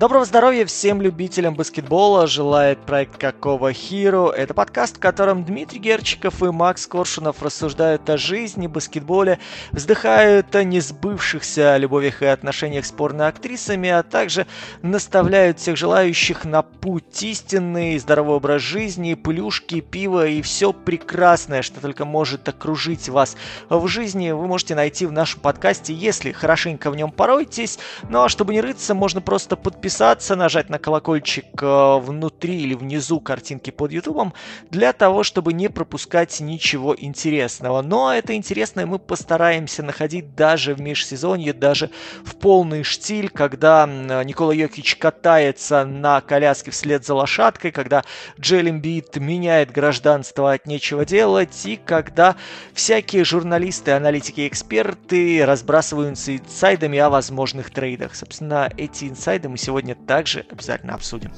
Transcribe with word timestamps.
Доброго 0.00 0.24
здоровья 0.24 0.64
всем 0.64 1.02
любителям 1.02 1.54
баскетбола, 1.54 2.26
желает 2.26 2.78
проект 2.78 3.18
Какого 3.18 3.70
Хиру. 3.74 4.28
Это 4.28 4.54
подкаст, 4.54 4.96
в 4.96 4.98
котором 4.98 5.44
Дмитрий 5.44 5.78
Герчиков 5.78 6.42
и 6.42 6.46
Макс 6.46 6.86
Коршунов 6.86 7.42
рассуждают 7.42 8.08
о 8.08 8.16
жизни, 8.16 8.66
баскетболе, 8.66 9.38
вздыхают 9.72 10.56
о 10.56 10.64
несбывшихся 10.64 11.76
любовях 11.76 12.22
и 12.22 12.24
отношениях 12.24 12.86
с 12.86 12.92
порно-актрисами, 12.92 13.90
а 13.90 14.02
также 14.02 14.46
наставляют 14.80 15.58
всех 15.58 15.76
желающих 15.76 16.46
на 16.46 16.62
путь 16.62 17.22
истинный, 17.22 17.98
здоровый 17.98 18.36
образ 18.36 18.62
жизни, 18.62 19.12
плюшки, 19.12 19.80
пиво 19.80 20.26
и 20.26 20.40
все 20.40 20.72
прекрасное, 20.72 21.60
что 21.60 21.78
только 21.78 22.06
может 22.06 22.48
окружить 22.48 23.10
вас 23.10 23.36
в 23.68 23.86
жизни, 23.86 24.30
вы 24.30 24.46
можете 24.46 24.74
найти 24.74 25.04
в 25.04 25.12
нашем 25.12 25.40
подкасте, 25.40 25.92
если 25.92 26.32
хорошенько 26.32 26.90
в 26.90 26.96
нем 26.96 27.12
поройтесь. 27.12 27.78
Ну 28.08 28.22
а 28.22 28.30
чтобы 28.30 28.54
не 28.54 28.62
рыться, 28.62 28.94
можно 28.94 29.20
просто 29.20 29.56
подписаться 29.56 29.89
подписаться, 29.90 30.36
нажать 30.36 30.70
на 30.70 30.78
колокольчик 30.78 31.46
э, 31.60 31.98
внутри 31.98 32.60
или 32.60 32.74
внизу 32.74 33.18
картинки 33.18 33.70
под 33.70 33.90
ютубом, 33.90 34.34
для 34.70 34.92
того, 34.92 35.24
чтобы 35.24 35.52
не 35.52 35.68
пропускать 35.68 36.38
ничего 36.38 36.94
интересного. 36.96 37.82
Но 37.82 38.14
это 38.14 38.36
интересное 38.36 38.86
мы 38.86 39.00
постараемся 39.00 39.82
находить 39.82 40.36
даже 40.36 40.74
в 40.74 40.80
межсезонье, 40.80 41.52
даже 41.52 41.90
в 42.24 42.36
полный 42.36 42.84
штиль, 42.84 43.30
когда 43.30 43.84
Никола 44.24 44.54
Йокич 44.54 44.94
катается 44.94 45.84
на 45.84 46.20
коляске 46.20 46.70
вслед 46.70 47.04
за 47.04 47.14
лошадкой, 47.14 47.72
когда 47.72 48.04
Джелем 48.38 48.80
Бит 48.80 49.16
меняет 49.16 49.72
гражданство 49.72 50.52
от 50.52 50.66
нечего 50.66 51.04
делать, 51.04 51.66
и 51.66 51.74
когда 51.76 52.36
всякие 52.74 53.24
журналисты, 53.24 53.90
аналитики, 53.90 54.46
эксперты 54.46 55.44
разбрасываются 55.44 56.36
инсайдами 56.36 56.98
о 57.00 57.10
возможных 57.10 57.70
трейдах. 57.70 58.14
Собственно, 58.14 58.70
эти 58.76 59.06
инсайды 59.06 59.48
мы 59.48 59.58
сегодня 59.58 59.79
сегодня 59.80 59.94
также 59.94 60.44
обязательно 60.50 60.94
обсудим. 60.94 61.30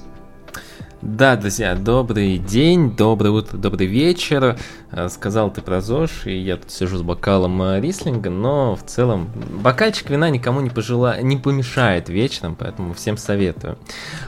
Да, 1.00 1.36
друзья, 1.36 1.74
добрый 1.74 2.38
день, 2.38 2.94
доброе 2.94 3.30
утро, 3.30 3.56
добрый 3.56 3.86
вечер. 3.86 4.56
Э, 4.92 5.08
сказал 5.08 5.52
ты 5.52 5.60
про 5.60 5.80
ЗОЖ, 5.80 6.26
и 6.26 6.38
я 6.38 6.56
тут 6.56 6.70
сижу 6.70 6.96
с 6.96 7.02
бокалом 7.02 7.60
э, 7.60 7.80
рислинга, 7.80 8.30
но 8.30 8.76
в 8.76 8.84
целом 8.84 9.30
бокальчик 9.62 10.10
вина 10.10 10.30
никому 10.30 10.60
не, 10.60 10.70
пожела... 10.70 11.20
не 11.20 11.36
помешает 11.36 12.08
вечером, 12.08 12.54
поэтому 12.56 12.94
всем 12.94 13.16
советую. 13.16 13.78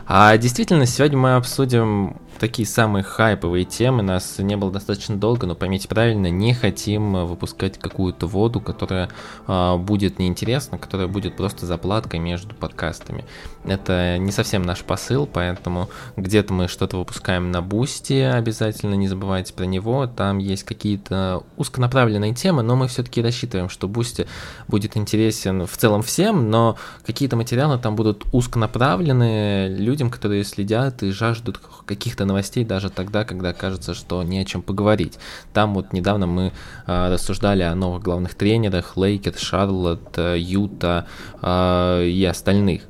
А 0.07 0.37
действительно, 0.37 0.87
сегодня 0.87 1.19
мы 1.19 1.35
обсудим 1.37 2.17
такие 2.39 2.67
самые 2.67 3.03
хайповые 3.03 3.65
темы. 3.65 4.03
Нас 4.03 4.39
не 4.39 4.57
было 4.57 4.71
достаточно 4.71 5.17
долго, 5.17 5.47
но 5.47 5.55
поймите 5.55 5.89
правильно, 5.89 6.29
не 6.29 6.55
хотим 6.55 7.17
э, 7.17 7.25
выпускать 7.25 7.79
какую-то 7.79 8.27
воду, 8.27 8.61
которая 8.61 9.11
э, 9.47 9.77
будет 9.77 10.19
неинтересна, 10.19 10.79
которая 10.79 11.09
будет 11.09 11.37
просто 11.37 11.67
заплаткой 11.67 12.21
между 12.21 12.55
подкастами. 12.55 13.25
Это 13.65 14.19
не 14.19 14.33
совсем 14.33 14.63
наш 14.63 14.83
посыл, 14.83 15.27
поэтому 15.27 15.89
где-то 16.17 16.53
мы 16.53 16.69
что-то 16.69 16.99
выпускаем 16.99 17.51
на 17.51 17.63
Boosty, 17.63 18.29
обязательно 18.29 18.95
не 18.95 19.09
забывайте 19.09 19.55
про 19.55 19.65
него. 19.65 20.07
Там 20.07 20.39
есть 20.39 20.65
какие-то 20.65 21.43
узконаправленные 21.57 22.35
темы, 22.35 22.63
но 22.63 22.77
мы 22.77 22.89
все-таки 22.89 23.23
рассчитываем, 23.23 23.69
что 23.69 23.89
Boosty 23.89 24.27
будет 24.69 24.97
интересен 24.97 25.67
в 25.67 25.77
целом 25.77 26.03
всем, 26.03 26.51
но 26.51 26.77
какие-то 27.07 27.37
материалы 27.37 27.79
там 27.79 27.97
будут 27.97 28.25
узконаправленные 28.33 29.69
людям, 29.69 30.11
которые 30.11 30.45
следят 30.45 31.03
и 31.03 31.11
жаждут 31.11 31.61
каких-то 31.87 32.24
каких-то 32.25 32.27
новостей 32.27 32.65
даже 32.65 32.91
тогда, 32.91 33.25
когда 33.25 33.53
кажется, 33.53 33.95
что 33.95 34.23
не 34.23 34.41
о 34.41 34.45
чем 34.45 34.63
поговорить. 34.63 35.19
Там 35.53 35.75
вот 35.75 35.93
недавно 35.93 36.27
мы 36.27 36.53
э, 36.87 37.13
рассуждали 37.13 37.63
о 37.63 37.75
новых 37.75 38.03
главных 38.03 38.35
тренерах, 38.35 38.97
Лейкерс, 38.97 39.39
Шарлотт, 39.39 40.19
э, 40.19 40.37
Юта 40.39 41.07
э, 41.43 42.07
и 42.07 42.25
остальных. 42.25 42.83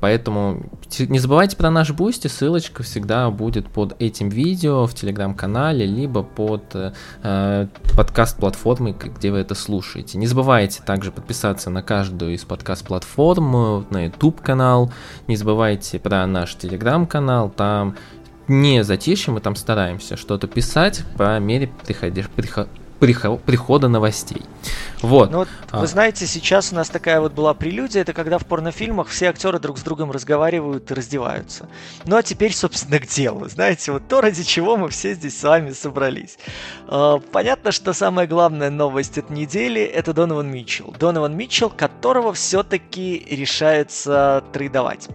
Поэтому 0.00 0.64
не 0.98 1.20
забывайте 1.20 1.56
про 1.56 1.70
наш 1.70 1.92
Boosty, 1.92 2.26
ссылочка 2.26 2.82
всегда 2.82 3.30
будет 3.30 3.68
под 3.68 3.94
этим 4.00 4.28
видео 4.28 4.86
в 4.86 4.94
телеграм-канале, 4.94 5.86
либо 5.86 6.24
под 6.24 6.74
э, 6.74 7.66
подкаст-платформой, 7.96 8.96
где 8.98 9.30
вы 9.30 9.38
это 9.38 9.54
слушаете. 9.54 10.18
Не 10.18 10.26
забывайте 10.26 10.82
также 10.82 11.12
подписаться 11.12 11.70
на 11.70 11.82
каждую 11.82 12.34
из 12.34 12.44
подкаст-платформ, 12.44 13.86
на 13.90 14.06
YouTube 14.06 14.40
канал, 14.40 14.92
не 15.28 15.36
забывайте 15.36 16.00
про 16.00 16.26
наш 16.26 16.56
телеграм-канал, 16.56 17.48
там 17.48 17.94
не 18.48 18.84
затишье, 18.84 19.32
мы 19.32 19.40
там 19.40 19.56
стараемся 19.56 20.16
что-то 20.16 20.46
писать 20.46 21.02
по 21.16 21.38
мере 21.38 21.70
приходи, 21.86 22.24
приход, 22.36 22.68
прихода 22.98 23.88
новостей. 23.88 24.42
Вот. 25.02 25.30
Ну, 25.30 25.38
вот 25.38 25.48
а. 25.70 25.80
Вы 25.80 25.86
знаете, 25.86 26.26
сейчас 26.26 26.72
у 26.72 26.76
нас 26.76 26.88
такая 26.88 27.20
вот 27.20 27.32
была 27.32 27.52
прелюдия, 27.52 28.00
это 28.02 28.12
когда 28.12 28.38
в 28.38 28.46
порнофильмах 28.46 29.08
все 29.08 29.28
актеры 29.28 29.58
друг 29.58 29.78
с 29.78 29.82
другом 29.82 30.10
разговаривают 30.10 30.90
и 30.90 30.94
раздеваются. 30.94 31.68
Ну 32.06 32.16
а 32.16 32.22
теперь, 32.22 32.54
собственно, 32.54 32.98
к 32.98 33.06
делу. 33.06 33.48
Знаете, 33.48 33.92
вот 33.92 34.08
то, 34.08 34.20
ради 34.20 34.42
чего 34.42 34.76
мы 34.76 34.88
все 34.88 35.14
здесь 35.14 35.38
с 35.38 35.42
вами 35.42 35.72
собрались. 35.72 36.38
А, 36.86 37.18
понятно, 37.18 37.72
что 37.72 37.92
самая 37.92 38.26
главная 38.26 38.70
новость 38.70 39.18
этой 39.18 39.36
недели 39.36 39.82
это 39.82 40.14
Донован 40.14 40.50
Митчелл. 40.50 40.94
Донован 40.98 41.36
Митчелл, 41.36 41.70
которого 41.70 42.32
все-таки 42.32 43.26
решается 43.30 44.42
трейдовать. 44.52 45.08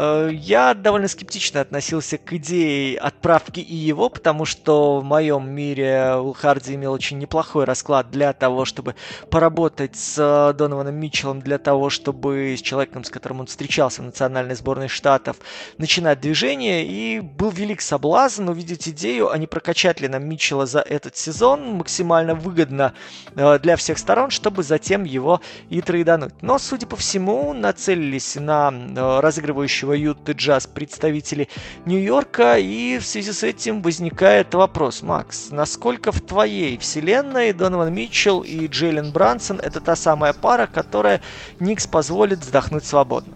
Э, 0.00 0.30
я 0.32 0.74
довольно 0.74 1.08
скептично 1.08 1.60
относился 1.60 2.18
к 2.18 2.32
идее 2.32 2.98
отправки 2.98 3.58
и 3.58 3.74
его, 3.74 4.08
потому 4.08 4.44
что 4.44 5.00
в 5.00 5.04
моем 5.04 5.50
мире 5.50 6.14
Уилл 6.14 6.34
Харди 6.34 6.76
имел 6.76 6.92
очень 6.92 7.18
неплохой 7.18 7.64
расклад 7.64 8.08
для 8.12 8.32
того, 8.32 8.64
чтобы 8.64 8.94
поработать 9.28 9.96
с 9.96 10.54
Донованом 10.56 10.94
Митчеллом, 10.94 11.40
для 11.40 11.58
того, 11.58 11.90
чтобы 11.90 12.54
с 12.56 12.62
человеком, 12.62 13.02
с 13.02 13.10
которым 13.10 13.40
он 13.40 13.46
встречался 13.46 14.02
в 14.02 14.04
национальной 14.04 14.54
сборной 14.54 14.86
штатов, 14.86 15.38
начинать 15.78 16.20
движение. 16.20 16.86
И 16.86 17.18
был 17.18 17.50
велик 17.50 17.80
соблазн 17.80 18.48
увидеть 18.48 18.88
идею, 18.88 19.32
а 19.32 19.38
не 19.38 19.48
прокачать 19.48 20.00
ли 20.00 20.06
нам 20.06 20.28
Митчелла 20.28 20.66
за 20.66 20.78
этот 20.78 21.16
сезон 21.16 21.72
максимально 21.72 22.36
выгодно 22.36 22.94
э, 23.34 23.58
для 23.58 23.74
всех 23.74 23.98
сторон, 23.98 24.30
чтобы 24.30 24.62
затем 24.62 25.02
его 25.02 25.40
и 25.70 25.80
трейдануть. 25.80 26.34
Но, 26.40 26.58
судя 26.60 26.86
по 26.86 26.94
всему, 26.94 27.52
нацелились 27.52 28.36
на 28.36 28.72
э, 28.72 29.20
разыгрывающего 29.20 29.87
будущего 29.88 29.92
Юты 29.92 30.32
Джаз 30.32 30.66
представители 30.66 31.48
Нью-Йорка, 31.86 32.58
и 32.58 32.98
в 32.98 33.06
связи 33.06 33.32
с 33.32 33.42
этим 33.42 33.82
возникает 33.82 34.54
вопрос, 34.54 35.02
Макс, 35.02 35.50
насколько 35.50 36.12
в 36.12 36.20
твоей 36.20 36.76
вселенной 36.78 37.52
Донован 37.52 37.92
Митчелл 37.92 38.40
и 38.40 38.66
Джейлен 38.66 39.12
Брансон 39.12 39.60
это 39.60 39.80
та 39.80 39.96
самая 39.96 40.32
пара, 40.32 40.66
которая 40.66 41.20
Никс 41.60 41.86
позволит 41.86 42.40
вздохнуть 42.40 42.84
свободно? 42.84 43.34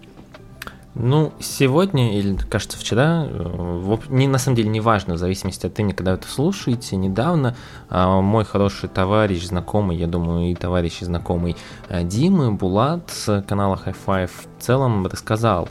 Ну, 0.95 1.31
сегодня, 1.39 2.19
или, 2.19 2.37
кажется, 2.37 2.77
вчера, 2.77 3.25
э, 3.27 3.97
не, 4.09 4.27
на 4.27 4.37
самом 4.37 4.55
деле 4.55 4.69
не 4.69 4.79
важно, 4.79 5.15
в 5.15 5.17
зависимости 5.17 5.65
от 5.65 5.75
времени, 5.75 5.93
когда 5.93 6.11
вы 6.11 6.17
это 6.17 6.27
слушаете, 6.27 6.97
недавно 6.97 7.55
а, 7.89 8.21
мой 8.21 8.45
хороший 8.45 8.89
товарищ, 8.89 9.43
знакомый, 9.43 9.97
я 9.97 10.05
думаю, 10.05 10.51
и 10.51 10.55
товарищ 10.55 11.01
и 11.01 11.05
знакомый 11.05 11.55
э, 11.89 12.03
Димы 12.03 12.51
Булат 12.51 13.09
с 13.09 13.43
канала 13.47 13.79
High 13.83 13.95
Five 14.05 14.29
в 14.29 14.63
целом 14.63 15.07
рассказал, 15.07 15.67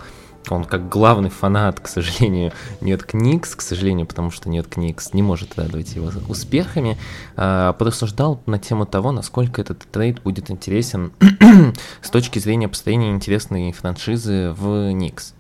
он 0.51 0.65
как 0.65 0.89
главный 0.89 1.31
фанат, 1.31 1.81
к 1.81 1.89
сожалению, 1.89 2.53
нет 2.81 3.03
Кникс, 3.03 3.55
к 3.55 3.63
сожалению, 3.63 4.07
потому 4.07 4.31
что 4.31 4.49
нет 4.49 4.67
Кникс 4.67 5.13
не 5.13 5.23
может 5.23 5.59
радовать 5.59 5.95
его 5.95 6.11
успехами, 6.29 6.99
а, 7.37 7.73
порассуждал 7.75 8.43
на 8.47 8.59
тему 8.59 8.87
того, 8.87 9.13
насколько 9.13 9.61
этот 9.61 9.81
трейд 9.91 10.23
будет 10.23 10.51
интересен 10.51 11.13
с 12.03 12.11
точки 12.11 12.39
зрения 12.39 12.69
построения 12.69 13.11
интересной 13.11 13.73
франшизы 13.73 14.55
в 14.59 14.93
Никс. 14.93 15.35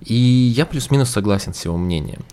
И 0.00 0.14
я 0.14 0.66
плюс-минус 0.66 1.10
согласен 1.10 1.54
с 1.54 1.64
его 1.64 1.76
мнением. 1.76 2.24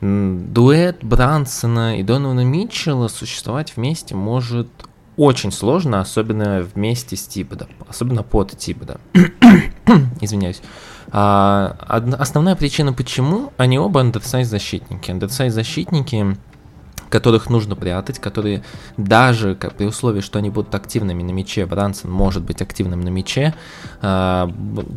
Дуэт 0.00 1.04
Брансона 1.04 2.00
и 2.00 2.02
Донована 2.02 2.44
Митчелла 2.44 3.06
существовать 3.06 3.76
вместе 3.76 4.16
может 4.16 4.68
очень 5.16 5.52
сложно, 5.52 6.00
особенно 6.00 6.62
вместе 6.74 7.16
с 7.16 7.26
Тибодом, 7.26 7.68
особенно 7.86 8.22
под 8.22 8.56
Тибода. 8.58 9.00
Извиняюсь. 10.20 10.60
А, 11.14 11.76
основная 12.18 12.56
причина, 12.56 12.94
почему 12.94 13.52
они 13.58 13.78
оба 13.78 14.00
андерсайз 14.00 14.48
защитники. 15.52 16.36
Которых 17.12 17.50
нужно 17.50 17.76
прятать, 17.76 18.18
которые 18.18 18.64
даже 18.96 19.54
как, 19.54 19.74
при 19.74 19.84
условии, 19.84 20.22
что 20.22 20.38
они 20.38 20.48
будут 20.48 20.74
активными 20.74 21.22
на 21.22 21.30
мяче, 21.30 21.66
Брансон 21.66 22.10
может 22.10 22.42
быть 22.42 22.62
активным 22.62 23.02
на 23.02 23.10
мяче, 23.10 23.54
э, 24.00 24.48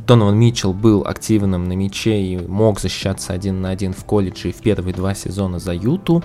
Донован 0.08 0.40
Митчелл 0.40 0.72
был 0.72 1.06
активным 1.06 1.66
на 1.66 1.74
мяче 1.74 2.22
и 2.22 2.38
мог 2.48 2.80
защищаться 2.80 3.34
один 3.34 3.62
на 3.62 3.70
один 3.70 3.92
в 3.92 4.06
колледже 4.06 4.50
и 4.50 4.54
в 4.54 4.62
первые 4.62 4.94
два 4.94 5.14
сезона 5.14 5.60
за 5.60 5.74
Юту, 5.74 6.24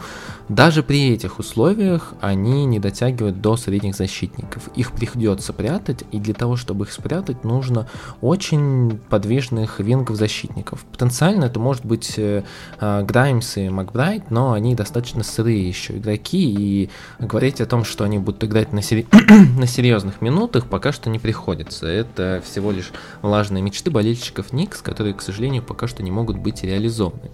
даже 0.49 0.85
при 0.85 1.11
этих 1.11 1.41
условиях 1.41 2.15
они 2.21 2.67
не 2.67 2.79
дотягивают 2.79 3.41
до 3.41 3.57
средних 3.57 3.97
защитников. 3.97 4.69
Их 4.77 4.93
приходится 4.93 5.53
прятать, 5.53 6.05
и 6.13 6.21
для 6.21 6.35
того, 6.35 6.55
чтобы 6.55 6.85
их 6.85 6.93
спрятать, 6.93 7.43
нужно 7.43 7.89
очень 8.21 9.01
подвижных 9.11 9.81
вингов 9.81 10.17
защитников. 10.17 10.85
Потенциально 10.85 11.47
это 11.47 11.59
может 11.59 11.85
быть 11.85 12.15
э, 12.17 12.45
Граймс 12.79 13.57
и 13.57 13.69
Макбрайт, 13.69 14.31
но 14.31 14.53
они 14.53 14.77
достаточно 14.77 15.25
сырые 15.25 15.80
еще 15.81 15.97
игроки, 15.97 16.39
и 16.39 16.91
говорить 17.19 17.61
о 17.61 17.67
том, 17.67 17.85
что 17.85 18.05
они 18.05 18.19
будут 18.19 18.45
играть 18.45 18.73
на, 18.73 18.83
сери... 18.83 19.07
на 19.59 19.67
серьезных 19.67 20.21
минутах, 20.21 20.67
пока 20.67 20.93
что 20.93 21.11
не 21.11 21.19
приходится. 21.19 21.87
Это 21.87 22.43
всего 22.45 22.71
лишь 22.71 22.93
влажные 23.23 23.63
мечты 23.63 23.91
болельщиков 23.91 24.53
Никс, 24.53 24.83
которые, 24.83 25.15
к 25.15 25.23
сожалению, 25.23 25.63
пока 25.63 25.89
что 25.89 26.03
не 26.03 26.11
могут 26.11 26.37
быть 26.37 26.63
реализованы. 26.63 27.31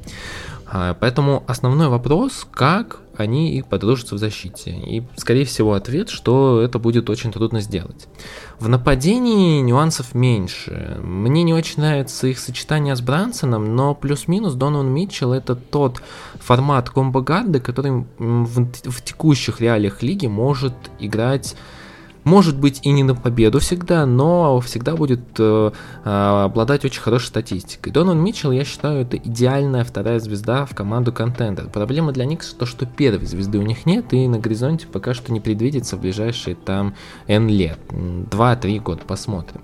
А, 0.66 0.94
поэтому 0.94 1.44
основной 1.46 1.88
вопрос, 1.88 2.46
как 2.50 3.00
они 3.20 3.56
и 3.56 3.62
подружатся 3.62 4.14
в 4.14 4.18
защите. 4.18 4.70
И, 4.70 5.02
скорее 5.16 5.44
всего, 5.44 5.74
ответ, 5.74 6.08
что 6.08 6.60
это 6.60 6.78
будет 6.78 7.10
очень 7.10 7.32
трудно 7.32 7.60
сделать. 7.60 8.08
В 8.58 8.68
нападении 8.68 9.60
нюансов 9.60 10.14
меньше. 10.14 10.98
Мне 11.02 11.42
не 11.42 11.54
очень 11.54 11.82
нравится 11.82 12.26
их 12.26 12.38
сочетание 12.38 12.96
с 12.96 13.00
Брансоном, 13.00 13.74
но 13.76 13.94
плюс-минус 13.94 14.54
Донован 14.54 14.88
Митчелл 14.88 15.32
это 15.32 15.54
тот 15.54 16.02
формат 16.38 16.90
комбо-гарда, 16.90 17.60
который 17.60 18.06
в, 18.18 18.90
в 18.90 19.02
текущих 19.02 19.60
реалиях 19.60 20.02
лиги 20.02 20.26
может 20.26 20.74
играть 20.98 21.56
может 22.26 22.58
быть 22.58 22.80
и 22.82 22.90
не 22.90 23.04
на 23.04 23.14
победу 23.14 23.60
всегда, 23.60 24.04
но 24.04 24.58
всегда 24.58 24.96
будет 24.96 25.20
э, 25.38 25.70
э, 26.04 26.42
обладать 26.44 26.84
очень 26.84 27.00
хорошей 27.00 27.26
статистикой. 27.26 27.92
Донан 27.92 28.18
Митчелл, 28.18 28.50
я 28.50 28.64
считаю, 28.64 29.02
это 29.02 29.16
идеальная 29.16 29.84
вторая 29.84 30.18
звезда 30.18 30.66
в 30.66 30.74
команду 30.74 31.12
контендер. 31.12 31.68
Проблема 31.68 32.10
для 32.10 32.24
Никс 32.24 32.52
то, 32.52 32.66
что 32.66 32.84
первой 32.84 33.26
звезды 33.26 33.58
у 33.58 33.62
них 33.62 33.86
нет, 33.86 34.12
и 34.12 34.26
на 34.26 34.40
горизонте 34.40 34.88
пока 34.88 35.14
что 35.14 35.32
не 35.32 35.38
предвидится 35.38 35.96
в 35.96 36.00
ближайшие 36.00 36.56
там 36.56 36.94
N 37.28 37.48
лет. 37.48 37.78
2-3 37.90 38.80
года, 38.80 39.02
посмотрим. 39.06 39.60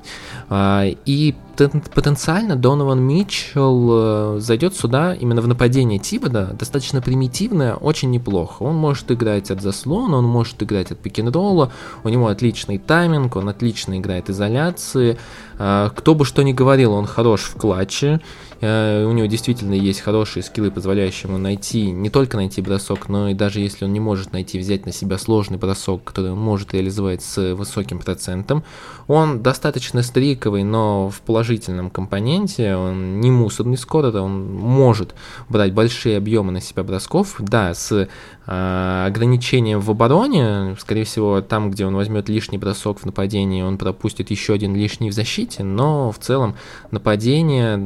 А, 0.48 0.84
и 1.04 1.34
потенциально 1.56 2.56
Донован 2.56 3.00
Митчелл 3.00 4.36
э, 4.36 4.40
зайдет 4.40 4.74
сюда 4.74 5.14
именно 5.14 5.42
в 5.42 5.48
нападение 5.48 5.98
Тибода, 5.98 6.54
достаточно 6.58 7.02
примитивное, 7.02 7.74
очень 7.74 8.10
неплохо. 8.10 8.62
Он 8.62 8.76
может 8.76 9.10
играть 9.10 9.50
от 9.50 9.60
заслона, 9.60 10.16
он 10.16 10.24
может 10.24 10.62
играть 10.62 10.90
от 10.92 10.98
пик-н-ролла, 10.98 11.72
у 12.04 12.08
него 12.08 12.28
отличный 12.52 12.78
тайминг, 12.78 13.36
он 13.36 13.48
отлично 13.48 13.98
играет 13.98 14.28
изоляции. 14.28 15.18
А, 15.58 15.90
кто 15.90 16.14
бы 16.14 16.26
что 16.26 16.42
ни 16.42 16.52
говорил, 16.52 16.92
он 16.92 17.06
хорош 17.06 17.42
в 17.42 17.56
клатче, 17.56 18.20
у 18.62 19.12
него 19.12 19.26
действительно 19.26 19.74
есть 19.74 20.00
хорошие 20.00 20.44
скиллы, 20.44 20.70
позволяющие 20.70 21.28
ему 21.28 21.38
найти, 21.38 21.90
не 21.90 22.10
только 22.10 22.36
найти 22.36 22.62
бросок, 22.62 23.08
но 23.08 23.28
и 23.28 23.34
даже 23.34 23.58
если 23.58 23.84
он 23.84 23.92
не 23.92 23.98
может 23.98 24.32
найти, 24.32 24.58
взять 24.58 24.86
на 24.86 24.92
себя 24.92 25.18
сложный 25.18 25.58
бросок, 25.58 26.04
который 26.04 26.30
он 26.30 26.38
может 26.38 26.72
реализовать 26.72 27.22
с 27.22 27.54
высоким 27.54 27.98
процентом. 27.98 28.62
Он 29.08 29.42
достаточно 29.42 30.02
стриковый, 30.02 30.62
но 30.62 31.10
в 31.10 31.22
положительном 31.22 31.90
компоненте, 31.90 32.76
он 32.76 33.20
не 33.20 33.32
мусорный 33.32 33.76
скорер, 33.76 34.16
он 34.18 34.54
может 34.54 35.14
брать 35.48 35.72
большие 35.72 36.16
объемы 36.16 36.52
на 36.52 36.60
себя 36.60 36.84
бросков, 36.84 37.34
да, 37.40 37.74
с 37.74 38.08
э, 38.46 39.04
ограничением 39.06 39.80
в 39.80 39.90
обороне, 39.90 40.76
скорее 40.78 41.04
всего, 41.04 41.40
там, 41.40 41.72
где 41.72 41.84
он 41.84 41.96
возьмет 41.96 42.28
лишний 42.28 42.58
бросок 42.58 43.00
в 43.00 43.06
нападении, 43.06 43.62
он 43.62 43.76
пропустит 43.76 44.30
еще 44.30 44.54
один 44.54 44.76
лишний 44.76 45.10
в 45.10 45.12
защите, 45.12 45.64
но 45.64 46.12
в 46.12 46.18
целом 46.18 46.54
нападение 46.92 47.76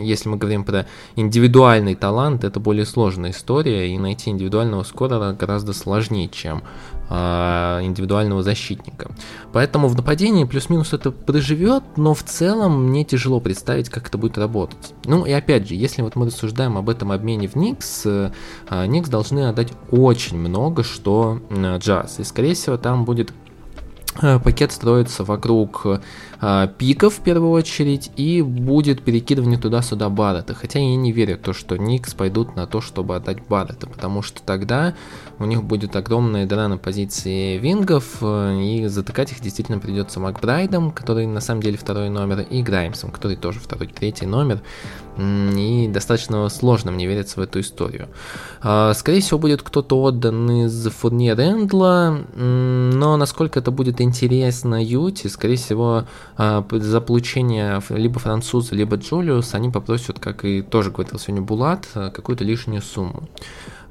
если 0.00 0.28
мы 0.28 0.36
говорим 0.36 0.64
про 0.64 0.86
индивидуальный 1.16 1.94
талант, 1.94 2.44
это 2.44 2.60
более 2.60 2.86
сложная 2.86 3.30
история, 3.30 3.92
и 3.92 3.98
найти 3.98 4.30
индивидуального 4.30 4.82
скорера 4.82 5.32
гораздо 5.32 5.72
сложнее, 5.72 6.28
чем 6.28 6.62
э, 7.10 7.80
индивидуального 7.82 8.42
защитника. 8.42 9.10
Поэтому 9.52 9.88
в 9.88 9.96
нападении 9.96 10.44
плюс-минус 10.44 10.92
это 10.92 11.10
проживет, 11.10 11.84
но 11.96 12.14
в 12.14 12.22
целом 12.22 12.88
мне 12.88 13.04
тяжело 13.04 13.40
представить, 13.40 13.88
как 13.88 14.08
это 14.08 14.18
будет 14.18 14.38
работать. 14.38 14.94
Ну 15.04 15.24
и 15.24 15.32
опять 15.32 15.68
же, 15.68 15.74
если 15.74 16.02
вот 16.02 16.16
мы 16.16 16.26
рассуждаем 16.26 16.76
об 16.76 16.88
этом 16.88 17.12
обмене 17.12 17.48
в 17.48 17.56
Никс, 17.56 18.02
э, 18.06 18.30
Никс 18.86 19.08
должны 19.08 19.48
отдать 19.48 19.72
очень 19.90 20.38
много 20.38 20.82
что 20.82 21.40
Джаз, 21.50 22.20
и 22.20 22.24
скорее 22.24 22.54
всего 22.54 22.76
там 22.76 23.04
будет 23.04 23.32
пакет 24.20 24.72
строится 24.72 25.24
вокруг 25.24 25.86
э, 26.40 26.68
пиков 26.78 27.14
в 27.14 27.20
первую 27.22 27.50
очередь 27.50 28.10
и 28.16 28.42
будет 28.42 29.02
перекидывание 29.02 29.58
туда-сюда 29.58 30.08
Баррета. 30.10 30.54
Хотя 30.54 30.80
я 30.80 30.96
не 30.96 31.12
верю 31.12 31.38
то, 31.38 31.52
что 31.52 31.76
Никс 31.76 32.12
пойдут 32.14 32.54
на 32.56 32.66
то, 32.66 32.80
чтобы 32.80 33.16
отдать 33.16 33.38
Баррета, 33.46 33.86
потому 33.86 34.22
что 34.22 34.42
тогда 34.42 34.94
у 35.38 35.44
них 35.44 35.64
будет 35.64 35.96
огромная 35.96 36.46
дыра 36.46 36.68
на 36.68 36.78
позиции 36.78 37.58
вингов, 37.58 38.18
э, 38.20 38.60
и 38.60 38.86
затыкать 38.86 39.32
их 39.32 39.40
действительно 39.40 39.78
придется 39.78 40.20
Макбрайдом, 40.20 40.90
который 40.90 41.26
на 41.26 41.40
самом 41.40 41.62
деле 41.62 41.78
второй 41.78 42.10
номер, 42.10 42.40
и 42.40 42.62
Граймсом, 42.62 43.10
который 43.10 43.36
тоже 43.36 43.60
второй, 43.60 43.88
третий 43.88 44.26
номер. 44.26 44.60
И 45.18 45.90
достаточно 45.92 46.48
сложно 46.48 46.90
мне 46.90 47.06
верится 47.06 47.38
в 47.38 47.42
эту 47.42 47.60
историю. 47.60 48.08
Скорее 48.60 49.20
всего, 49.20 49.38
будет 49.38 49.62
кто-то 49.62 50.00
отдан 50.00 50.50
из 50.64 50.88
Фурнье 50.88 51.34
Рэндла, 51.34 52.18
но 52.34 53.16
насколько 53.18 53.58
это 53.58 53.70
будет 53.70 54.00
интересно 54.02 54.82
Юти, 54.82 55.26
скорее 55.28 55.56
всего, 55.56 56.04
а, 56.36 56.66
за 56.70 57.00
получение 57.00 57.80
либо 57.88 58.18
француза, 58.18 58.74
либо 58.74 58.96
Джулиус, 58.96 59.54
они 59.54 59.70
попросят, 59.70 60.18
как 60.18 60.44
и 60.44 60.62
тоже 60.62 60.90
говорил 60.90 61.18
сегодня 61.18 61.42
Булат, 61.42 61.88
а, 61.94 62.10
какую-то 62.10 62.44
лишнюю 62.44 62.82
сумму. 62.82 63.28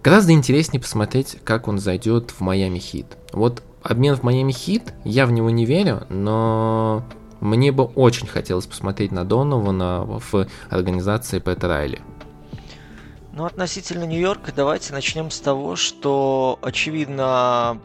Гораздо 0.04 0.32
интереснее 0.32 0.82
посмотреть, 0.82 1.38
как 1.44 1.68
он 1.68 1.80
зайдет 1.80 2.32
в 2.32 2.42
Майами 2.42 2.80
Хит. 2.80 3.18
Вот 3.34 3.62
обмен 3.84 4.16
в 4.16 4.24
Майами 4.24 4.52
Хит, 4.52 4.94
я 5.04 5.26
в 5.26 5.32
него 5.32 5.50
не 5.50 5.66
верю, 5.66 6.06
но 6.10 7.04
мне 7.40 7.72
бы 7.72 7.84
очень 7.84 8.28
хотелось 8.28 8.66
посмотреть 8.66 9.12
на 9.12 9.26
Донована 9.26 10.04
в 10.06 10.48
организации 10.70 11.40
Пэт 11.40 11.64
Райли. 11.64 12.02
Ну, 13.34 13.46
относительно 13.46 14.04
Нью-Йорка, 14.04 14.52
давайте 14.54 14.92
начнем 14.92 15.32
с 15.32 15.40
того, 15.40 15.76
что, 15.76 16.60
очевидно, 16.62 17.80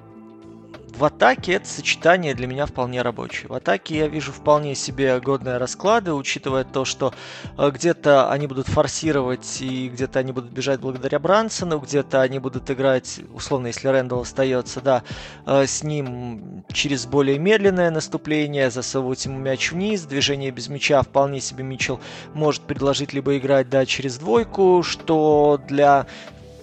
в 0.97 1.05
атаке 1.05 1.53
это 1.53 1.69
сочетание 1.69 2.35
для 2.35 2.47
меня 2.47 2.65
вполне 2.67 3.03
рабочее. 3.03 3.49
В 3.49 3.55
атаке 3.55 3.99
я 3.99 4.09
вижу 4.09 4.33
вполне 4.33 4.75
себе 4.75 5.21
годные 5.21 5.59
расклады, 5.59 6.15
учитывая 6.15 6.65
то, 6.65 6.85
что 6.85 7.13
э, 7.59 7.71
где-то 7.71 8.31
они 8.31 8.47
будут 8.47 8.67
форсировать 8.69 9.61
и 9.61 9.89
где-то 9.89 10.19
они 10.21 10.33
будут 10.33 10.51
бежать 10.51 10.81
благодаря 10.81 11.19
Брансону, 11.19 11.79
где-то 11.79 12.23
они 12.23 12.39
будут 12.39 12.71
играть, 12.71 13.21
условно, 13.35 13.69
если 13.69 13.89
Рэндалл 13.89 14.23
остается, 14.23 14.81
да, 14.81 15.03
э, 15.45 15.67
с 15.67 15.83
ним 15.83 16.65
через 16.73 17.07
более 17.07 17.39
медленное 17.39 17.91
наступление, 17.91 18.71
засовывать 18.71 19.25
ему 19.27 19.39
мяч 19.39 19.73
вниз, 19.73 20.03
движение 20.03 20.51
без 20.51 20.69
мяча 20.69 21.03
вполне 21.03 21.41
себе 21.41 21.63
Митчелл 21.63 22.01
может 22.33 22.63
предложить 22.63 23.13
либо 23.13 23.37
играть, 23.37 23.69
да, 23.69 23.85
через 23.85 24.17
двойку, 24.17 24.83
что 24.83 25.61
для 25.69 26.07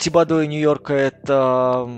Тибадо 0.04 0.42
и 0.42 0.48
Нью-Йорка 0.48 0.94
это 0.94 1.90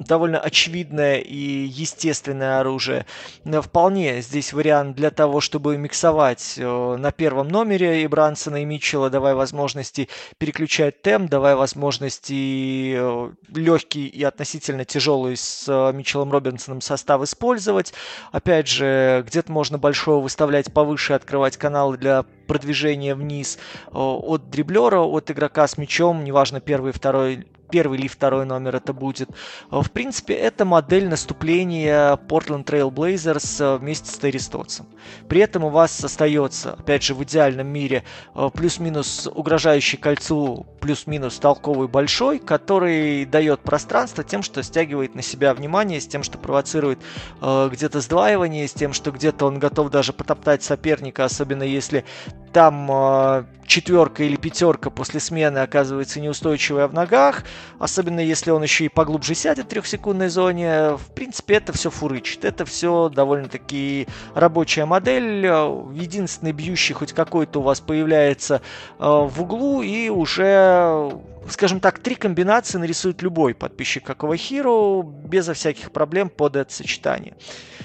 довольно 0.00 0.38
очевидное 0.38 1.18
и 1.18 1.36
естественное 1.36 2.60
оружие. 2.60 3.06
Вполне 3.44 4.20
здесь 4.22 4.52
вариант 4.52 4.96
для 4.96 5.10
того, 5.10 5.40
чтобы 5.40 5.76
миксовать 5.76 6.54
э, 6.56 6.96
на 6.96 7.12
первом 7.12 7.48
номере 7.48 8.02
и 8.02 8.06
Брансона, 8.06 8.62
и 8.62 8.64
Митчелла, 8.64 9.10
давая 9.10 9.34
возможности 9.34 10.08
переключать 10.38 11.02
темп, 11.02 11.30
давая 11.30 11.56
возможности 11.56 12.94
э, 12.96 13.30
легкий 13.54 14.06
и 14.06 14.22
относительно 14.24 14.84
тяжелый 14.84 15.36
с 15.36 15.66
э, 15.68 15.92
Митчеллом 15.92 16.32
Робинсоном 16.32 16.80
состав 16.80 17.22
использовать. 17.22 17.92
Опять 18.32 18.68
же, 18.68 19.22
где-то 19.26 19.52
можно 19.52 19.78
большого 19.78 20.22
выставлять 20.22 20.72
повыше, 20.72 21.12
открывать 21.12 21.56
каналы 21.56 21.98
для 21.98 22.24
продвижения 22.46 23.14
вниз 23.14 23.58
от 23.92 24.50
дриблера, 24.50 25.00
от 25.00 25.30
игрока 25.30 25.66
с 25.68 25.78
мячом, 25.78 26.24
неважно 26.24 26.60
первый, 26.60 26.92
второй 26.92 27.46
первый 27.70 27.98
или 27.98 28.08
второй 28.08 28.46
номер 28.46 28.76
это 28.76 28.92
будет. 28.92 29.30
В 29.70 29.90
принципе, 29.90 30.34
это 30.34 30.64
модель 30.64 31.08
наступления 31.08 32.16
Portland 32.28 32.64
Trail 32.64 32.90
Blazers 32.90 33.62
э, 33.64 33.78
вместе 33.78 34.10
с 34.10 34.16
Терри 34.18 34.38
Стотсом. 34.38 34.86
При 35.28 35.40
этом 35.40 35.64
у 35.64 35.70
вас 35.70 36.02
остается, 36.04 36.72
опять 36.74 37.02
же, 37.02 37.14
в 37.14 37.22
идеальном 37.22 37.66
мире 37.66 38.04
э, 38.34 38.50
плюс-минус 38.52 39.28
угрожающий 39.32 39.98
кольцу, 39.98 40.66
плюс-минус 40.80 41.38
толковый 41.38 41.88
большой, 41.88 42.38
который 42.38 43.24
дает 43.24 43.60
пространство 43.60 44.24
тем, 44.24 44.42
что 44.42 44.62
стягивает 44.62 45.14
на 45.14 45.22
себя 45.22 45.54
внимание, 45.54 46.00
с 46.00 46.06
тем, 46.06 46.22
что 46.22 46.38
провоцирует 46.38 46.98
э, 47.40 47.68
где-то 47.72 48.00
сдваивание, 48.00 48.66
с 48.66 48.72
тем, 48.72 48.92
что 48.92 49.10
где-то 49.10 49.46
он 49.46 49.58
готов 49.58 49.90
даже 49.90 50.12
потоптать 50.12 50.62
соперника, 50.62 51.24
особенно 51.24 51.62
если 51.62 52.04
там 52.52 52.90
э, 52.90 53.44
четверка 53.66 54.24
или 54.24 54.36
пятерка 54.36 54.90
после 54.90 55.20
смены 55.20 55.58
оказывается 55.58 56.20
неустойчивая 56.20 56.88
в 56.88 56.94
ногах, 56.94 57.44
особенно 57.78 58.20
если 58.20 58.50
он 58.50 58.62
еще 58.62 58.84
и 58.84 58.88
поглубже 58.88 59.34
сядет 59.34 59.66
в 59.66 59.68
трехсекундной 59.68 60.28
зоне. 60.28 60.96
В 60.96 61.12
принципе, 61.14 61.54
это 61.54 61.72
все 61.72 61.90
фурычит. 61.90 62.44
Это 62.44 62.64
все 62.64 63.08
довольно-таки 63.08 64.08
рабочая 64.34 64.84
модель. 64.84 65.44
Единственный 65.44 66.52
бьющий 66.52 66.94
хоть 66.94 67.12
какой-то 67.12 67.60
у 67.60 67.62
вас 67.62 67.80
появляется 67.80 68.62
э, 68.98 69.04
в 69.04 69.42
углу 69.42 69.82
и 69.82 70.08
уже 70.08 71.12
скажем 71.52 71.80
так, 71.80 71.98
три 71.98 72.14
комбинации 72.14 72.78
нарисует 72.78 73.22
любой 73.22 73.54
подписчик 73.54 74.04
Какого 74.04 74.34
Hero 74.34 75.02
безо 75.02 75.54
всяких 75.54 75.92
проблем 75.92 76.28
под 76.28 76.56
это 76.56 76.72
сочетание. 76.72 77.36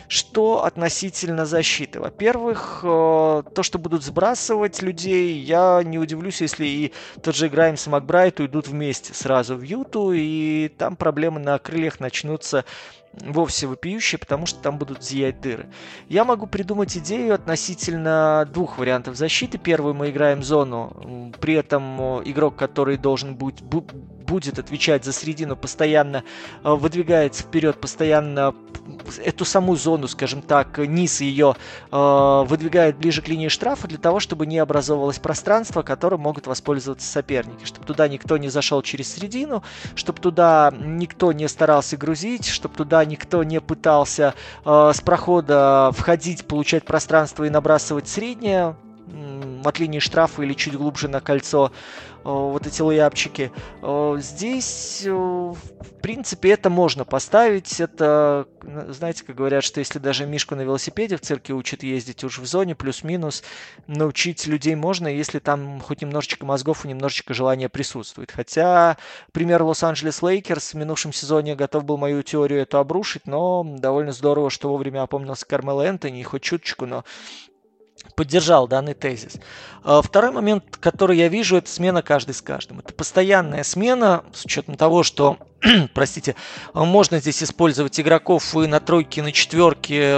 Что 0.07 0.63
относительно 0.65 1.45
защиты? 1.45 2.00
Во-первых, 2.00 2.81
э, 2.84 3.43
то, 3.55 3.63
что 3.63 3.79
будут 3.79 4.03
сбрасывать 4.03 4.81
людей, 4.81 5.39
я 5.39 5.81
не 5.84 5.98
удивлюсь, 5.98 6.41
если 6.41 6.65
и 6.65 6.93
тот 7.24 7.36
же 7.36 7.50
Граймс 7.50 7.88
и 7.88 7.89
Макбрайт 7.89 8.39
уйдут 8.39 8.67
вместе 8.67 9.13
сразу 9.13 9.55
в 9.55 9.62
Юту, 9.62 10.12
и 10.13 10.69
там 10.77 10.95
проблемы 10.95 11.39
на 11.39 11.57
крыльях 11.57 12.00
начнутся 12.00 12.65
вовсе 13.22 13.67
вопиющие, 13.67 14.19
потому 14.19 14.45
что 14.45 14.60
там 14.62 14.77
будут 14.77 15.03
зиять 15.03 15.41
дыры. 15.41 15.67
Я 16.10 16.25
могу 16.25 16.48
придумать 16.48 16.98
идею 16.98 17.34
относительно 17.34 18.48
двух 18.51 18.77
вариантов 18.77 19.15
защиты. 19.15 19.57
Первый 19.57 19.93
мы 19.93 20.10
играем 20.10 20.43
зону, 20.43 21.31
при 21.39 21.55
этом 21.55 22.22
игрок, 22.24 22.55
который 22.55 22.98
должен 22.98 23.36
быть, 23.36 23.62
будет 24.25 24.60
отвечать 24.60 25.05
за 25.05 25.13
середину, 25.13 25.55
постоянно 25.55 26.24
э, 26.63 26.74
выдвигается 26.74 27.44
вперед, 27.44 27.79
постоянно 27.79 28.53
эту 29.24 29.46
саму 29.46 29.75
зону, 29.75 30.08
скажем 30.08 30.41
так, 30.41 30.77
низ 30.77 31.22
ее 31.22 31.55
э, 31.91 32.44
выдвигает 32.48 32.98
ближе 32.98 33.22
к 33.22 33.27
линии 33.27 33.48
штрафа 33.48 33.88
для 33.88 33.98
того, 33.98 34.20
чтобы 34.20 34.46
не 34.46 34.60
образовывалось 34.60 35.20
пространство, 35.20 35.82
которым 35.82 36.22
могут 36.22 36.48
воспользоваться 36.48 37.08
соперники, 37.08 37.65
чтобы 37.65 37.86
туда 37.86 38.08
никто 38.08 38.38
не 38.38 38.50
зашел 38.50 38.82
через 38.82 39.13
середину, 39.13 39.63
чтобы 39.96 40.20
туда 40.20 40.74
никто 40.77 41.32
не 41.32 41.48
старался 41.48 41.98
грузить, 41.98 42.48
чтобы 42.48 42.75
туда 42.75 43.05
никто 43.05 43.44
не 43.44 43.60
пытался 43.62 44.34
э, 44.65 44.91
с 44.94 45.01
прохода 45.01 45.91
входить, 45.94 46.46
получать 46.46 46.86
пространство 46.86 47.44
и 47.44 47.50
набрасывать 47.50 48.08
среднее 48.08 48.75
от 49.67 49.79
линии 49.79 50.00
штрафа 50.00 50.43
или 50.43 50.53
чуть 50.53 50.75
глубже 50.75 51.07
на 51.07 51.22
кольцо 51.22 51.72
вот 52.24 52.65
эти 52.65 52.81
лейапчики. 52.81 53.51
Здесь, 54.17 55.03
в 55.05 55.55
принципе, 56.01 56.50
это 56.53 56.72
можно 56.72 57.05
поставить. 57.05 57.79
Это, 57.79 58.48
знаете, 58.89 59.24
как 59.24 59.36
говорят, 59.36 59.63
что 59.63 59.79
если 59.79 60.00
даже 60.00 60.25
Мишку 60.25 60.55
на 60.55 60.62
велосипеде 60.62 61.17
в 61.17 61.22
цирке 61.22 61.53
учат 61.53 61.84
ездить 61.84 62.24
уж 62.24 62.39
в 62.39 62.45
зоне, 62.48 62.74
плюс-минус, 62.74 63.43
научить 63.86 64.48
людей 64.48 64.74
можно, 64.74 65.07
если 65.07 65.38
там 65.38 65.79
хоть 65.79 66.01
немножечко 66.01 66.48
мозгов 66.48 66.84
и 66.84 66.88
немножечко 66.88 67.36
желания 67.36 67.69
присутствует. 67.69 68.31
Хотя 68.31 68.98
пример 69.31 69.62
Лос-Анджелес 69.62 70.24
Лейкерс 70.24 70.74
в 70.74 70.77
минувшем 70.77 71.13
сезоне 71.13 71.55
готов 71.55 71.86
был 71.86 71.98
мою 71.98 72.24
теорию 72.24 72.62
эту 72.62 72.79
обрушить, 72.79 73.27
но 73.27 73.63
довольно 73.63 74.13
здорово, 74.13 74.50
что 74.50 74.69
вовремя 74.69 75.03
опомнился 75.03 75.45
Кармело 75.45 75.79
Энтони, 75.79 76.24
хоть 76.24 76.41
чуточку, 76.41 76.88
но 76.88 77.03
поддержал 78.15 78.67
данный 78.67 78.93
тезис. 78.93 79.33
А, 79.83 80.01
второй 80.01 80.31
момент, 80.31 80.63
который 80.79 81.17
я 81.17 81.27
вижу, 81.27 81.57
это 81.57 81.69
смена 81.69 82.01
каждый 82.01 82.33
с 82.33 82.41
каждым. 82.41 82.79
Это 82.79 82.93
постоянная 82.93 83.63
смена, 83.63 84.23
с 84.33 84.45
учетом 84.45 84.75
того, 84.75 85.03
что, 85.03 85.37
простите, 85.93 86.35
можно 86.73 87.19
здесь 87.19 87.43
использовать 87.43 87.99
игроков 87.99 88.55
и 88.55 88.67
на 88.67 88.79
тройке, 88.79 89.21
и 89.21 89.23
на 89.23 89.31
четверке, 89.31 90.15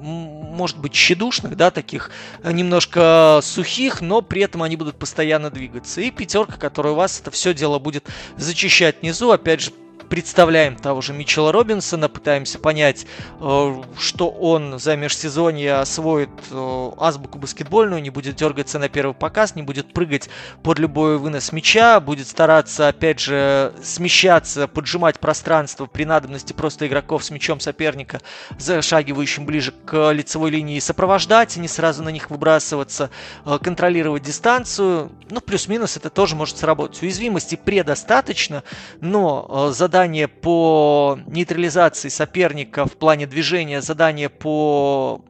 может 0.00 0.78
быть, 0.78 0.94
щедушных, 0.94 1.56
да, 1.56 1.70
таких 1.70 2.10
немножко 2.44 3.40
сухих, 3.42 4.00
но 4.00 4.22
при 4.22 4.42
этом 4.42 4.62
они 4.62 4.76
будут 4.76 4.96
постоянно 4.96 5.50
двигаться. 5.50 6.00
И 6.00 6.10
пятерка, 6.10 6.56
которая 6.56 6.92
у 6.92 6.96
вас 6.96 7.20
это 7.20 7.30
все 7.30 7.54
дело 7.54 7.78
будет 7.78 8.06
зачищать 8.36 9.02
внизу, 9.02 9.30
опять 9.30 9.60
же, 9.60 9.72
представляем 10.12 10.76
того 10.76 11.00
же 11.00 11.14
Митчелла 11.14 11.52
Робинсона, 11.52 12.10
пытаемся 12.10 12.58
понять, 12.58 13.06
э, 13.40 13.82
что 13.98 14.28
он 14.28 14.78
за 14.78 14.94
межсезонье 14.94 15.76
освоит 15.76 16.28
э, 16.50 16.90
азбуку 16.98 17.38
баскетбольную, 17.38 18.02
не 18.02 18.10
будет 18.10 18.36
дергаться 18.36 18.78
на 18.78 18.90
первый 18.90 19.14
показ, 19.14 19.56
не 19.56 19.62
будет 19.62 19.94
прыгать 19.94 20.28
под 20.62 20.78
любой 20.78 21.16
вынос 21.16 21.50
мяча, 21.52 21.98
будет 21.98 22.28
стараться, 22.28 22.88
опять 22.88 23.20
же, 23.20 23.72
смещаться, 23.82 24.68
поджимать 24.68 25.18
пространство 25.18 25.86
при 25.86 26.04
надобности 26.04 26.52
просто 26.52 26.86
игроков 26.86 27.24
с 27.24 27.30
мячом 27.30 27.58
соперника, 27.58 28.20
зашагивающим 28.58 29.46
ближе 29.46 29.72
к 29.86 30.10
лицевой 30.12 30.50
линии, 30.50 30.78
сопровождать, 30.78 31.56
не 31.56 31.68
сразу 31.68 32.02
на 32.02 32.10
них 32.10 32.28
выбрасываться, 32.28 33.08
э, 33.46 33.58
контролировать 33.62 34.24
дистанцию. 34.24 35.10
Ну, 35.30 35.40
плюс-минус 35.40 35.96
это 35.96 36.10
тоже 36.10 36.36
может 36.36 36.58
сработать. 36.58 37.00
Уязвимости 37.02 37.54
предостаточно, 37.54 38.62
но 39.00 39.70
задача 39.72 40.01
задание 40.02 40.26
по 40.26 41.16
нейтрализации 41.28 42.08
соперника 42.08 42.86
в 42.86 42.96
плане 42.96 43.28
движения, 43.28 43.80
задание 43.80 44.28
по 44.28 45.20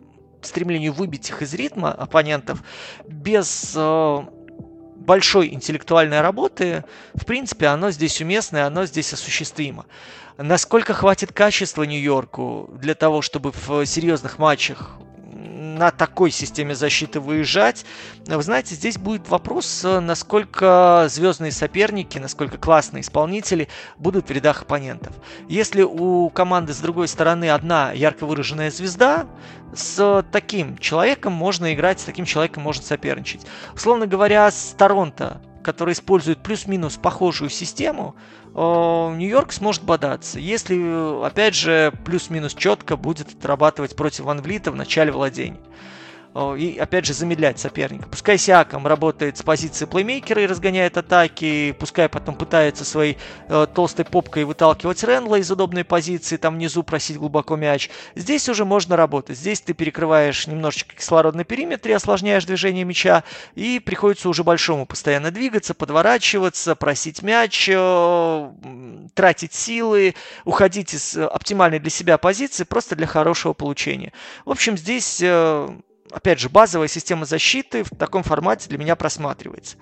стремлению 0.41 0.95
выбить 0.95 1.29
их 1.29 1.43
из 1.43 1.53
ритма 1.53 1.93
оппонентов 1.93 2.63
без 3.07 3.75
э, 3.77 4.21
большой 4.97 5.53
интеллектуальной 5.53 6.23
работы, 6.23 6.85
в 7.13 7.27
принципе, 7.27 7.67
оно 7.67 7.91
здесь 7.91 8.23
уместно, 8.23 8.67
оно 8.67 8.87
здесь 8.87 9.13
осуществимо. 9.13 9.85
Насколько 10.39 10.95
хватит 10.95 11.35
качества 11.35 11.83
Нью-Йорку 11.83 12.71
для 12.81 12.95
того, 12.95 13.21
чтобы 13.21 13.53
в 13.53 13.85
серьезных 13.85 14.39
матчах 14.39 14.97
на 15.77 15.91
такой 15.91 16.31
системе 16.31 16.75
защиты 16.75 17.21
выезжать. 17.21 17.85
Вы 18.27 18.43
знаете, 18.43 18.75
здесь 18.75 18.99
будет 18.99 19.29
вопрос, 19.29 19.85
э, 19.85 20.01
насколько 20.01 21.07
звездные 21.09 21.53
соперники, 21.53 22.19
насколько 22.19 22.59
классные 22.59 23.03
исполнители 23.03 23.69
будут 23.99 24.29
в 24.29 24.33
рядах 24.33 24.63
оппонентов. 24.63 25.15
Если 25.49 25.83
у 25.83 26.29
команды 26.31 26.73
с 26.73 26.79
другой 26.79 27.09
стороны 27.09 27.51
одна 27.51 27.93
ярко 27.93 28.27
выраженная 28.27 28.71
звезда, 28.71 29.27
с 29.75 30.25
таким 30.31 30.77
человеком 30.79 31.33
можно 31.33 31.73
играть, 31.73 32.01
с 32.01 32.05
таким 32.05 32.25
человеком 32.25 32.63
можно 32.63 32.85
соперничать. 32.85 33.47
Условно 33.75 34.07
говоря, 34.07 34.51
с 34.51 34.75
Торонто, 34.77 35.41
который 35.63 35.95
использует 35.95 36.39
плюс-минус 36.39 36.97
похожую 36.97 37.51
систему, 37.51 38.15
Нью-Йорк 38.55 39.53
сможет 39.53 39.83
бодаться, 39.83 40.39
если, 40.39 41.25
опять 41.25 41.55
же, 41.55 41.93
плюс-минус 42.05 42.55
четко 42.55 42.97
будет 42.97 43.29
отрабатывать 43.29 43.97
против 43.97 44.25
Ван 44.25 44.43
Влита 44.43 44.71
в 44.71 44.77
начале 44.77 45.11
владения 45.13 45.61
и, 46.35 46.79
опять 46.79 47.05
же, 47.05 47.13
замедлять 47.13 47.59
соперника. 47.59 48.09
Пускай 48.09 48.39
Сиаком 48.39 48.87
работает 48.87 49.37
с 49.37 49.43
позиции 49.43 49.85
плеймейкера 49.85 50.43
и 50.43 50.47
разгоняет 50.47 50.97
атаки, 50.97 51.73
пускай 51.79 52.09
потом 52.09 52.37
пытается 52.37 52.85
своей 52.85 53.19
э, 53.49 53.67
толстой 53.75 54.07
попкой 54.07 54.45
выталкивать 54.45 55.05
Ренла 55.05 55.37
из 55.37 55.51
удобной 55.51 55.85
позиции, 55.85 56.39
там 56.39 56.55
внизу 56.55 56.83
просить 56.83 57.19
глубоко 57.19 57.57
мяч. 57.57 57.91
Здесь 58.15 58.49
уже 58.49 58.65
можно 58.65 58.97
работать. 58.97 59.37
Здесь 59.37 59.61
ты 59.61 59.75
перекрываешь 59.75 60.47
немножечко 60.47 60.97
кислородный 60.97 61.45
периметр 61.45 61.91
и 61.91 61.93
осложняешь 61.93 62.47
движение 62.47 62.85
мяча, 62.85 63.25
и 63.55 63.79
приходится 63.79 64.31
уже 64.31 64.43
большому 64.43 64.87
постоянно 64.87 65.31
двигаться, 65.31 65.75
подворачиваться, 65.75 66.75
просить 66.77 67.23
мяч, 67.23 67.69
э, 67.71 68.51
тратить 69.15 69.53
силы, 69.53 70.15
уходить 70.47 70.95
из 70.95 71.15
оптимальной 71.17 71.79
для 71.79 71.91
себя 71.91 72.17
позиции 72.17 72.65
просто 72.65 72.97
для 72.97 73.07
хорошего 73.07 73.53
получения. 73.53 74.13
В 74.47 74.51
общем, 74.51 74.79
здесь 74.79 75.21
э, 75.23 75.69
опять 76.13 76.39
же, 76.39 76.49
базовая 76.49 76.89
система 76.89 77.25
защиты 77.25 77.85
в 77.85 77.91
таком 77.91 78.23
формате 78.23 78.69
для 78.69 78.79
меня 78.79 78.97
просматривается. 78.97 79.77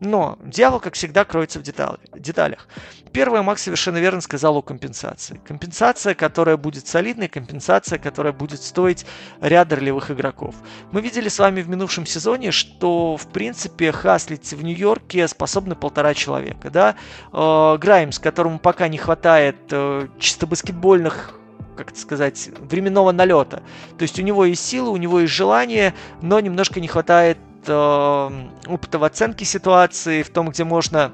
Но 0.00 0.38
дьявол, 0.44 0.80
как 0.80 0.94
всегда, 0.94 1.24
кроется 1.24 1.58
в 1.58 1.62
деталях. 1.62 2.68
Первое, 3.12 3.42
Макс 3.42 3.62
совершенно 3.62 3.96
верно 3.98 4.20
сказал 4.20 4.56
о 4.56 4.62
компенсации. 4.62 5.40
Компенсация, 5.46 6.14
которая 6.14 6.56
будет 6.56 6.86
солидной, 6.86 7.28
компенсация, 7.28 7.98
которая 7.98 8.32
будет 8.32 8.62
стоить 8.62 9.06
ряда 9.40 9.76
ролевых 9.76 10.10
игроков. 10.10 10.54
Мы 10.92 11.00
видели 11.00 11.28
с 11.28 11.38
вами 11.38 11.62
в 11.62 11.68
минувшем 11.68 12.04
сезоне, 12.04 12.50
что, 12.50 13.16
в 13.16 13.26
принципе, 13.32 13.92
хаслить 13.92 14.52
в 14.52 14.62
Нью-Йорке 14.62 15.28
способны 15.28 15.74
полтора 15.76 16.12
человека. 16.12 16.70
Да? 16.70 16.96
Э, 17.32 17.78
Граймс, 17.78 18.18
которому 18.18 18.58
пока 18.58 18.88
не 18.88 18.98
хватает 18.98 19.56
э, 19.70 20.08
чисто 20.18 20.46
баскетбольных 20.46 21.35
как 21.76 21.90
это 21.90 22.00
сказать, 22.00 22.50
временного 22.58 23.12
налета. 23.12 23.62
То 23.98 24.02
есть 24.02 24.18
у 24.18 24.22
него 24.22 24.44
есть 24.44 24.64
силы, 24.64 24.90
у 24.90 24.96
него 24.96 25.20
есть 25.20 25.32
желание, 25.32 25.94
но 26.22 26.40
немножко 26.40 26.80
не 26.80 26.88
хватает 26.88 27.38
э, 27.66 28.30
опыта 28.66 28.98
в 28.98 29.04
оценке 29.04 29.44
ситуации, 29.44 30.22
в 30.22 30.30
том, 30.30 30.50
где 30.50 30.64
можно 30.64 31.12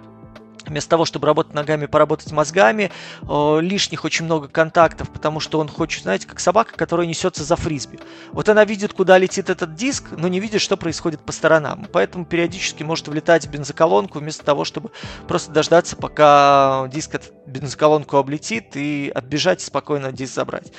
вместо 0.66 0.90
того, 0.90 1.04
чтобы 1.04 1.26
работать 1.26 1.54
ногами, 1.54 1.86
поработать 1.86 2.32
мозгами, 2.32 2.90
э, 3.22 3.58
лишних 3.60 4.04
очень 4.04 4.24
много 4.24 4.48
контактов, 4.48 5.10
потому 5.10 5.40
что 5.40 5.58
он 5.58 5.68
хочет, 5.68 6.02
знаете, 6.02 6.26
как 6.26 6.40
собака, 6.40 6.74
которая 6.76 7.06
несется 7.06 7.44
за 7.44 7.56
фрисби. 7.56 7.98
Вот 8.32 8.48
она 8.48 8.64
видит, 8.64 8.92
куда 8.92 9.18
летит 9.18 9.50
этот 9.50 9.74
диск, 9.74 10.04
но 10.12 10.28
не 10.28 10.40
видит, 10.40 10.60
что 10.60 10.76
происходит 10.76 11.20
по 11.20 11.32
сторонам. 11.32 11.86
Поэтому 11.92 12.24
периодически 12.24 12.82
может 12.82 13.08
влетать 13.08 13.46
в 13.46 13.50
бензоколонку, 13.50 14.18
вместо 14.18 14.44
того, 14.44 14.64
чтобы 14.64 14.90
просто 15.28 15.52
дождаться, 15.52 15.96
пока 15.96 16.88
диск 16.92 17.14
от 17.14 17.32
бензоколонку 17.46 18.16
облетит 18.16 18.76
и 18.76 19.10
отбежать 19.14 19.60
спокойно 19.60 20.12
диск 20.12 20.34
забрать. 20.34 20.72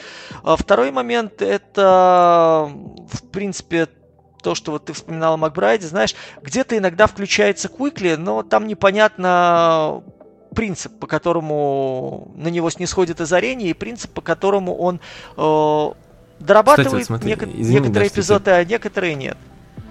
А 0.43 0.55
второй 0.55 0.91
момент 0.91 1.41
это, 1.41 2.69
в 3.11 3.29
принципе, 3.31 3.87
то, 4.43 4.53
что 4.53 4.71
вот 4.73 4.85
ты 4.85 4.93
вспоминал 4.93 5.33
о 5.33 5.37
Макбрайде, 5.37 5.87
знаешь, 5.87 6.15
где-то 6.41 6.77
иногда 6.77 7.07
включается 7.07 7.69
Куикли, 7.69 8.15
но 8.15 8.43
там 8.43 8.67
непонятно 8.67 10.03
принцип, 10.53 10.99
по 10.99 11.07
которому 11.07 12.31
на 12.35 12.49
него 12.49 12.69
снисходит 12.69 13.19
озарение, 13.21 13.71
и 13.71 13.73
принцип, 13.73 14.11
по 14.11 14.21
которому 14.21 14.75
он 14.75 14.99
э, 15.35 15.89
дорабатывает 16.39 16.87
Кстати, 16.87 16.93
вот 16.93 17.05
смотри, 17.05 17.31
неко- 17.31 17.61
извини, 17.61 17.79
некоторые 17.79 18.09
да, 18.09 18.15
эпизоды, 18.15 18.51
а 18.51 18.63
некоторые 18.63 19.15
нет. 19.15 19.37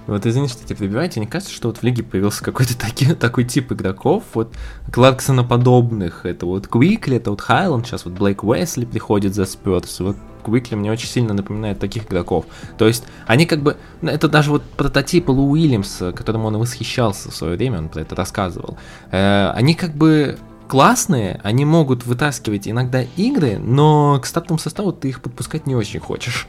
Вот 0.07 0.27
извини, 0.27 0.49
что 0.49 0.65
тебя 0.65 0.77
перебиваю, 0.77 1.09
тебе 1.09 1.23
не 1.23 1.31
кажется, 1.31 1.55
что 1.55 1.69
вот 1.69 1.79
в 1.79 1.83
лиге 1.83 2.03
появился 2.03 2.43
какой-то 2.43 2.77
таки, 2.79 3.15
такой 3.15 3.45
тип 3.45 3.73
игроков, 3.73 4.25
вот 4.35 4.53
Кларксоноподобных, 4.91 6.27
это 6.27 6.47
вот 6.47 6.67
Квикли, 6.67 7.17
это 7.17 7.31
вот 7.31 7.41
Хайланд, 7.41 7.87
сейчас 7.87 8.05
вот 8.05 8.15
Блейк 8.15 8.43
Уэсли 8.43 8.85
приходит 8.85 9.35
за 9.35 9.45
Спёрс, 9.45 10.01
вот 10.01 10.17
Квикли 10.45 10.75
мне 10.75 10.91
очень 10.91 11.09
сильно 11.09 11.35
напоминает 11.35 11.79
таких 11.79 12.07
игроков. 12.07 12.47
То 12.77 12.87
есть 12.87 13.05
они 13.27 13.47
как 13.47 13.63
бы, 13.63 13.77
ну, 14.01 14.11
это 14.11 14.29
даже 14.29 14.51
вот 14.51 14.63
прототип 14.63 15.29
Лу 15.29 15.51
Уильямса, 15.51 16.13
которым 16.13 16.45
он 16.45 16.59
восхищался 16.59 17.31
в 17.31 17.37
свое 17.37 17.57
время, 17.57 17.79
он 17.79 17.89
про 17.89 18.01
это 18.01 18.17
рассказывал. 18.17 18.77
Э, 19.13 19.53
они 19.55 19.75
как 19.75 19.95
бы 19.95 20.39
классные, 20.69 21.39
они 21.45 21.65
могут 21.65 22.05
вытаскивать 22.07 22.67
иногда 22.67 23.03
игры, 23.17 23.59
но 23.59 24.19
к 24.21 24.27
стартовому 24.27 24.59
составу 24.59 24.93
ты 24.93 25.11
их 25.11 25.21
подпускать 25.21 25.67
не 25.67 25.77
очень 25.77 26.01
хочешь. 26.01 26.49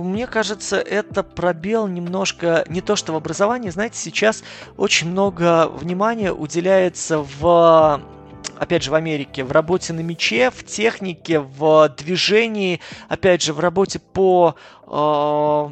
Мне 0.00 0.26
кажется, 0.26 0.78
это 0.78 1.22
пробел 1.22 1.86
немножко 1.86 2.64
не 2.68 2.80
то 2.80 2.96
что 2.96 3.12
в 3.12 3.16
образовании. 3.16 3.70
Знаете, 3.70 3.98
сейчас 3.98 4.42
очень 4.76 5.10
много 5.10 5.68
внимания 5.68 6.32
уделяется 6.32 7.18
в 7.18 8.00
опять 8.58 8.82
же, 8.82 8.90
в 8.90 8.94
Америке, 8.94 9.44
в 9.44 9.52
работе 9.52 9.92
на 9.92 10.00
мяче, 10.00 10.50
в 10.50 10.64
технике, 10.64 11.40
в 11.40 11.88
движении, 11.96 12.80
опять 13.08 13.42
же, 13.42 13.52
в 13.52 13.60
работе 13.60 13.98
по 13.98 14.54
э, 14.86 15.68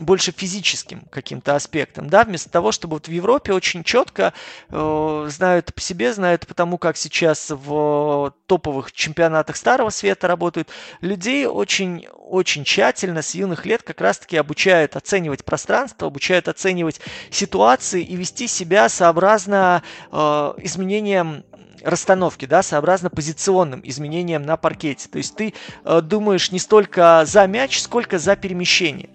больше 0.00 0.32
физическим 0.32 1.02
каким-то 1.10 1.54
аспектом, 1.54 2.08
да, 2.08 2.24
вместо 2.24 2.50
того, 2.50 2.72
чтобы 2.72 2.94
вот 2.94 3.08
в 3.08 3.10
Европе 3.10 3.52
очень 3.52 3.84
четко 3.84 4.32
э, 4.68 5.28
знают 5.30 5.74
по 5.74 5.80
себе, 5.80 6.12
знают 6.12 6.46
потому, 6.46 6.78
как 6.78 6.96
сейчас 6.96 7.50
в 7.50 8.34
топовых 8.46 8.92
чемпионатах 8.92 9.56
Старого 9.56 9.90
Света 9.90 10.26
работают, 10.26 10.68
людей 11.00 11.46
очень, 11.46 12.06
очень 12.16 12.64
тщательно 12.64 13.22
с 13.22 13.34
юных 13.34 13.66
лет 13.66 13.82
как 13.82 14.00
раз-таки 14.00 14.36
обучают 14.36 14.96
оценивать 14.96 15.44
пространство, 15.44 16.08
обучают 16.08 16.48
оценивать 16.48 17.00
ситуации 17.30 18.02
и 18.02 18.16
вести 18.16 18.46
себя 18.48 18.88
сообразно 18.88 19.82
э, 20.10 20.16
изменениям 20.58 21.44
расстановки, 21.82 22.44
да, 22.44 22.62
сообразно 22.62 23.10
позиционным 23.10 23.80
изменениям 23.84 24.42
на 24.42 24.56
паркете. 24.56 25.08
То 25.08 25.18
есть 25.18 25.34
ты 25.36 25.54
э, 25.84 26.00
думаешь 26.00 26.52
не 26.52 26.58
столько 26.58 27.24
за 27.26 27.46
мяч, 27.46 27.80
сколько 27.80 28.18
за 28.18 28.36
перемещение. 28.36 29.10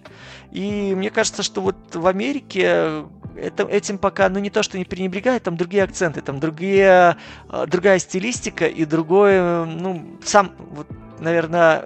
И 0.52 0.94
мне 0.94 1.10
кажется, 1.10 1.42
что 1.42 1.60
вот 1.60 1.76
в 1.94 2.06
Америке 2.06 3.04
это, 3.36 3.64
этим 3.64 3.98
пока, 3.98 4.28
ну 4.28 4.38
не 4.38 4.50
то, 4.50 4.62
что 4.62 4.78
не 4.78 4.84
пренебрегают, 4.84 5.42
там 5.42 5.56
другие 5.56 5.82
акценты, 5.84 6.20
там 6.20 6.40
другие, 6.40 7.16
э, 7.50 7.66
другая 7.66 7.98
стилистика 7.98 8.66
и 8.66 8.84
другой, 8.84 9.66
ну, 9.66 10.18
сам, 10.24 10.52
вот, 10.70 10.86
наверное, 11.20 11.84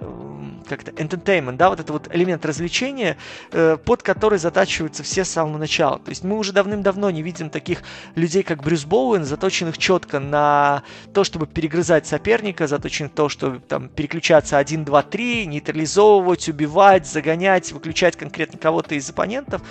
как-то 0.71 0.91
entertainment, 0.91 1.57
да, 1.57 1.69
вот 1.69 1.79
это 1.79 1.93
вот 1.93 2.07
элемент 2.13 2.45
развлечения, 2.45 3.17
э, 3.51 3.77
под 3.77 4.03
который 4.03 4.39
затачиваются 4.39 5.03
все 5.03 5.25
с 5.25 5.29
самого 5.29 5.57
начала. 5.57 5.99
То 5.99 6.09
есть 6.09 6.23
мы 6.23 6.37
уже 6.37 6.53
давным-давно 6.53 7.11
не 7.11 7.21
видим 7.21 7.49
таких 7.49 7.83
людей, 8.15 8.43
как 8.43 8.63
Брюс 8.63 8.85
Боуэн, 8.85 9.25
заточенных 9.25 9.77
четко 9.77 10.19
на 10.19 10.83
то, 11.13 11.23
чтобы 11.23 11.47
перегрызать 11.47 12.07
соперника, 12.07 12.67
заточенных 12.67 13.11
то, 13.11 13.29
чтобы 13.29 13.59
там 13.59 13.89
переключаться 13.89 14.57
1, 14.57 14.85
2, 14.85 15.03
3, 15.03 15.45
нейтрализовывать, 15.47 16.47
убивать, 16.49 17.07
загонять, 17.07 17.71
выключать 17.71 18.15
конкретно 18.15 18.57
кого-то 18.57 18.95
из 18.95 19.09
оппонентов. 19.09 19.61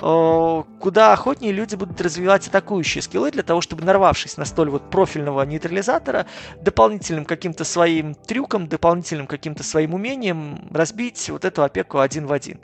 Э, 0.00 0.62
куда 0.80 1.12
охотнее 1.12 1.52
люди 1.52 1.74
будут 1.74 2.00
развивать 2.00 2.48
атакующие 2.48 3.02
скиллы 3.02 3.30
для 3.30 3.42
того, 3.42 3.60
чтобы 3.60 3.84
нарвавшись 3.84 4.36
на 4.36 4.44
столь 4.44 4.70
вот 4.70 4.90
профильного 4.90 5.42
нейтрализатора, 5.42 6.26
дополнительным 6.60 7.24
каким-то 7.24 7.64
своим 7.64 8.14
трюком, 8.14 8.68
дополнительным 8.68 9.26
каким-то 9.26 9.62
своим 9.62 9.94
умением 9.94 10.47
разбить 10.70 11.28
вот 11.30 11.44
эту 11.44 11.62
опеку 11.62 11.98
один 11.98 12.26
в 12.26 12.32
один. 12.32 12.60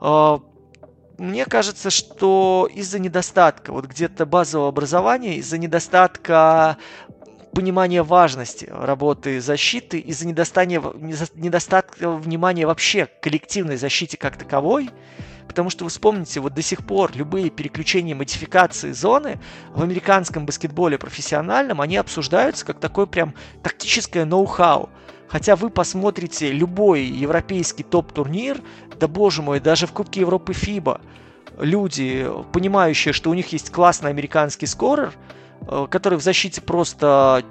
А, 0.00 0.40
мне 1.18 1.44
кажется, 1.46 1.90
что 1.90 2.68
из-за 2.72 2.98
недостатка 2.98 3.72
вот 3.72 3.86
где-то 3.86 4.24
базового 4.24 4.68
образования, 4.68 5.36
из-за 5.36 5.58
недостатка 5.58 6.76
понимания 7.52 8.04
важности 8.04 8.68
работы 8.70 9.40
защиты, 9.40 9.98
из-за 9.98 10.28
недостатка, 10.28 12.10
внимания 12.10 12.66
вообще 12.66 13.06
к 13.06 13.20
коллективной 13.20 13.76
защите 13.76 14.16
как 14.16 14.36
таковой, 14.36 14.90
потому 15.48 15.70
что 15.70 15.82
вы 15.82 15.90
вспомните, 15.90 16.38
вот 16.38 16.54
до 16.54 16.62
сих 16.62 16.86
пор 16.86 17.10
любые 17.16 17.50
переключения 17.50 18.14
модификации 18.14 18.92
зоны 18.92 19.40
в 19.70 19.82
американском 19.82 20.46
баскетболе 20.46 20.98
профессиональном, 20.98 21.80
они 21.80 21.96
обсуждаются 21.96 22.64
как 22.64 22.78
такое 22.78 23.06
прям 23.06 23.34
тактическое 23.64 24.24
ноу-хау. 24.24 24.90
Хотя 25.28 25.56
вы 25.56 25.70
посмотрите 25.70 26.50
любой 26.50 27.02
европейский 27.02 27.82
топ-турнир, 27.82 28.60
да 28.98 29.08
боже 29.08 29.42
мой, 29.42 29.60
даже 29.60 29.86
в 29.86 29.92
Кубке 29.92 30.20
Европы 30.20 30.54
ФИБА, 30.54 31.00
люди, 31.58 32.26
понимающие, 32.52 33.12
что 33.12 33.30
у 33.30 33.34
них 33.34 33.52
есть 33.52 33.70
классный 33.70 34.10
американский 34.10 34.66
скорер, 34.66 35.12
э, 35.62 35.86
который 35.90 36.18
в 36.18 36.22
защите 36.22 36.60
просто 36.60 37.44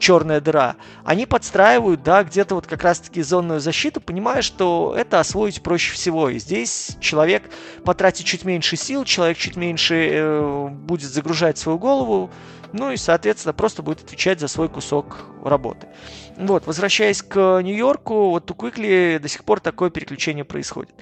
черная 0.00 0.40
дыра, 0.40 0.76
они 1.04 1.26
подстраивают, 1.26 2.02
да, 2.02 2.24
где-то 2.24 2.56
вот 2.56 2.66
как 2.66 2.82
раз-таки 2.82 3.22
зонную 3.22 3.60
защиту, 3.60 4.00
понимая, 4.00 4.42
что 4.42 4.94
это 4.96 5.20
освоить 5.20 5.62
проще 5.62 5.92
всего. 5.92 6.30
И 6.30 6.38
здесь 6.38 6.96
человек 7.00 7.44
потратит 7.84 8.26
чуть 8.26 8.44
меньше 8.44 8.76
сил, 8.76 9.04
человек 9.04 9.36
чуть 9.36 9.56
меньше 9.56 10.08
э, 10.10 10.68
будет 10.68 11.10
загружать 11.10 11.58
свою 11.58 11.78
голову, 11.78 12.30
ну 12.72 12.90
и, 12.90 12.96
соответственно, 12.96 13.52
просто 13.52 13.82
будет 13.82 14.02
отвечать 14.02 14.40
за 14.40 14.48
свой 14.48 14.68
кусок 14.68 15.18
работы. 15.44 15.88
Вот, 16.36 16.66
возвращаясь 16.66 17.22
к 17.22 17.60
Нью-Йорку, 17.62 18.30
вот 18.30 18.50
у 18.50 18.54
Квикли 18.54 19.18
до 19.20 19.28
сих 19.28 19.44
пор 19.44 19.60
такое 19.60 19.90
переключение 19.90 20.44
происходит. 20.44 20.94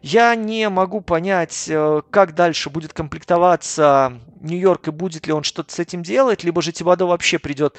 Я 0.00 0.34
не 0.34 0.68
могу 0.68 1.00
понять, 1.00 1.66
э, 1.68 2.02
как 2.10 2.34
дальше 2.34 2.70
будет 2.70 2.92
комплектоваться 2.92 4.14
Нью-Йорк 4.40 4.88
и 4.88 4.90
будет 4.90 5.26
ли 5.26 5.32
он 5.32 5.42
что-то 5.42 5.74
с 5.74 5.78
этим 5.78 6.02
делать, 6.02 6.44
либо 6.44 6.62
же 6.62 6.72
Тибадо 6.72 7.06
вообще 7.06 7.38
придет 7.38 7.76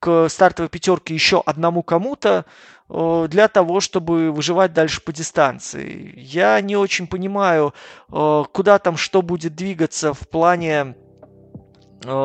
к 0.00 0.28
стартовой 0.28 0.68
пятерке 0.68 1.14
еще 1.14 1.42
одному 1.44 1.82
кому-то 1.82 2.44
э, 2.88 3.26
для 3.30 3.48
того, 3.48 3.80
чтобы 3.80 4.30
выживать 4.32 4.72
дальше 4.72 5.00
по 5.00 5.12
дистанции. 5.12 6.14
Я 6.16 6.60
не 6.60 6.76
очень 6.76 7.06
понимаю, 7.06 7.74
э, 8.10 8.44
куда 8.52 8.78
там 8.78 8.96
что 8.96 9.22
будет 9.22 9.54
двигаться 9.54 10.12
в 10.14 10.28
плане 10.28 10.96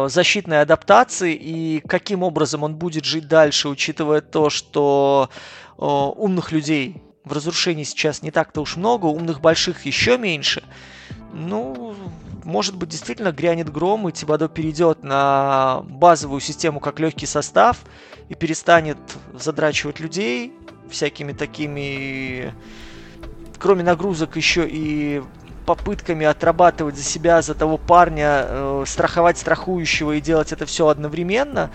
защитной 0.10 0.62
адаптации 0.62 1.34
и 1.34 1.82
каким 1.88 2.24
образом 2.24 2.64
он 2.64 2.76
будет 2.76 3.06
жить 3.06 3.28
дальше, 3.28 3.70
учитывая 3.70 4.22
то, 4.22 4.50
что 4.50 5.30
э, 5.78 5.84
умных 5.84 6.52
людей 6.52 7.02
в 7.24 7.34
разрушении 7.34 7.84
сейчас 7.84 8.22
не 8.22 8.32
так-то 8.32 8.62
уж 8.62 8.78
много, 8.78 9.06
умных 9.06 9.42
больших 9.42 9.86
еще 9.86 10.18
меньше. 10.18 10.64
Ну, 11.34 11.96
может 12.44 12.76
быть, 12.76 12.90
действительно 12.90 13.32
грянет 13.32 13.72
гром, 13.72 14.10
и 14.10 14.12
Тибадо 14.12 14.48
перейдет 14.48 15.04
на 15.04 15.84
базовую 15.88 16.42
систему 16.42 16.80
как 16.80 17.00
легкий 17.00 17.26
состав 17.26 17.78
и 18.30 18.36
перестанет 18.36 18.98
задрачивать 19.34 20.00
людей 20.00 20.54
всякими 20.90 21.32
такими, 21.32 22.54
кроме 23.60 23.84
нагрузок, 23.84 24.36
еще 24.36 24.68
и 24.68 25.22
попытками 25.66 26.26
отрабатывать 26.26 26.98
за 26.98 27.04
себя, 27.04 27.42
за 27.42 27.54
того 27.54 27.78
парня, 27.78 28.46
э, 28.48 28.84
страховать 28.88 29.38
страхующего 29.38 30.14
и 30.14 30.22
делать 30.22 30.52
это 30.52 30.66
все 30.66 30.88
одновременно, 30.88 31.72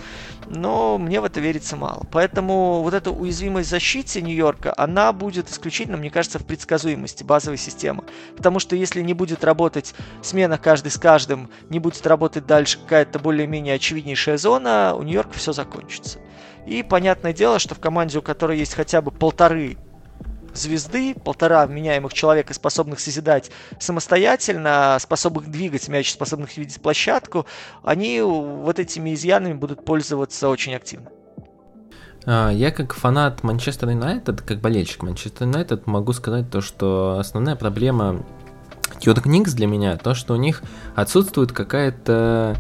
но 0.49 0.99
мне 0.99 1.21
в 1.21 1.25
это 1.25 1.41
верится 1.41 1.77
мало. 1.77 2.07
Поэтому 2.11 2.83
вот 2.83 2.95
эта 2.95 3.11
уязвимость 3.11 3.71
защиты 3.71 4.23
Нью-Йорка, 4.23 4.75
она 4.77 5.13
будет 5.13 5.51
исключительно, 5.51 5.97
мне 5.97 6.11
кажется, 6.11 6.39
в 6.39 6.45
предсказуемости 6.45 7.25
базовой 7.25 7.59
системы. 7.59 8.05
Потому 8.37 8.59
что 8.59 8.77
если 8.77 9.03
не 9.03 9.15
будет 9.15 9.45
работать 9.45 9.95
смена 10.23 10.59
каждый 10.59 10.91
с 10.91 10.99
каждым, 10.99 11.51
не 11.69 11.79
будет 11.79 12.07
работать 12.07 12.47
дальше 12.47 12.79
какая-то 12.79 13.19
более-менее 13.19 13.75
очевиднейшая 13.75 14.39
зона, 14.39 14.95
у 14.97 15.03
Нью-Йорка 15.03 15.35
все 15.35 15.53
закончится. 15.53 16.19
И 16.67 16.83
понятное 16.83 17.33
дело, 17.33 17.59
что 17.59 17.75
в 17.75 17.81
команде, 17.81 18.19
у 18.19 18.23
которой 18.23 18.59
есть 18.59 18.75
хотя 18.75 19.01
бы 19.01 19.11
полторы 19.11 19.77
звезды, 20.57 21.15
полтора 21.15 21.67
меняемых 21.67 22.13
человека, 22.13 22.55
способных 22.55 23.01
созидать 23.01 23.51
самостоятельно, 23.79 24.97
способных 25.01 25.51
двигать 25.51 25.89
мяч, 25.89 26.13
способных 26.13 26.57
видеть 26.57 26.81
площадку, 26.81 27.47
они 27.83 28.21
вот 28.21 28.79
этими 28.79 29.15
изъянами 29.15 29.55
будут 29.55 29.85
пользоваться 29.85 30.49
очень 30.49 30.75
активно. 30.75 31.11
А, 32.25 32.51
я 32.51 32.71
как 32.73 32.95
фанат 32.95 33.43
Манчестер 33.45 33.91
Юнайтед, 33.91 34.43
как 34.43 34.61
болельщик 34.61 35.03
Манчестер 35.03 35.47
Юнайтед, 35.47 35.87
могу 35.87 36.13
сказать 36.13 36.51
то, 36.51 36.61
что 36.61 37.19
основная 37.21 37.55
проблема 37.55 38.25
Ньюyork 39.01 39.29
Никс 39.29 39.53
для 39.53 39.67
меня 39.67 39.97
то, 39.97 40.15
что 40.15 40.35
у 40.35 40.37
них 40.37 40.63
отсутствует 40.95 41.53
какая-то 41.53 42.57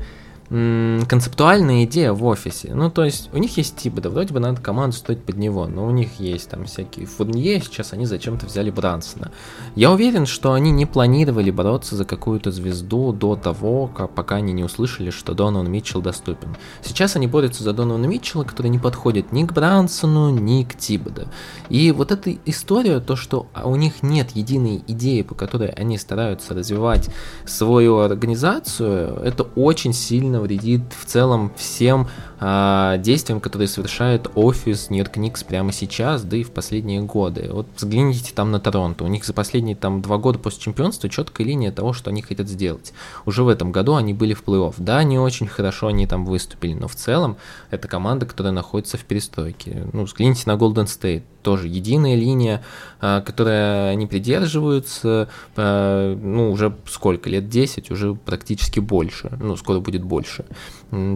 концептуальная 0.48 1.84
идея 1.84 2.12
в 2.12 2.24
офисе. 2.24 2.72
Ну, 2.74 2.90
то 2.90 3.04
есть, 3.04 3.30
у 3.32 3.38
них 3.38 3.56
есть 3.56 3.76
типа, 3.76 4.00
да, 4.00 4.10
вроде 4.10 4.32
бы 4.32 4.40
надо 4.40 4.60
команду 4.60 4.96
строить 4.96 5.24
под 5.24 5.36
него, 5.36 5.66
но 5.66 5.86
у 5.86 5.90
них 5.90 6.20
есть 6.20 6.50
там 6.50 6.66
всякие 6.66 7.06
фурнье, 7.06 7.60
сейчас 7.60 7.92
они 7.92 8.06
зачем-то 8.06 8.46
взяли 8.46 8.70
Брансона. 8.70 9.32
Я 9.74 9.90
уверен, 9.90 10.26
что 10.26 10.52
они 10.52 10.70
не 10.70 10.86
планировали 10.86 11.50
бороться 11.50 11.96
за 11.96 12.04
какую-то 12.04 12.52
звезду 12.52 13.12
до 13.12 13.34
того, 13.36 13.88
как, 13.88 14.14
пока 14.14 14.36
они 14.36 14.52
не 14.52 14.64
услышали, 14.64 15.10
что 15.10 15.34
Донован 15.34 15.70
Митчелл 15.70 16.00
доступен. 16.00 16.56
Сейчас 16.82 17.16
они 17.16 17.26
борются 17.26 17.64
за 17.64 17.72
Донована 17.72 18.06
Митчелла, 18.06 18.44
который 18.44 18.68
не 18.68 18.78
подходит 18.78 19.32
ни 19.32 19.44
к 19.44 19.52
Брансону, 19.52 20.30
ни 20.30 20.62
к 20.62 20.76
Тибода. 20.76 21.28
И 21.68 21.90
вот 21.90 22.12
эта 22.12 22.36
история, 22.44 23.00
то, 23.00 23.16
что 23.16 23.46
у 23.64 23.74
них 23.76 24.02
нет 24.02 24.30
единой 24.34 24.84
идеи, 24.86 25.22
по 25.22 25.34
которой 25.34 25.70
они 25.70 25.98
стараются 25.98 26.54
развивать 26.54 27.10
свою 27.44 27.98
организацию, 27.98 29.16
это 29.16 29.42
очень 29.42 29.92
сильно 29.92 30.35
сильно 30.36 30.40
вредит 30.40 30.82
в 30.98 31.04
целом 31.06 31.52
всем 31.56 32.08
э, 32.40 32.96
действиям, 32.98 33.40
которые 33.40 33.68
совершает 33.68 34.30
офис 34.34 34.90
Нью-Йорк 34.90 35.14
прямо 35.46 35.72
сейчас, 35.72 36.22
да 36.22 36.36
и 36.36 36.42
в 36.42 36.50
последние 36.50 37.02
годы. 37.02 37.48
Вот 37.52 37.66
взгляните 37.76 38.32
там 38.34 38.50
на 38.50 38.60
Торонто. 38.60 39.04
У 39.04 39.08
них 39.08 39.24
за 39.24 39.32
последние 39.32 39.76
там 39.76 40.02
два 40.02 40.18
года 40.18 40.38
после 40.38 40.60
чемпионства 40.60 41.08
четкая 41.08 41.46
линия 41.46 41.72
того, 41.72 41.92
что 41.92 42.10
они 42.10 42.22
хотят 42.22 42.48
сделать. 42.48 42.92
Уже 43.24 43.42
в 43.42 43.48
этом 43.48 43.72
году 43.72 43.94
они 43.94 44.14
были 44.14 44.34
в 44.34 44.42
плей-офф. 44.44 44.74
Да, 44.78 45.02
не 45.04 45.18
очень 45.18 45.46
хорошо 45.46 45.88
они 45.88 46.06
там 46.06 46.24
выступили, 46.24 46.74
но 46.74 46.88
в 46.88 46.94
целом 46.94 47.36
это 47.70 47.88
команда, 47.88 48.26
которая 48.26 48.52
находится 48.52 48.98
в 48.98 49.04
перестройке. 49.04 49.86
Ну, 49.92 50.04
взгляните 50.04 50.42
на 50.46 50.56
Golden 50.56 50.86
State 50.86 51.22
тоже 51.46 51.68
единая 51.68 52.16
линия, 52.16 52.60
а, 53.00 53.20
которая 53.20 53.90
они 53.90 54.08
придерживаются, 54.08 55.28
а, 55.54 56.16
ну, 56.16 56.50
уже 56.50 56.76
сколько, 56.88 57.30
лет 57.30 57.48
10, 57.48 57.92
уже 57.92 58.16
практически 58.16 58.80
больше, 58.80 59.30
ну, 59.40 59.56
скоро 59.56 59.78
будет 59.78 60.02
больше. 60.02 60.44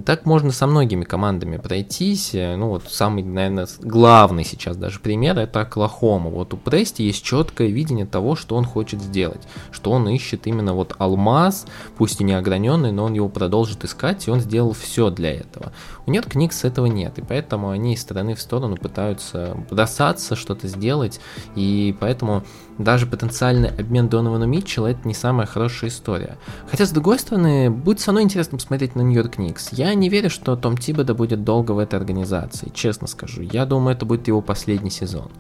Так 0.05 0.27
можно 0.27 0.51
со 0.51 0.67
многими 0.67 1.05
командами 1.05 1.57
пройтись, 1.57 2.33
ну, 2.33 2.71
вот 2.71 2.85
самый, 2.89 3.23
наверное, 3.23 3.69
главный 3.79 4.45
сейчас 4.45 4.77
даже 4.77 4.99
пример, 4.99 5.39
это 5.39 5.61
Оклахома. 5.61 6.29
Вот 6.29 6.53
у 6.53 6.57
Прести 6.57 7.05
есть 7.05 7.23
четкое 7.23 7.69
видение 7.69 8.05
того, 8.05 8.35
что 8.35 8.57
он 8.57 8.65
хочет 8.65 9.01
сделать, 9.01 9.47
что 9.71 9.93
он 9.93 10.09
ищет 10.09 10.49
именно 10.49 10.75
вот 10.75 10.97
алмаз, 10.99 11.67
пусть 11.97 12.21
и 12.21 12.25
не 12.25 12.33
ограненный, 12.33 12.91
но 12.91 13.05
он 13.05 13.13
его 13.13 13.29
продолжит 13.29 13.85
искать, 13.85 14.27
и 14.27 14.31
он 14.33 14.41
сделал 14.41 14.73
все 14.73 15.09
для 15.09 15.35
этого. 15.37 15.73
У 16.11 16.13
Нью-Йорк 16.13 16.35
Никс 16.35 16.65
этого 16.65 16.87
нет, 16.87 17.21
и 17.21 17.23
поэтому 17.23 17.71
они 17.71 17.95
из 17.95 18.01
стороны 18.01 18.35
в 18.35 18.41
сторону 18.41 18.77
пытаются 18.77 19.57
бросаться, 19.71 20.35
что-то 20.35 20.67
сделать, 20.67 21.21
и 21.55 21.97
поэтому 22.01 22.43
даже 22.79 23.07
потенциальный 23.07 23.69
обмен 23.69 24.09
Донована 24.09 24.43
Митчелла 24.43 24.89
это 24.89 25.07
не 25.07 25.15
самая 25.15 25.47
хорошая 25.47 25.89
история. 25.89 26.37
Хотя, 26.69 26.87
с 26.87 26.91
другой 26.91 27.21
стороны, 27.21 27.71
будет 27.71 28.01
безумно 28.01 28.25
интересно 28.25 28.59
посмотреть 28.59 28.97
на 28.97 29.03
Нью-Йорк 29.03 29.39
Никс. 29.39 29.69
Я 29.71 29.95
не 29.95 30.09
верю, 30.09 30.31
что 30.31 30.57
Том 30.57 30.77
Тибода 30.77 31.15
будет 31.15 31.45
долго 31.45 31.71
в 31.73 31.79
этой 31.79 31.95
организации, 31.95 32.73
честно 32.75 33.07
скажу. 33.07 33.43
Я 33.43 33.65
думаю, 33.65 33.95
это 33.95 34.05
будет 34.05 34.27
его 34.27 34.41
последний 34.41 34.91
сезон. 34.91 35.31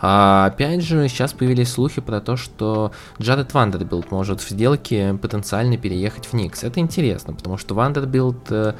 А, 0.00 0.46
опять 0.46 0.82
же, 0.82 1.06
сейчас 1.08 1.32
появились 1.32 1.70
слухи 1.70 2.00
про 2.00 2.20
то, 2.20 2.36
что 2.36 2.92
Джаред 3.20 3.52
Вандербилд 3.52 4.10
может 4.10 4.40
в 4.40 4.48
сделке 4.48 5.18
потенциально 5.20 5.76
переехать 5.76 6.26
в 6.26 6.32
Никс. 6.32 6.62
Это 6.62 6.80
интересно, 6.80 7.34
потому 7.34 7.58
что 7.58 7.74
Вандербилд 7.74 8.50
э, 8.50 8.74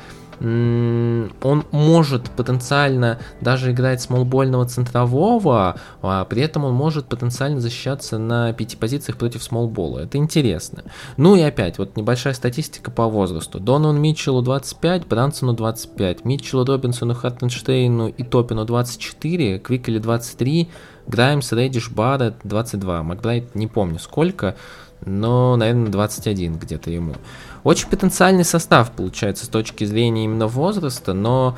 он 0.45 1.65
может 1.71 2.31
потенциально 2.31 3.19
даже 3.41 3.73
играть 3.73 4.03
смолбольного 4.03 4.67
центрового, 4.67 5.77
а 6.03 6.25
при 6.27 6.43
этом 6.43 6.65
он 6.65 6.75
может 6.75 7.07
потенциально 7.07 7.61
защищаться 7.61 8.19
на 8.19 8.53
пяти 8.53 8.77
позициях 8.77 9.17
против 9.17 9.43
смолбола. 9.43 10.01
Это 10.01 10.19
интересно. 10.19 10.85
Ну 11.17 11.35
и 11.35 11.41
опять, 11.41 11.79
вот 11.79 11.97
небольшая 11.97 12.35
статистика 12.35 12.91
по 12.91 13.09
возрасту. 13.09 13.59
Донован 13.59 14.01
Митчеллу 14.01 14.43
25, 14.43 15.07
Брансону 15.07 15.55
25, 15.55 16.25
Митчеллу 16.25 16.65
Робинсону, 16.65 17.15
Хаттенштейну 17.15 18.09
и 18.09 18.23
Топину 18.23 18.67
24, 18.67 19.59
Квикели 19.61 19.99
23, 19.99 20.69
Граймс, 21.07 21.53
Реддиш, 21.53 21.91
Барретт 21.91 22.37
22, 22.45 23.03
Макбрайт 23.03 23.55
не 23.55 23.67
помню 23.67 23.99
сколько, 23.99 24.57
но, 25.07 25.57
наверное, 25.57 25.91
21 25.91 26.59
где-то 26.59 26.91
ему. 26.91 27.15
Очень 27.65 27.89
потенциальный 27.89 28.45
состав 28.45 28.93
получается 28.93 29.47
с 29.47 29.49
точки 29.49 29.85
зрения 29.85 30.25
именно 30.25 30.47
возраста, 30.47 31.15
но 31.15 31.57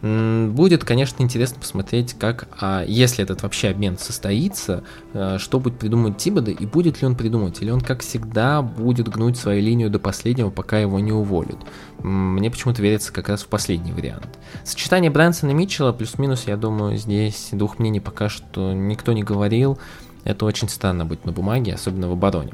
Будет, 0.00 0.84
конечно, 0.84 1.24
интересно 1.24 1.58
посмотреть, 1.58 2.14
как, 2.14 2.46
а 2.60 2.84
если 2.86 3.24
этот 3.24 3.42
вообще 3.42 3.70
обмен 3.70 3.98
состоится, 3.98 4.84
э, 5.12 5.38
что 5.40 5.58
будет 5.58 5.80
придумывать 5.80 6.18
Тибода 6.18 6.52
и 6.52 6.66
будет 6.66 7.00
ли 7.00 7.08
он 7.08 7.16
придумывать, 7.16 7.60
или 7.62 7.70
он, 7.70 7.80
как 7.80 8.02
всегда, 8.02 8.62
будет 8.62 9.08
гнуть 9.08 9.36
свою 9.36 9.60
линию 9.60 9.90
до 9.90 9.98
последнего, 9.98 10.50
пока 10.50 10.78
его 10.78 11.00
не 11.00 11.10
уволят. 11.10 11.58
Мне 11.98 12.48
почему-то 12.48 12.80
верится 12.80 13.12
как 13.12 13.28
раз 13.28 13.42
в 13.42 13.48
последний 13.48 13.90
вариант. 13.90 14.38
Сочетание 14.62 15.10
Брэнсона 15.10 15.50
и 15.50 15.54
Митчелла 15.54 15.92
плюс-минус, 15.92 16.44
я 16.46 16.56
думаю, 16.56 16.96
здесь 16.96 17.48
двух 17.50 17.80
мнений 17.80 18.00
пока 18.00 18.28
что 18.28 18.72
никто 18.72 19.12
не 19.12 19.24
говорил. 19.24 19.80
Это 20.22 20.44
очень 20.44 20.68
странно 20.68 21.06
быть 21.06 21.24
на 21.24 21.32
бумаге, 21.32 21.74
особенно 21.74 22.08
в 22.08 22.12
обороне. 22.12 22.52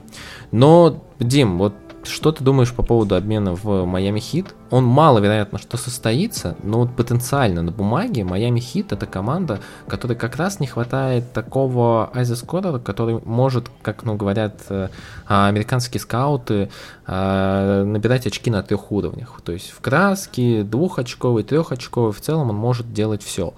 Но, 0.51 1.05
Дим, 1.19 1.59
вот 1.59 1.75
что 2.07 2.33
ты 2.33 2.45
думаешь 2.45 2.73
по 2.73 2.83
поводу 2.83 3.17
обмена 3.17 3.55
в 3.55 3.85
Майами 3.85 4.21
Хит? 4.21 4.55
Он 4.71 4.85
маловероятно, 4.85 5.59
что 5.59 5.77
состоится, 5.77 6.57
но 6.63 6.79
вот 6.81 6.97
потенциально 6.97 7.63
на 7.63 7.71
бумаге 7.71 8.25
Майами 8.25 8.61
Хит 8.61 8.93
это 8.93 9.07
команда, 9.07 9.61
которой 9.89 10.15
как 10.15 10.37
раз 10.37 10.61
не 10.61 10.67
хватает 10.67 11.33
такого 11.33 12.11
айзескорера, 12.15 12.79
который 12.79 13.21
может, 13.25 13.71
как 13.83 14.05
ну, 14.05 14.17
говорят 14.17 14.63
э, 14.69 14.89
американские 15.27 16.01
скауты, 16.01 16.71
э, 17.07 17.85
набирать 17.85 18.27
очки 18.27 18.51
на 18.51 18.63
трех 18.63 18.91
уровнях. 18.93 19.41
То 19.45 19.53
есть 19.53 19.71
в 19.71 19.81
краске, 19.81 20.63
двухочковый, 20.63 21.45
трехочковый, 21.45 22.13
в 22.13 22.21
целом 22.21 22.51
он 22.51 22.57
может 22.57 22.93
делать 22.93 23.23
все. 23.23 23.55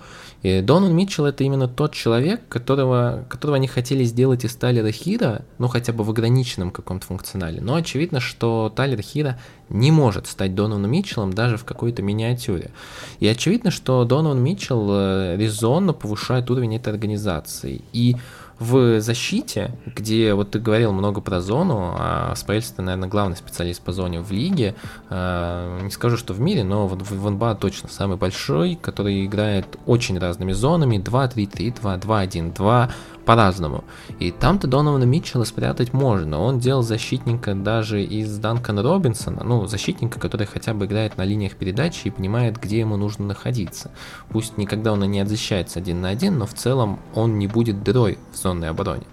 И 0.47 0.61
Донан 0.61 0.95
Митчелл 0.95 1.27
это 1.27 1.43
именно 1.43 1.67
тот 1.67 1.93
человек, 1.93 2.41
которого, 2.49 3.25
которого 3.29 3.57
они 3.57 3.67
хотели 3.67 4.05
сделать 4.05 4.45
из 4.45 4.55
Тайлера 4.55 4.93
Хира, 4.93 5.43
ну 5.59 5.67
хотя 5.67 5.93
бы 5.93 6.05
в 6.05 6.11
ограниченном 6.11 6.71
каком-то 6.71 7.05
функционале. 7.05 7.61
Но 7.61 7.75
очевидно, 7.75 8.21
что 8.21 8.73
Тайлер 8.75 9.03
Хира 9.03 9.41
не 9.69 9.91
может 9.91 10.29
стать 10.29 10.55
Донованом 10.55 10.93
Митчеллом 10.93 11.33
даже 11.33 11.57
в 11.57 11.65
какой-то 11.65 12.03
миниатюре. 12.03 12.71
И 13.19 13.27
очевидно, 13.27 13.73
что 13.73 14.05
Донован 14.05 14.41
Митчелл 14.41 14.89
э, 14.89 15.37
резонно 15.37 15.93
повышает 15.93 16.49
уровень 16.49 16.77
этой 16.77 16.93
организации. 16.93 17.83
И 17.93 18.15
в 18.59 19.01
защите, 19.01 19.73
где 19.85 20.33
вот 20.35 20.53
ты 20.53 20.59
говорил 20.59 20.92
много 20.92 21.21
про 21.21 21.40
зону, 21.40 21.95
а 21.99 22.35
Спейлс 22.37 22.75
наверное, 22.79 23.09
главный 23.09 23.37
специалист 23.37 23.83
по 23.83 23.92
зоне 23.92 24.21
в 24.21 24.31
лиге, 24.33 24.75
э, 25.11 25.81
не 25.83 25.90
скажу, 25.90 26.16
что 26.16 26.33
в 26.33 26.40
мире, 26.40 26.64
но 26.64 26.87
вот 26.87 27.03
в 27.03 27.31
НБА 27.31 27.57
точно 27.57 27.88
самый 27.88 28.16
большой, 28.16 28.77
который 28.77 29.27
играет 29.27 29.79
очень 29.85 30.19
разными 30.19 30.53
зонами, 30.53 30.97
2-3-3, 30.97 31.75
2-2-1-2, 31.83 32.90
по-разному. 33.27 33.85
И 34.21 34.31
там-то 34.31 34.69
Донована 34.69 35.05
Митчелла 35.05 35.45
спрятать 35.45 35.93
можно. 35.93 36.41
Он 36.41 36.59
делал 36.61 36.83
защитника 36.83 37.55
даже 37.55 38.03
из 38.03 38.39
Данкана 38.39 38.83
Робинсона, 38.83 39.43
ну, 39.45 39.67
защитника, 39.67 40.19
который 40.19 40.47
хотя 40.47 40.73
бы 40.73 40.87
играет 40.87 41.19
на 41.19 41.25
линиях 41.25 41.57
передачи 41.57 42.07
и 42.07 42.11
понимает, 42.11 42.57
где 42.59 42.79
ему 42.79 42.97
нужно 42.97 43.27
находиться. 43.27 43.91
Пусть 44.31 44.57
никогда 44.57 44.93
он 44.93 45.05
и 45.05 45.09
не 45.09 45.21
отзащищается 45.21 45.81
один 45.81 46.01
на 46.01 46.09
один, 46.09 46.39
но 46.39 46.47
в 46.47 46.55
целом 46.55 47.01
он 47.15 47.39
не 47.39 47.49
будет 47.49 47.83
дырой 47.83 48.19
в 48.33 48.37
зонной 48.37 48.71
обороне. 48.71 49.05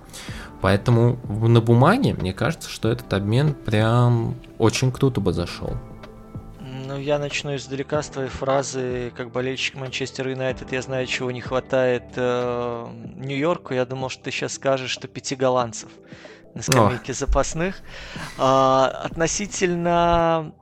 Поэтому 0.62 1.18
на 1.28 1.60
бумаге, 1.60 2.14
мне 2.14 2.32
кажется, 2.34 2.70
что 2.70 2.90
этот 2.90 3.12
обмен 3.14 3.54
прям 3.54 4.36
очень 4.60 4.92
круто 4.92 5.20
бы 5.20 5.34
зашел. 5.34 5.74
Ну, 6.86 6.98
я 6.98 7.18
начну 7.18 7.56
издалека 7.56 8.02
с 8.02 8.10
твоей 8.10 8.30
фразы, 8.30 9.14
как 9.16 9.32
болельщик 9.32 9.76
Манчестер 9.76 10.28
Юнайтед, 10.28 10.74
я 10.74 10.82
знаю, 10.82 11.08
чего 11.08 11.32
не 11.32 11.40
хватает 11.40 12.04
э, 12.18 12.88
Нью-Йорку. 13.16 13.74
Я 13.74 13.86
думал, 13.86 14.10
что 14.10 14.24
ты 14.24 14.32
сейчас 14.32 14.54
скажешь, 14.54 14.92
что 14.92 15.08
пяти 15.08 15.36
голландцев 15.36 15.90
на 16.54 16.62
скамейке 16.62 17.14
О. 17.14 17.16
запасных. 17.16 17.82
А, 18.38 18.90
относительно 19.06 20.54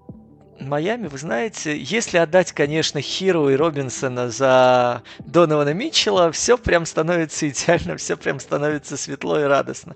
Майами, 0.60 1.08
вы 1.08 1.18
знаете, 1.18 1.76
если 1.78 2.18
отдать, 2.18 2.52
конечно, 2.52 3.02
Хиру 3.02 3.50
и 3.50 3.56
Робинсона 3.56 4.30
за 4.30 5.02
Донована 5.20 5.74
Митчелла, 5.74 6.32
все 6.32 6.58
прям 6.58 6.86
становится 6.86 7.50
идеально, 7.50 7.98
все 7.98 8.16
прям 8.16 8.40
становится 8.40 8.98
светло 8.98 9.40
и 9.40 9.44
радостно. 9.44 9.96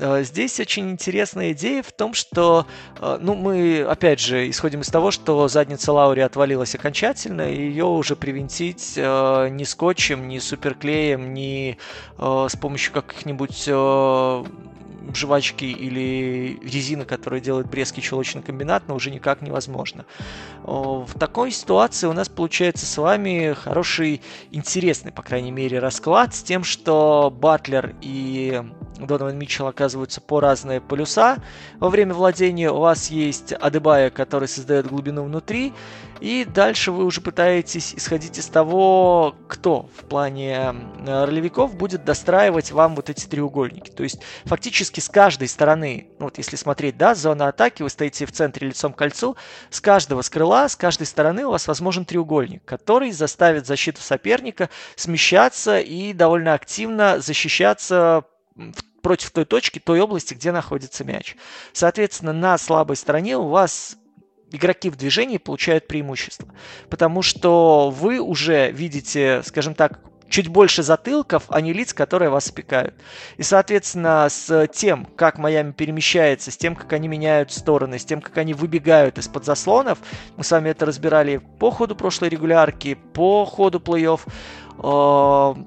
А, 0.00 0.22
здесь 0.22 0.58
очень 0.60 0.90
интересная 0.90 1.52
идея 1.52 1.82
в 1.82 1.92
том, 1.92 2.14
что, 2.14 2.66
а, 3.00 3.18
ну, 3.20 3.34
мы, 3.34 3.82
опять 3.82 4.20
же, 4.20 4.48
исходим 4.48 4.80
из 4.80 4.88
того, 4.88 5.10
что 5.10 5.46
задница 5.48 5.92
Лаури 5.92 6.20
отвалилась 6.20 6.74
окончательно, 6.74 7.52
и 7.52 7.56
ее 7.56 7.84
уже 7.84 8.16
привинтить 8.16 8.94
а, 8.96 9.48
ни 9.48 9.64
скотчем, 9.64 10.28
ни 10.28 10.38
суперклеем, 10.38 11.34
ни 11.34 11.78
с 12.18 12.56
помощью 12.56 12.92
каких-нибудь 12.92 13.68
жвачки 15.14 15.64
или 15.64 16.58
резины, 16.62 17.04
которые 17.04 17.40
делает 17.40 17.68
Брестский 17.68 18.02
чулочный 18.02 18.42
комбинат, 18.42 18.84
но 18.88 18.94
уже 18.94 19.10
никак 19.10 19.42
невозможно. 19.42 20.04
В 20.62 21.08
такой 21.18 21.50
ситуации 21.50 22.06
у 22.06 22.12
нас 22.12 22.28
получается 22.28 22.86
с 22.86 22.96
вами 22.98 23.54
хороший, 23.54 24.20
интересный, 24.50 25.12
по 25.12 25.22
крайней 25.22 25.50
мере, 25.50 25.78
расклад 25.78 26.34
с 26.34 26.42
тем, 26.42 26.64
что 26.64 27.32
Батлер 27.34 27.94
и 28.00 28.62
Донован 28.98 29.38
Митчелл 29.38 29.68
оказываются 29.68 30.20
по 30.20 30.40
разные 30.40 30.80
полюса. 30.80 31.38
Во 31.78 31.88
время 31.88 32.14
владения 32.14 32.70
у 32.70 32.80
вас 32.80 33.10
есть 33.10 33.52
Адебая, 33.52 34.10
который 34.10 34.48
создает 34.48 34.88
глубину 34.88 35.24
внутри, 35.24 35.72
и 36.20 36.44
дальше 36.44 36.92
вы 36.92 37.04
уже 37.04 37.20
пытаетесь 37.20 37.94
исходить 37.94 38.38
из 38.38 38.46
того, 38.46 39.36
кто 39.48 39.88
в 39.96 40.04
плане 40.04 40.74
ролевиков 41.06 41.74
будет 41.76 42.04
достраивать 42.04 42.72
вам 42.72 42.96
вот 42.96 43.10
эти 43.10 43.26
треугольники. 43.26 43.90
То 43.90 44.02
есть 44.02 44.20
фактически 44.44 45.00
с 45.00 45.08
каждой 45.08 45.48
стороны, 45.48 46.08
ну 46.18 46.26
вот 46.26 46.38
если 46.38 46.56
смотреть, 46.56 46.96
да, 46.96 47.14
зона 47.14 47.48
атаки, 47.48 47.82
вы 47.82 47.90
стоите 47.90 48.26
в 48.26 48.32
центре 48.32 48.68
лицом 48.68 48.92
к 48.92 48.98
кольцу, 48.98 49.36
с 49.70 49.80
каждого 49.80 50.22
с 50.22 50.28
с 50.28 50.76
каждой 50.76 51.06
стороны 51.06 51.46
у 51.46 51.50
вас 51.50 51.66
возможен 51.66 52.04
треугольник, 52.04 52.64
который 52.64 53.10
заставит 53.10 53.66
защиту 53.66 54.00
соперника 54.00 54.68
смещаться 54.96 55.78
и 55.78 56.12
довольно 56.12 56.54
активно 56.54 57.20
защищаться 57.20 58.24
против 59.02 59.30
той 59.30 59.44
точки, 59.44 59.78
той 59.78 60.00
области, 60.00 60.34
где 60.34 60.52
находится 60.52 61.04
мяч. 61.04 61.36
Соответственно, 61.72 62.32
на 62.32 62.58
слабой 62.58 62.96
стороне 62.96 63.36
у 63.36 63.48
вас 63.48 63.96
игроки 64.52 64.90
в 64.90 64.96
движении 64.96 65.38
получают 65.38 65.86
преимущество, 65.86 66.48
потому 66.88 67.22
что 67.22 67.90
вы 67.90 68.20
уже 68.20 68.70
видите, 68.70 69.42
скажем 69.44 69.74
так, 69.74 70.00
чуть 70.28 70.48
больше 70.48 70.82
затылков, 70.82 71.44
а 71.48 71.60
не 71.60 71.72
лиц, 71.72 71.94
которые 71.94 72.30
вас 72.30 72.48
опекают. 72.50 72.94
И, 73.36 73.42
соответственно, 73.42 74.28
с 74.28 74.68
тем, 74.68 75.06
как 75.16 75.38
Майами 75.38 75.72
перемещается, 75.72 76.50
с 76.50 76.56
тем, 76.56 76.76
как 76.76 76.92
они 76.92 77.08
меняют 77.08 77.50
стороны, 77.52 77.98
с 77.98 78.04
тем, 78.04 78.20
как 78.20 78.36
они 78.38 78.54
выбегают 78.54 79.18
из-под 79.18 79.44
заслонов, 79.44 79.98
мы 80.36 80.44
с 80.44 80.50
вами 80.50 80.70
это 80.70 80.86
разбирали 80.86 81.40
по 81.58 81.70
ходу 81.70 81.96
прошлой 81.96 82.28
регулярки, 82.28 82.94
по 83.14 83.44
ходу 83.44 83.78
плей-офф, 83.78 84.20
э, 84.78 85.64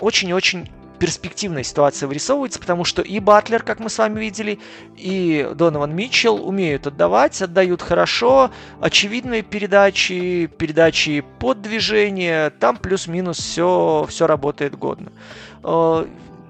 очень-очень 0.00 0.70
перспективная 0.98 1.62
ситуация 1.62 2.06
вырисовывается, 2.06 2.58
потому 2.58 2.84
что 2.84 3.02
и 3.02 3.20
Батлер, 3.20 3.62
как 3.62 3.80
мы 3.80 3.90
с 3.90 3.98
вами 3.98 4.20
видели, 4.20 4.58
и 4.96 5.48
Донован 5.54 5.94
Митчелл 5.94 6.46
умеют 6.46 6.86
отдавать, 6.86 7.40
отдают 7.40 7.82
хорошо, 7.82 8.50
очевидные 8.80 9.42
передачи, 9.42 10.46
передачи 10.58 11.24
под 11.38 11.62
движение, 11.62 12.50
там 12.50 12.76
плюс-минус 12.76 13.38
все, 13.38 14.06
все 14.08 14.26
работает 14.26 14.76
годно. 14.76 15.12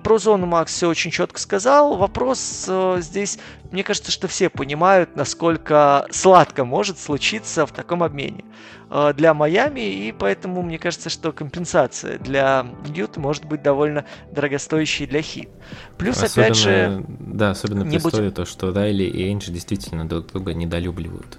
Э, 0.08 0.10
про 0.10 0.18
зону 0.18 0.46
Макс 0.46 0.72
все 0.72 0.88
очень 0.88 1.10
четко 1.10 1.38
сказал. 1.38 1.96
Вопрос 1.96 2.64
э, 2.66 2.98
здесь, 3.00 3.38
мне 3.70 3.82
кажется, 3.82 4.10
что 4.10 4.26
все 4.26 4.48
понимают, 4.48 5.16
насколько 5.16 6.06
сладко 6.10 6.64
может 6.64 6.98
случиться 6.98 7.66
в 7.66 7.72
таком 7.72 8.02
обмене 8.02 8.44
э, 8.90 9.12
для 9.14 9.34
Майами, 9.34 9.80
и 9.80 10.12
поэтому 10.12 10.62
мне 10.62 10.78
кажется, 10.78 11.10
что 11.10 11.32
компенсация 11.32 12.18
для 12.18 12.66
Ют 12.86 13.16
может 13.18 13.44
быть 13.44 13.62
довольно 13.62 14.04
дорогостоящей 14.32 15.06
для 15.06 15.20
Хит. 15.20 15.50
Плюс, 15.98 16.22
особенно, 16.22 16.46
опять 16.46 16.56
же... 16.56 17.04
Да, 17.08 17.50
особенно 17.50 17.84
при 17.84 17.98
будем... 17.98 18.32
то, 18.32 18.44
что 18.46 18.72
Райли 18.72 19.04
и 19.04 19.28
Эйнджи 19.28 19.52
действительно 19.52 20.08
друг 20.08 20.28
друга 20.28 20.54
недолюбливают. 20.54 21.38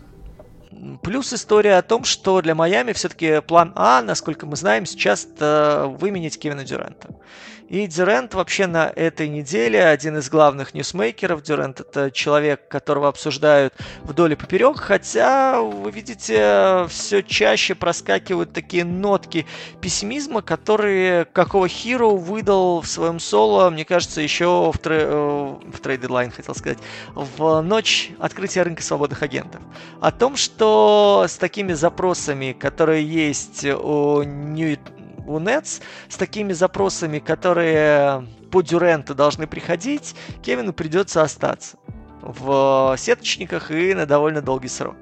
Плюс 1.01 1.34
история 1.34 1.75
о 1.77 1.82
том, 1.82 2.05
что 2.05 2.41
для 2.41 2.55
Майами 2.55 2.93
все-таки 2.93 3.41
план 3.41 3.73
А, 3.75 4.01
насколько 4.01 4.45
мы 4.45 4.55
знаем, 4.55 4.86
сейчас 4.86 5.27
выменить 5.38 6.39
Кевина 6.39 6.63
Дюранта. 6.63 7.10
И 7.69 7.86
Дюрант 7.86 8.34
вообще 8.34 8.65
на 8.65 8.91
этой 8.95 9.29
неделе 9.29 9.86
один 9.86 10.17
из 10.17 10.27
главных 10.27 10.73
ньюсмейкеров. 10.73 11.43
Дюрант 11.43 11.79
это 11.79 12.10
человек, 12.10 12.67
которого 12.67 13.10
обсуждают 13.10 13.75
вдоль 14.01 14.34
и 14.34 14.36
поперек, 14.36 14.79
хотя, 14.79 15.62
вы 15.62 15.91
видите, 15.91 16.88
все 16.89 17.21
чаще 17.21 17.75
проскакивают 17.75 18.53
такие 18.53 18.84
нотки 18.84 19.45
пессимизма, 19.82 20.41
которые 20.41 21.25
какого 21.25 21.67
Herro 21.67 22.08
выдал 22.08 22.82
в 22.82 22.88
своем 22.88 23.19
соло, 23.19 23.69
мне 23.69 23.86
кажется, 23.86 24.19
еще 24.19 24.71
в, 24.73 24.77
тре... 24.79 25.01
Э, 25.03 25.55
в 25.71 25.79
trade 25.79 26.01
deadline, 26.01 26.32
хотел 26.32 26.55
сказать, 26.55 26.79
в 27.13 27.62
ночь 27.62 28.10
открытия 28.17 28.63
рынка 28.63 28.82
свободных 28.82 29.21
агентов. 29.21 29.62
О 30.01 30.12
том, 30.12 30.38
что 30.38 31.25
с 31.27 31.38
такими 31.38 31.73
запросами, 31.73 32.53
которые 32.53 33.05
есть 33.05 33.63
у 33.63 34.23
New 34.23 34.75
у 35.29 35.39
Nets 35.39 35.81
с 36.07 36.17
такими 36.17 36.53
запросами, 36.53 37.19
которые 37.19 38.27
по 38.51 38.61
Дюренту 38.61 39.13
должны 39.15 39.47
приходить, 39.47 40.15
Кевину 40.41 40.73
придется 40.73 41.21
остаться 41.21 41.77
в 42.21 42.95
сеточниках 42.97 43.71
и 43.71 43.93
на 43.93 44.05
довольно 44.05 44.41
долгий 44.41 44.67
срок. 44.67 44.95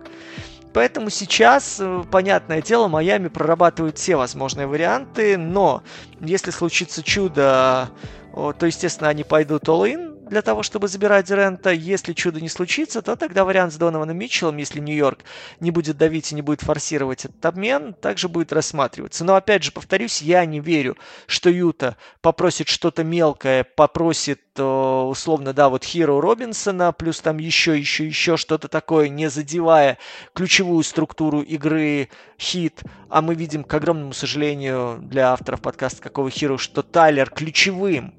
Поэтому 0.73 1.09
сейчас, 1.09 1.77
э, 1.79 2.03
понятное 2.11 2.61
дело, 2.61 2.87
Майами 2.87 3.29
прорабатывают 3.29 3.97
все 3.97 4.15
возможные 4.15 4.67
варианты, 4.67 5.37
но 5.37 5.81
если 6.19 6.51
случится 6.51 7.01
чудо, 7.01 7.89
то, 8.33 8.65
естественно, 8.65 9.09
они 9.09 9.23
пойдут 9.23 9.63
all-in, 9.63 10.16
для 10.29 10.41
того, 10.41 10.63
чтобы 10.63 10.87
забирать 10.87 11.27
Дюрента. 11.27 11.71
Если 11.71 12.13
чудо 12.13 12.41
не 12.41 12.49
случится, 12.49 13.01
то 13.01 13.15
тогда 13.15 13.45
вариант 13.45 13.73
с 13.73 13.77
Донованом 13.77 14.17
Митчеллом, 14.17 14.57
если 14.57 14.79
Нью-Йорк 14.79 15.19
не 15.59 15.71
будет 15.71 15.97
давить 15.97 16.31
и 16.31 16.35
не 16.35 16.41
будет 16.41 16.61
форсировать 16.61 17.25
этот 17.25 17.45
обмен, 17.45 17.93
также 17.93 18.29
будет 18.29 18.53
рассматриваться. 18.53 19.23
Но 19.23 19.35
опять 19.35 19.63
же, 19.63 19.71
повторюсь, 19.71 20.21
я 20.21 20.45
не 20.45 20.59
верю, 20.59 20.97
что 21.25 21.49
Юта 21.49 21.97
попросит 22.21 22.67
что-то 22.67 23.03
мелкое, 23.03 23.63
попросит 23.63 24.41
э, 24.57 24.63
условно, 24.63 25.53
да, 25.53 25.69
вот 25.69 25.83
Хиро 25.83 26.21
Робинсона, 26.21 26.91
плюс 26.91 27.21
там 27.21 27.37
еще, 27.37 27.77
еще, 27.77 28.05
еще 28.05 28.37
что-то 28.37 28.67
такое, 28.67 29.09
не 29.09 29.29
задевая 29.29 29.97
ключевую 30.33 30.83
структуру 30.83 31.41
игры 31.41 32.09
хит. 32.39 32.83
А 33.09 33.21
мы 33.21 33.35
видим, 33.35 33.63
к 33.63 33.73
огромному 33.73 34.13
сожалению, 34.13 34.99
для 35.01 35.31
авторов 35.31 35.61
подкаста 35.61 36.01
какого 36.01 36.29
Хиро, 36.29 36.57
что 36.57 36.83
Тайлер 36.83 37.29
ключевым 37.29 38.13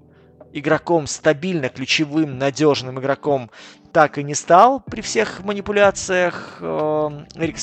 игроком, 0.52 1.06
стабильно 1.06 1.68
ключевым, 1.68 2.38
надежным 2.38 2.98
игроком 2.98 3.50
так 3.92 4.18
и 4.18 4.22
не 4.22 4.34
стал 4.34 4.80
при 4.80 5.00
всех 5.00 5.42
манипуляциях 5.44 6.58
э, 6.60 7.24
Эрик 7.36 7.58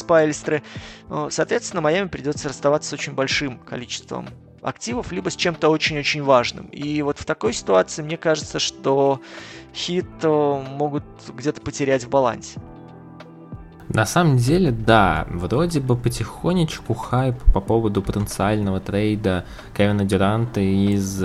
соответственно, 1.30 1.82
Майами 1.82 2.08
придется 2.08 2.50
расставаться 2.50 2.90
с 2.90 2.94
очень 2.94 3.14
большим 3.14 3.60
количеством 3.60 4.28
активов, 4.62 5.12
либо 5.12 5.30
с 5.30 5.36
чем-то 5.36 5.70
очень-очень 5.70 6.24
важным. 6.24 6.66
И 6.68 7.02
вот 7.04 7.20
в 7.20 7.26
такой 7.26 7.54
ситуации 7.54 8.02
мне 8.02 8.18
кажется, 8.18 8.60
что 8.60 9.22
хит 9.74 10.08
э, 10.24 10.64
могут 10.78 11.04
где-то 11.28 11.62
потерять 11.62 12.04
в 12.04 12.10
балансе. 12.10 12.60
На 13.90 14.06
самом 14.06 14.38
деле, 14.38 14.72
да, 14.72 15.28
вроде 15.30 15.80
бы 15.80 15.96
потихонечку 15.96 16.96
хайп 16.96 17.36
по 17.54 17.62
поводу 17.62 18.02
потенциального 18.02 18.80
трейда 18.80 19.46
Кевина 19.78 20.04
Дюранта 20.04 20.60
из 20.60 21.24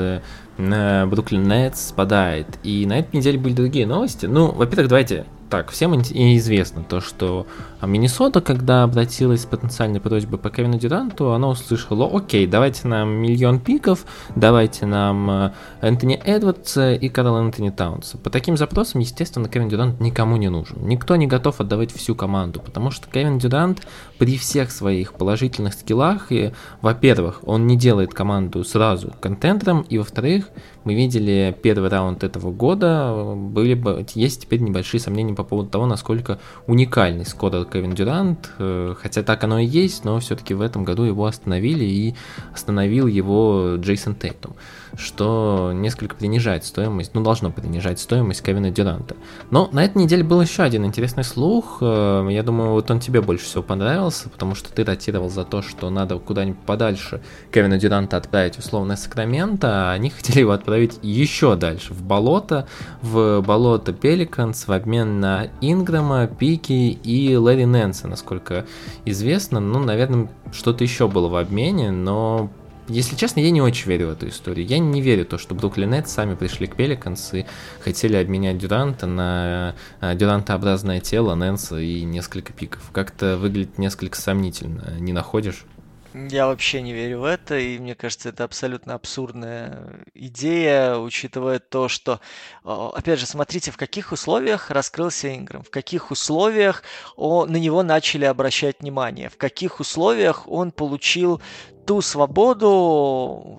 Бруклин 0.60 1.48
Нетс 1.48 1.88
спадает. 1.88 2.46
И 2.62 2.86
на 2.86 2.98
этой 2.98 3.16
неделе 3.16 3.38
были 3.38 3.54
другие 3.54 3.86
новости. 3.86 4.26
Ну, 4.26 4.52
во-первых, 4.52 4.88
давайте 4.88 5.26
так, 5.50 5.70
всем 5.70 6.00
известно 6.00 6.84
то, 6.88 7.00
что 7.00 7.44
Миннесота, 7.82 8.40
когда 8.40 8.84
обратилась 8.84 9.42
с 9.42 9.46
потенциальной 9.46 10.00
просьбой 10.00 10.38
по 10.38 10.48
Кевину 10.48 10.78
Дюранту, 10.78 11.32
она 11.32 11.48
услышала, 11.48 12.08
окей, 12.08 12.46
давайте 12.46 12.86
нам 12.86 13.10
миллион 13.10 13.58
пиков, 13.58 14.04
давайте 14.36 14.86
нам 14.86 15.28
э, 15.28 15.52
Энтони 15.80 16.14
Эдвардса 16.14 16.92
и 16.92 17.08
Карл 17.08 17.36
Энтони 17.36 17.70
Таунса. 17.70 18.16
По 18.16 18.30
таким 18.30 18.56
запросам, 18.56 19.00
естественно, 19.00 19.48
Кевин 19.48 19.68
Дюрант 19.68 20.00
никому 20.00 20.36
не 20.36 20.48
нужен. 20.48 20.86
Никто 20.86 21.16
не 21.16 21.26
готов 21.26 21.60
отдавать 21.60 21.92
всю 21.92 22.14
команду, 22.14 22.60
потому 22.60 22.92
что 22.92 23.08
Кевин 23.10 23.38
Дюрант 23.38 23.82
при 24.20 24.36
всех 24.36 24.70
своих 24.70 25.14
положительных 25.14 25.72
скиллах, 25.72 26.30
и, 26.30 26.52
во-первых, 26.82 27.40
он 27.46 27.66
не 27.66 27.78
делает 27.78 28.12
команду 28.12 28.62
сразу 28.64 29.14
контентером, 29.18 29.80
и, 29.88 29.96
во-вторых, 29.96 30.50
мы 30.84 30.94
видели 30.94 31.56
первый 31.62 31.88
раунд 31.88 32.22
этого 32.22 32.52
года, 32.52 33.34
были 33.34 33.72
бы, 33.72 34.04
есть 34.14 34.42
теперь 34.42 34.60
небольшие 34.60 35.00
сомнения 35.00 35.32
по 35.32 35.42
поводу 35.42 35.70
того, 35.70 35.86
насколько 35.86 36.38
уникальный 36.66 37.24
скорер 37.24 37.64
Кевин 37.64 37.94
Дюрант, 37.94 38.50
э, 38.58 38.94
хотя 39.00 39.22
так 39.22 39.42
оно 39.42 39.58
и 39.58 39.64
есть, 39.64 40.04
но 40.04 40.20
все-таки 40.20 40.52
в 40.52 40.60
этом 40.60 40.84
году 40.84 41.04
его 41.04 41.24
остановили 41.24 41.84
и 41.86 42.14
остановил 42.52 43.06
его 43.06 43.76
Джейсон 43.76 44.14
Тейтум 44.16 44.54
что 44.96 45.72
несколько 45.74 46.16
принижает 46.16 46.64
стоимость, 46.64 47.14
ну, 47.14 47.22
должно 47.22 47.50
принижать 47.50 48.00
стоимость 48.00 48.42
Кевина 48.42 48.70
Дюранта. 48.70 49.16
Но 49.50 49.68
на 49.72 49.84
этой 49.84 49.98
неделе 49.98 50.24
был 50.24 50.40
еще 50.40 50.62
один 50.62 50.84
интересный 50.84 51.24
слух, 51.24 51.78
э, 51.80 52.28
я 52.30 52.42
думаю, 52.42 52.72
вот 52.72 52.90
он 52.90 53.00
тебе 53.00 53.20
больше 53.20 53.44
всего 53.44 53.62
понравился, 53.62 54.28
потому 54.28 54.54
что 54.54 54.72
ты 54.72 54.84
датировал 54.84 55.28
за 55.28 55.44
то, 55.44 55.62
что 55.62 55.90
надо 55.90 56.18
куда-нибудь 56.18 56.60
подальше 56.60 57.20
Кевина 57.52 57.78
Дюранта 57.78 58.16
отправить 58.16 58.58
условно 58.58 58.96
Сакраменто, 58.96 59.90
а 59.90 59.92
они 59.92 60.10
хотели 60.16 60.40
его 60.40 60.52
отправить 60.52 60.98
еще 61.02 61.56
дальше, 61.56 61.92
в 61.94 62.02
болото, 62.02 62.66
в 63.02 63.40
болото 63.40 63.92
Пеликанс 63.92 64.66
в 64.66 64.72
обмен 64.72 65.20
на 65.20 65.48
Инграма, 65.60 66.26
Пики 66.26 66.90
и 66.90 67.36
Лэри 67.36 67.64
Нэнса, 67.64 68.08
насколько 68.08 68.66
известно. 69.04 69.60
Ну, 69.60 69.80
наверное, 69.80 70.28
что-то 70.52 70.84
еще 70.84 71.08
было 71.08 71.28
в 71.28 71.36
обмене, 71.36 71.90
но 71.90 72.50
если 72.90 73.16
честно, 73.16 73.40
я 73.40 73.50
не 73.50 73.62
очень 73.62 73.88
верю 73.88 74.08
в 74.08 74.10
эту 74.10 74.28
историю. 74.28 74.66
Я 74.66 74.78
не 74.78 75.00
верю 75.00 75.24
в 75.24 75.28
то, 75.28 75.38
что 75.38 75.54
Бруклин 75.54 75.90
Нетс 75.90 76.12
сами 76.12 76.34
пришли 76.34 76.66
к 76.66 76.76
Пеликанс 76.76 77.32
и 77.34 77.46
хотели 77.80 78.16
обменять 78.16 78.58
Дюранта 78.58 79.06
на 79.06 79.74
э, 80.00 80.14
Дюрантообразное 80.14 81.00
тело, 81.00 81.34
Нэнса 81.34 81.78
и 81.78 82.02
несколько 82.02 82.52
пиков. 82.52 82.90
Как-то 82.92 83.36
выглядит 83.36 83.78
несколько 83.78 84.16
сомнительно, 84.16 84.98
не 84.98 85.12
находишь? 85.12 85.64
Я 86.12 86.46
вообще 86.46 86.82
не 86.82 86.92
верю 86.92 87.20
в 87.20 87.24
это, 87.24 87.56
и 87.56 87.78
мне 87.78 87.94
кажется, 87.94 88.30
это 88.30 88.42
абсолютно 88.42 88.94
абсурдная 88.94 90.00
идея, 90.12 90.96
учитывая 90.96 91.60
то, 91.60 91.88
что, 91.88 92.20
опять 92.64 93.20
же, 93.20 93.26
смотрите, 93.26 93.70
в 93.70 93.76
каких 93.76 94.10
условиях 94.10 94.72
раскрылся 94.72 95.32
Инграм, 95.32 95.62
в 95.62 95.70
каких 95.70 96.10
условиях 96.10 96.82
на 97.16 97.56
него 97.56 97.84
начали 97.84 98.24
обращать 98.24 98.80
внимание, 98.80 99.28
в 99.28 99.36
каких 99.36 99.78
условиях 99.78 100.48
он 100.48 100.72
получил 100.72 101.40
ту 101.86 102.00
свободу, 102.00 103.58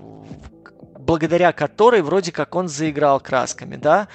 благодаря 1.00 1.52
которой 1.52 2.02
вроде 2.02 2.32
как 2.32 2.56
он 2.56 2.68
заиграл 2.68 3.20
красками, 3.20 3.76
да 3.76 4.08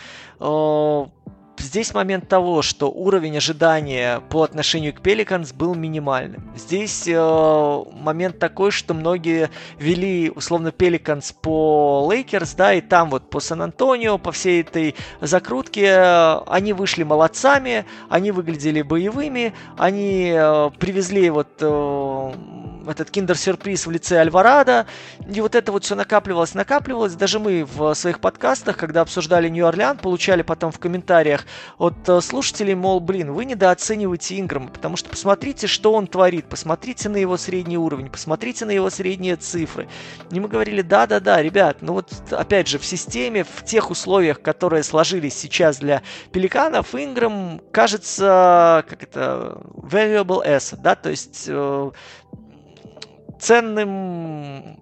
здесь 1.66 1.94
момент 1.94 2.28
того, 2.28 2.62
что 2.62 2.90
уровень 2.90 3.36
ожидания 3.36 4.20
по 4.30 4.42
отношению 4.42 4.94
к 4.94 5.00
Пеликанс 5.00 5.52
был 5.52 5.74
минимальным. 5.74 6.50
Здесь 6.56 7.06
э, 7.06 7.84
момент 7.92 8.38
такой, 8.38 8.70
что 8.70 8.94
многие 8.94 9.50
вели 9.78 10.30
условно 10.34 10.72
Пеликанс 10.72 11.32
по 11.32 12.08
Лейкерс, 12.10 12.54
да, 12.54 12.74
и 12.74 12.80
там 12.80 13.10
вот 13.10 13.30
по 13.30 13.40
Сан-Антонио, 13.40 14.18
по 14.18 14.32
всей 14.32 14.62
этой 14.62 14.94
закрутке 15.20 15.86
э, 15.86 16.38
они 16.46 16.72
вышли 16.72 17.02
молодцами, 17.02 17.84
они 18.08 18.30
выглядели 18.30 18.82
боевыми, 18.82 19.52
они 19.76 20.32
э, 20.34 20.70
привезли 20.78 21.30
вот 21.30 21.58
э, 21.60 22.32
этот 22.90 23.10
киндер-сюрприз 23.10 23.86
в 23.86 23.90
лице 23.90 24.18
Альварадо. 24.18 24.86
И 25.32 25.40
вот 25.40 25.54
это 25.54 25.72
вот 25.72 25.84
все 25.84 25.94
накапливалось, 25.94 26.54
накапливалось. 26.54 27.14
Даже 27.14 27.38
мы 27.38 27.64
в 27.64 27.94
своих 27.94 28.20
подкастах, 28.20 28.76
когда 28.76 29.00
обсуждали 29.00 29.48
Нью-Орлеан, 29.48 29.98
получали 29.98 30.42
потом 30.42 30.72
в 30.72 30.78
комментариях 30.78 31.44
от 31.78 32.08
э, 32.08 32.20
слушателей, 32.20 32.74
мол, 32.74 33.00
блин, 33.00 33.32
вы 33.32 33.44
недооцениваете 33.44 34.38
Инграма, 34.40 34.68
потому 34.68 34.96
что 34.96 35.08
посмотрите, 35.08 35.66
что 35.66 35.92
он 35.92 36.06
творит, 36.06 36.48
посмотрите 36.48 37.08
на 37.08 37.16
его 37.16 37.36
средний 37.36 37.78
уровень, 37.78 38.10
посмотрите 38.10 38.64
на 38.64 38.70
его 38.70 38.90
средние 38.90 39.36
цифры. 39.36 39.88
И 40.30 40.40
мы 40.40 40.48
говорили, 40.48 40.82
да-да-да, 40.82 41.42
ребят, 41.42 41.78
ну 41.80 41.94
вот 41.94 42.12
опять 42.30 42.68
же 42.68 42.78
в 42.78 42.84
системе, 42.84 43.44
в 43.44 43.64
тех 43.64 43.90
условиях, 43.90 44.40
которые 44.42 44.82
сложились 44.82 45.34
сейчас 45.34 45.78
для 45.78 46.02
Пеликанов, 46.32 46.94
Инграм 46.94 47.60
кажется, 47.72 48.84
как 48.88 49.02
это, 49.02 49.60
valuable 49.74 50.46
asset, 50.46 50.80
да, 50.82 50.94
то 50.94 51.10
есть 51.10 51.44
э, 51.48 51.90
ценным 53.38 54.78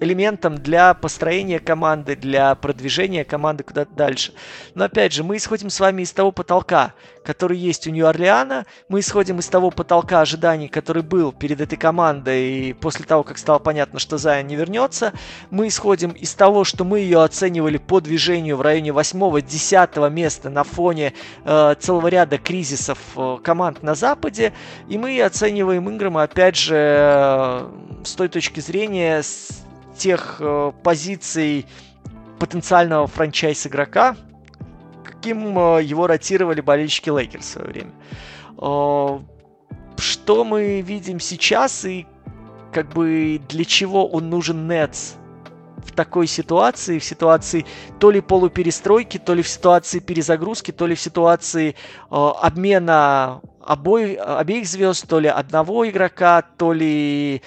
элементом 0.00 0.56
для 0.56 0.94
построения 0.94 1.60
команды, 1.60 2.16
для 2.16 2.54
продвижения 2.54 3.24
команды 3.24 3.64
куда-то 3.64 3.94
дальше. 3.94 4.32
Но 4.74 4.84
опять 4.84 5.12
же, 5.12 5.24
мы 5.24 5.36
исходим 5.36 5.70
с 5.70 5.80
вами 5.80 6.02
из 6.02 6.12
того 6.12 6.32
потолка, 6.32 6.94
который 7.24 7.56
есть 7.56 7.86
у 7.86 7.90
Нью-Орлеана, 7.90 8.66
мы 8.88 9.00
исходим 9.00 9.38
из 9.38 9.48
того 9.48 9.70
потолка 9.70 10.20
ожиданий, 10.20 10.68
который 10.68 11.02
был 11.02 11.32
перед 11.32 11.60
этой 11.60 11.76
командой 11.76 12.68
и 12.68 12.72
после 12.72 13.04
того, 13.04 13.22
как 13.22 13.38
стало 13.38 13.58
понятно, 13.58 13.98
что 13.98 14.18
Зайон 14.18 14.46
не 14.46 14.56
вернется, 14.56 15.12
мы 15.50 15.68
исходим 15.68 16.10
из 16.10 16.34
того, 16.34 16.64
что 16.64 16.84
мы 16.84 17.00
ее 17.00 17.22
оценивали 17.22 17.78
по 17.78 18.00
движению 18.00 18.56
в 18.56 18.62
районе 18.62 18.90
8-10 18.90 20.10
места 20.10 20.50
на 20.50 20.64
фоне 20.64 21.14
э, 21.44 21.74
целого 21.80 22.08
ряда 22.08 22.38
кризисов 22.38 22.98
э, 23.16 23.38
команд 23.42 23.82
на 23.82 23.94
Западе, 23.94 24.52
и 24.88 24.98
мы 24.98 25.20
оцениваем 25.22 25.88
Инграма, 25.88 26.24
опять 26.24 26.56
же, 26.56 26.74
э, 26.76 27.70
с 28.04 28.14
той 28.14 28.28
точки 28.28 28.60
зрения, 28.60 29.22
с 29.22 29.63
тех 29.96 30.36
э, 30.40 30.72
позиций 30.82 31.66
потенциального 32.38 33.06
franchise-игрока, 33.06 34.16
каким 35.04 35.58
э, 35.58 35.82
его 35.82 36.06
ротировали 36.06 36.60
болельщики 36.60 37.10
Лейкерс 37.10 37.44
в 37.44 37.48
свое 37.48 37.68
время. 37.68 37.92
Э, 38.58 39.20
что 39.96 40.44
мы 40.44 40.80
видим 40.80 41.20
сейчас 41.20 41.84
и 41.84 42.06
как 42.72 42.88
бы 42.90 43.40
для 43.48 43.64
чего 43.64 44.06
он 44.06 44.30
нужен 44.30 44.68
Нетс 44.68 45.14
в 45.84 45.92
такой 45.92 46.26
ситуации, 46.26 46.98
в 46.98 47.04
ситуации 47.04 47.64
то 48.00 48.10
ли 48.10 48.20
полуперестройки, 48.20 49.18
то 49.18 49.34
ли 49.34 49.42
в 49.42 49.48
ситуации 49.48 50.00
перезагрузки, 50.00 50.72
то 50.72 50.86
ли 50.86 50.94
в 50.94 51.00
ситуации 51.00 51.70
э, 51.70 51.74
обмена 52.10 53.40
обоих, 53.62 54.18
обеих 54.20 54.66
звезд, 54.66 55.06
то 55.08 55.20
ли 55.20 55.28
одного 55.28 55.88
игрока, 55.88 56.42
то 56.42 56.72
ли 56.72 57.42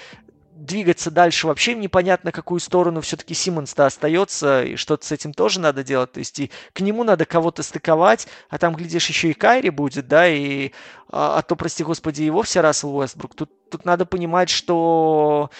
двигаться 0.58 1.10
дальше 1.10 1.46
вообще 1.46 1.74
непонятно, 1.74 2.32
какую 2.32 2.60
сторону 2.60 3.00
все-таки 3.00 3.34
Симмонс-то 3.34 3.86
остается, 3.86 4.64
и 4.64 4.76
что-то 4.76 5.06
с 5.06 5.12
этим 5.12 5.32
тоже 5.32 5.60
надо 5.60 5.84
делать. 5.84 6.12
То 6.12 6.18
есть 6.18 6.38
и 6.40 6.50
к 6.72 6.80
нему 6.80 7.04
надо 7.04 7.24
кого-то 7.24 7.62
стыковать, 7.62 8.26
а 8.48 8.58
там, 8.58 8.74
глядишь, 8.74 9.08
еще 9.08 9.30
и 9.30 9.34
Кайри 9.34 9.70
будет, 9.70 10.08
да, 10.08 10.28
и 10.28 10.72
а, 11.10 11.38
а 11.38 11.42
то, 11.42 11.56
прости 11.56 11.84
господи, 11.84 12.22
и 12.22 12.30
вовсе 12.30 12.60
Рассел 12.60 12.94
Уэстбрук. 12.96 13.34
Тут, 13.34 13.50
тут 13.70 13.84
надо 13.84 14.04
понимать, 14.04 14.50
что 14.50 15.50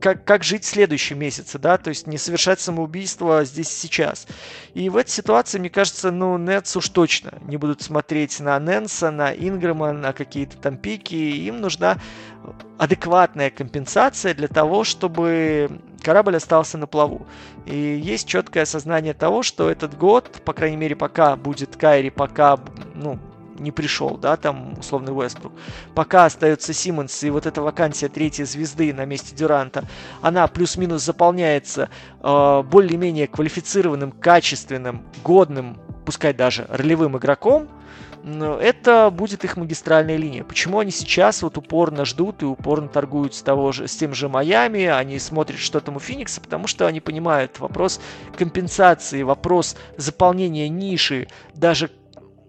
как, 0.00 0.24
как 0.24 0.44
жить 0.44 0.64
в 0.64 0.68
следующем 0.68 1.18
месяце, 1.18 1.58
да, 1.58 1.78
то 1.78 1.88
есть 1.88 2.06
не 2.06 2.18
совершать 2.18 2.60
самоубийство 2.60 3.44
здесь 3.44 3.70
и 3.72 3.86
сейчас. 3.86 4.26
И 4.74 4.88
в 4.88 4.96
этой 4.96 5.10
ситуации, 5.10 5.58
мне 5.58 5.70
кажется, 5.70 6.10
ну, 6.10 6.38
Нетс 6.38 6.76
уж 6.76 6.88
точно 6.88 7.38
не 7.42 7.56
будут 7.56 7.82
смотреть 7.82 8.40
на 8.40 8.58
Нэнса, 8.58 9.10
на 9.10 9.32
Инграма, 9.32 9.92
на 9.92 10.12
какие-то 10.12 10.56
там 10.56 10.76
пики. 10.76 11.14
Им 11.14 11.60
нужна 11.60 11.98
адекватная 12.78 13.50
компенсация 13.50 14.34
для 14.34 14.48
того, 14.48 14.84
чтобы 14.84 15.80
корабль 16.02 16.36
остался 16.36 16.78
на 16.78 16.86
плаву. 16.86 17.26
И 17.66 17.76
есть 17.76 18.28
четкое 18.28 18.62
осознание 18.62 19.14
того, 19.14 19.42
что 19.42 19.68
этот 19.70 19.96
год, 19.96 20.42
по 20.44 20.52
крайней 20.52 20.76
мере, 20.76 20.96
пока 20.96 21.36
будет 21.36 21.76
Кайри, 21.76 22.10
пока, 22.10 22.58
ну, 22.94 23.18
не 23.58 23.70
пришел, 23.70 24.16
да, 24.16 24.36
там 24.36 24.78
условный 24.78 25.12
Уэстбрук. 25.12 25.52
Пока 25.94 26.24
остается 26.24 26.72
Симмонс 26.72 27.22
и 27.24 27.30
вот 27.30 27.46
эта 27.46 27.62
вакансия 27.62 28.08
третьей 28.08 28.44
звезды 28.44 28.92
на 28.92 29.04
месте 29.04 29.34
Дюранта, 29.34 29.84
она 30.22 30.46
плюс-минус 30.46 31.02
заполняется 31.02 31.90
э, 32.20 32.62
более-менее 32.62 33.26
квалифицированным, 33.26 34.12
качественным, 34.12 35.02
годным, 35.24 35.78
пускай 36.04 36.32
даже 36.32 36.66
ролевым 36.68 37.16
игроком, 37.16 37.68
это 38.24 39.10
будет 39.10 39.44
их 39.44 39.56
магистральная 39.56 40.16
линия. 40.16 40.44
Почему 40.44 40.78
они 40.78 40.90
сейчас 40.90 41.42
вот 41.42 41.56
упорно 41.56 42.04
ждут 42.04 42.42
и 42.42 42.46
упорно 42.46 42.88
торгуют 42.88 43.34
с, 43.34 43.42
того 43.42 43.72
же, 43.72 43.88
с 43.88 43.96
тем 43.96 44.14
же 44.14 44.28
Майами, 44.28 44.84
они 44.84 45.18
смотрят, 45.18 45.58
что 45.58 45.80
там 45.80 45.96
у 45.96 46.00
Феникса, 46.00 46.40
потому 46.40 46.66
что 46.66 46.86
они 46.86 47.00
понимают 47.00 47.58
вопрос 47.58 48.00
компенсации, 48.36 49.22
вопрос 49.22 49.76
заполнения 49.96 50.68
ниши 50.68 51.28
даже 51.54 51.90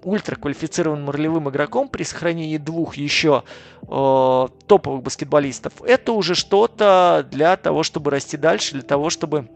ультраквалифицированным 0.03 1.09
ролевым 1.09 1.49
игроком 1.49 1.89
при 1.89 2.03
сохранении 2.03 2.57
двух 2.57 2.95
еще 2.95 3.43
э, 3.81 4.47
топовых 4.67 5.03
баскетболистов, 5.03 5.73
это 5.83 6.13
уже 6.13 6.35
что-то 6.35 7.27
для 7.29 7.57
того, 7.57 7.83
чтобы 7.83 8.11
расти 8.11 8.37
дальше, 8.37 8.73
для 8.73 8.81
того, 8.81 9.09
чтобы 9.09 9.49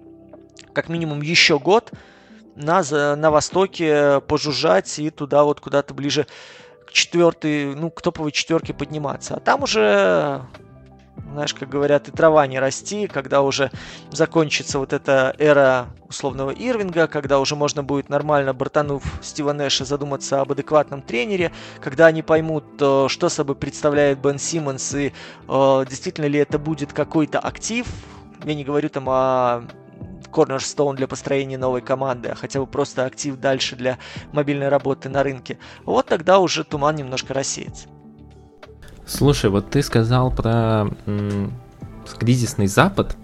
как 0.73 0.89
минимум 0.89 1.21
еще 1.21 1.59
год 1.59 1.91
на, 2.55 2.83
на 3.15 3.31
Востоке 3.31 4.21
пожужжать 4.21 4.99
и 4.99 5.09
туда 5.09 5.43
вот 5.43 5.59
куда-то 5.59 5.93
ближе 5.93 6.27
к 6.87 6.91
четвертой, 6.91 7.75
ну, 7.75 7.89
к 7.89 8.01
топовой 8.01 8.31
четверке 8.31 8.73
подниматься. 8.73 9.35
А 9.35 9.39
там 9.39 9.63
уже 9.63 10.41
знаешь, 11.33 11.53
как 11.53 11.69
говорят, 11.69 12.07
и 12.07 12.11
трава 12.11 12.45
не 12.47 12.59
расти, 12.59 13.07
когда 13.07 13.41
уже 13.41 13.71
закончится 14.11 14.79
вот 14.79 14.93
эта 14.93 15.35
эра 15.39 15.87
условного 16.07 16.51
Ирвинга, 16.51 17.07
когда 17.07 17.39
уже 17.39 17.55
можно 17.55 17.83
будет 17.83 18.09
нормально, 18.09 18.53
бортанув 18.53 19.03
Стива 19.21 19.51
Нэша, 19.51 19.85
задуматься 19.85 20.41
об 20.41 20.51
адекватном 20.51 21.01
тренере, 21.01 21.51
когда 21.81 22.07
они 22.07 22.21
поймут, 22.21 22.65
э, 22.79 23.07
что 23.09 23.29
собой 23.29 23.55
представляет 23.55 24.19
Бен 24.19 24.37
Симмонс 24.37 24.93
и 24.93 25.13
э, 25.47 25.85
действительно 25.89 26.25
ли 26.25 26.39
это 26.39 26.59
будет 26.59 26.93
какой-то 26.93 27.39
актив. 27.39 27.87
Я 28.43 28.53
не 28.53 28.63
говорю 28.63 28.89
там 28.89 29.05
о 29.09 29.63
корнерстоун 30.31 30.95
для 30.95 31.07
построения 31.07 31.57
новой 31.57 31.81
команды, 31.81 32.29
а 32.29 32.35
хотя 32.35 32.59
бы 32.59 32.67
просто 32.67 33.05
актив 33.05 33.37
дальше 33.37 33.75
для 33.75 33.97
мобильной 34.31 34.69
работы 34.69 35.09
на 35.09 35.23
рынке. 35.23 35.57
Вот 35.85 36.07
тогда 36.07 36.39
уже 36.39 36.63
туман 36.63 36.95
немножко 36.95 37.33
рассеется. 37.33 37.87
Слушай, 39.05 39.49
вот 39.49 39.69
ты 39.69 39.81
сказал 39.83 40.31
про 40.31 40.87
м- 41.05 41.51
кризисный 42.17 42.67
Запад 42.67 43.17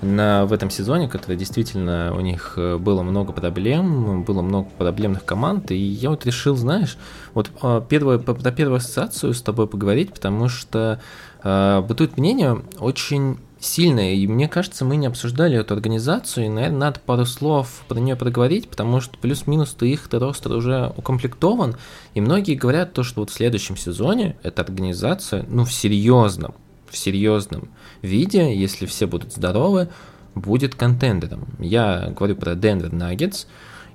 на, 0.00 0.46
в 0.46 0.52
этом 0.52 0.70
сезоне, 0.70 1.08
который 1.08 1.36
действительно 1.36 2.14
у 2.16 2.20
них 2.20 2.54
э, 2.56 2.78
было 2.78 3.02
много 3.02 3.32
проблем, 3.32 4.22
было 4.22 4.40
много 4.40 4.68
проблемных 4.78 5.24
команд, 5.24 5.70
и 5.70 5.76
я 5.76 6.10
вот 6.10 6.24
решил, 6.24 6.56
знаешь, 6.56 6.96
вот 7.34 7.50
а, 7.60 7.82
первую, 7.82 8.20
про 8.20 8.50
первую 8.50 8.78
ассоциацию 8.78 9.34
с 9.34 9.42
тобой 9.42 9.66
поговорить, 9.66 10.14
потому 10.14 10.48
что 10.48 11.00
э, 11.44 11.80
бытует 11.86 12.16
мнение 12.16 12.62
очень 12.78 13.38
сильная, 13.60 14.14
и 14.14 14.26
мне 14.26 14.48
кажется, 14.48 14.84
мы 14.84 14.96
не 14.96 15.06
обсуждали 15.06 15.58
эту 15.58 15.74
организацию, 15.74 16.46
и, 16.46 16.48
наверное, 16.48 16.78
надо 16.78 17.00
пару 17.00 17.26
слов 17.26 17.82
про 17.88 18.00
нее 18.00 18.16
проговорить, 18.16 18.68
потому 18.68 19.00
что 19.00 19.18
плюс-минус-то 19.18 19.84
их 19.84 20.08
ростер 20.10 20.52
уже 20.52 20.92
укомплектован, 20.96 21.76
и 22.14 22.20
многие 22.20 22.54
говорят 22.54 22.94
то, 22.94 23.02
что 23.02 23.20
вот 23.20 23.30
в 23.30 23.34
следующем 23.34 23.76
сезоне 23.76 24.36
эта 24.42 24.62
организация, 24.62 25.44
ну, 25.48 25.64
в 25.64 25.72
серьезном, 25.72 26.54
в 26.88 26.96
серьезном 26.96 27.68
виде, 28.02 28.56
если 28.56 28.86
все 28.86 29.06
будут 29.06 29.32
здоровы, 29.32 29.88
будет 30.34 30.74
контендером. 30.74 31.46
Я 31.58 32.12
говорю 32.16 32.36
про 32.36 32.52
Denver 32.52 32.90
Nuggets, 32.90 33.46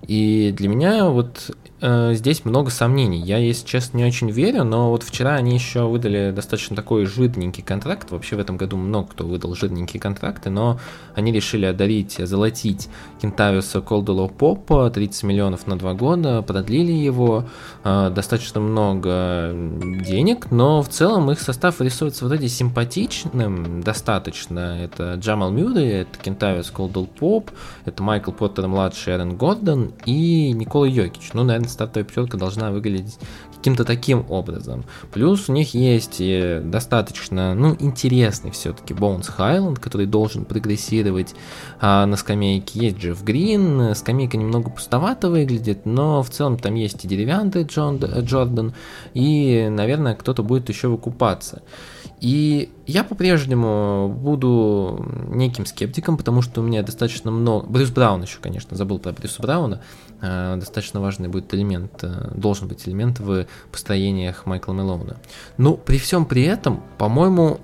и 0.08 0.54
для 0.56 0.70
меня 0.70 1.06
вот 1.06 1.56
э, 1.86 2.14
здесь 2.16 2.44
много 2.46 2.72
сомнений. 2.72 3.20
Я, 3.20 3.38
если 3.38 3.66
честно, 3.66 3.98
не 3.98 4.06
очень 4.06 4.32
верю, 4.32 4.64
но 4.64 4.90
вот 4.90 5.04
вчера 5.04 5.36
они 5.36 5.54
еще 5.54 5.88
выдали 5.88 6.32
достаточно 6.32 6.76
такой 6.76 7.06
жирненький 7.06 7.64
контракт. 7.64 8.12
Вообще 8.12 8.36
в 8.36 8.40
этом 8.40 8.58
году 8.58 8.78
много 8.78 9.10
кто 9.10 9.26
выдал 9.26 9.54
жирненькие 9.54 10.02
контракты, 10.02 10.50
но 10.50 10.80
они 11.14 11.32
решили 11.32 11.66
одарить, 11.66 12.18
золотить 12.18 12.90
Кентавиуса 13.22 13.82
Колдуэлла 13.82 14.28
Попа 14.28 14.90
30 14.90 15.24
миллионов 15.24 15.68
на 15.68 15.78
два 15.78 15.94
года, 15.94 16.42
продлили 16.42 16.92
его, 16.92 17.46
э, 17.84 18.12
достаточно 18.14 18.60
много 18.60 19.52
денег, 20.06 20.52
но 20.52 20.82
в 20.82 20.90
целом 20.90 21.30
их 21.32 21.40
состав 21.40 21.82
рисуется 21.82 22.26
вроде 22.26 22.50
симпатичным 22.50 23.82
достаточно. 23.82 24.82
Это 24.82 25.16
Джамал 25.16 25.52
Мюррей, 25.52 26.02
это 26.02 26.18
Кентавиус 26.20 26.72
Колдуэлл 26.72 27.08
Поп, 27.08 27.52
это 27.86 28.02
Майкл 28.02 28.32
Поттер 28.32 28.68
младший, 28.68 29.16
Эрен 29.16 29.38
Гордон 29.38 29.94
и 30.06 30.52
Никола 30.52 30.88
Йокич. 30.88 31.32
Ну, 31.34 31.44
наверное, 31.44 31.70
стартовая 31.76 32.06
пятерка 32.06 32.38
должна 32.38 32.72
выглядеть 32.72 33.20
каким-то 33.56 33.86
таким 33.86 34.26
образом. 34.30 34.84
Плюс 35.14 35.50
у 35.50 35.54
них 35.54 35.74
есть 35.74 36.22
достаточно, 36.70 37.54
ну, 37.54 37.76
интересный 37.80 38.52
все-таки 38.52 38.94
Боунс 38.94 39.28
Хайленд, 39.28 39.80
который 39.80 40.08
должен 40.08 40.46
прогрессировать 40.46 41.36
а, 41.80 42.06
на 42.06 42.16
скамейке. 42.16 42.80
Есть 42.80 42.98
Джефф 42.98 43.24
Грин, 43.24 43.94
скамейка 43.96 44.38
немного 44.38 44.70
пустовато 44.70 45.30
выглядит, 45.30 45.86
но 45.86 46.24
в 46.24 46.30
целом 46.30 46.58
там 46.58 46.76
есть 46.76 47.06
и 47.06 47.08
деревянный 47.08 47.64
Джон, 47.64 47.98
Джордан, 47.98 48.74
и, 49.14 49.68
наверное, 49.70 50.16
кто-то 50.16 50.44
будет 50.44 50.70
еще 50.70 50.88
выкупаться. 50.88 51.62
И 52.22 52.72
я 52.88 53.04
по-прежнему 53.04 54.08
буду 54.08 55.06
неким 55.30 55.66
скептиком, 55.66 56.18
потому 56.18 56.42
что 56.42 56.62
у 56.62 56.64
меня 56.64 56.82
достаточно 56.82 57.30
много... 57.30 57.68
Брюс 57.68 57.90
Браун 57.90 58.22
еще, 58.24 58.40
конечно, 58.40 58.78
забыл 58.78 59.00
про 59.00 59.12
Брюса 59.12 59.42
Брауна. 59.42 59.82
Э, 60.26 60.56
достаточно 60.58 61.00
важный 61.00 61.30
будет 61.30 61.54
элемент, 61.54 62.04
э, 62.04 62.32
должен 62.36 62.68
быть 62.68 62.88
элемент 62.88 63.20
в 63.20 63.46
построениях 63.72 64.46
Майкла 64.46 64.74
Мелоуна. 64.74 65.18
Но 65.58 65.76
при 65.76 65.98
всем 65.98 66.26
при 66.26 66.44
этом, 66.44 66.82
по-моему, 66.98 67.60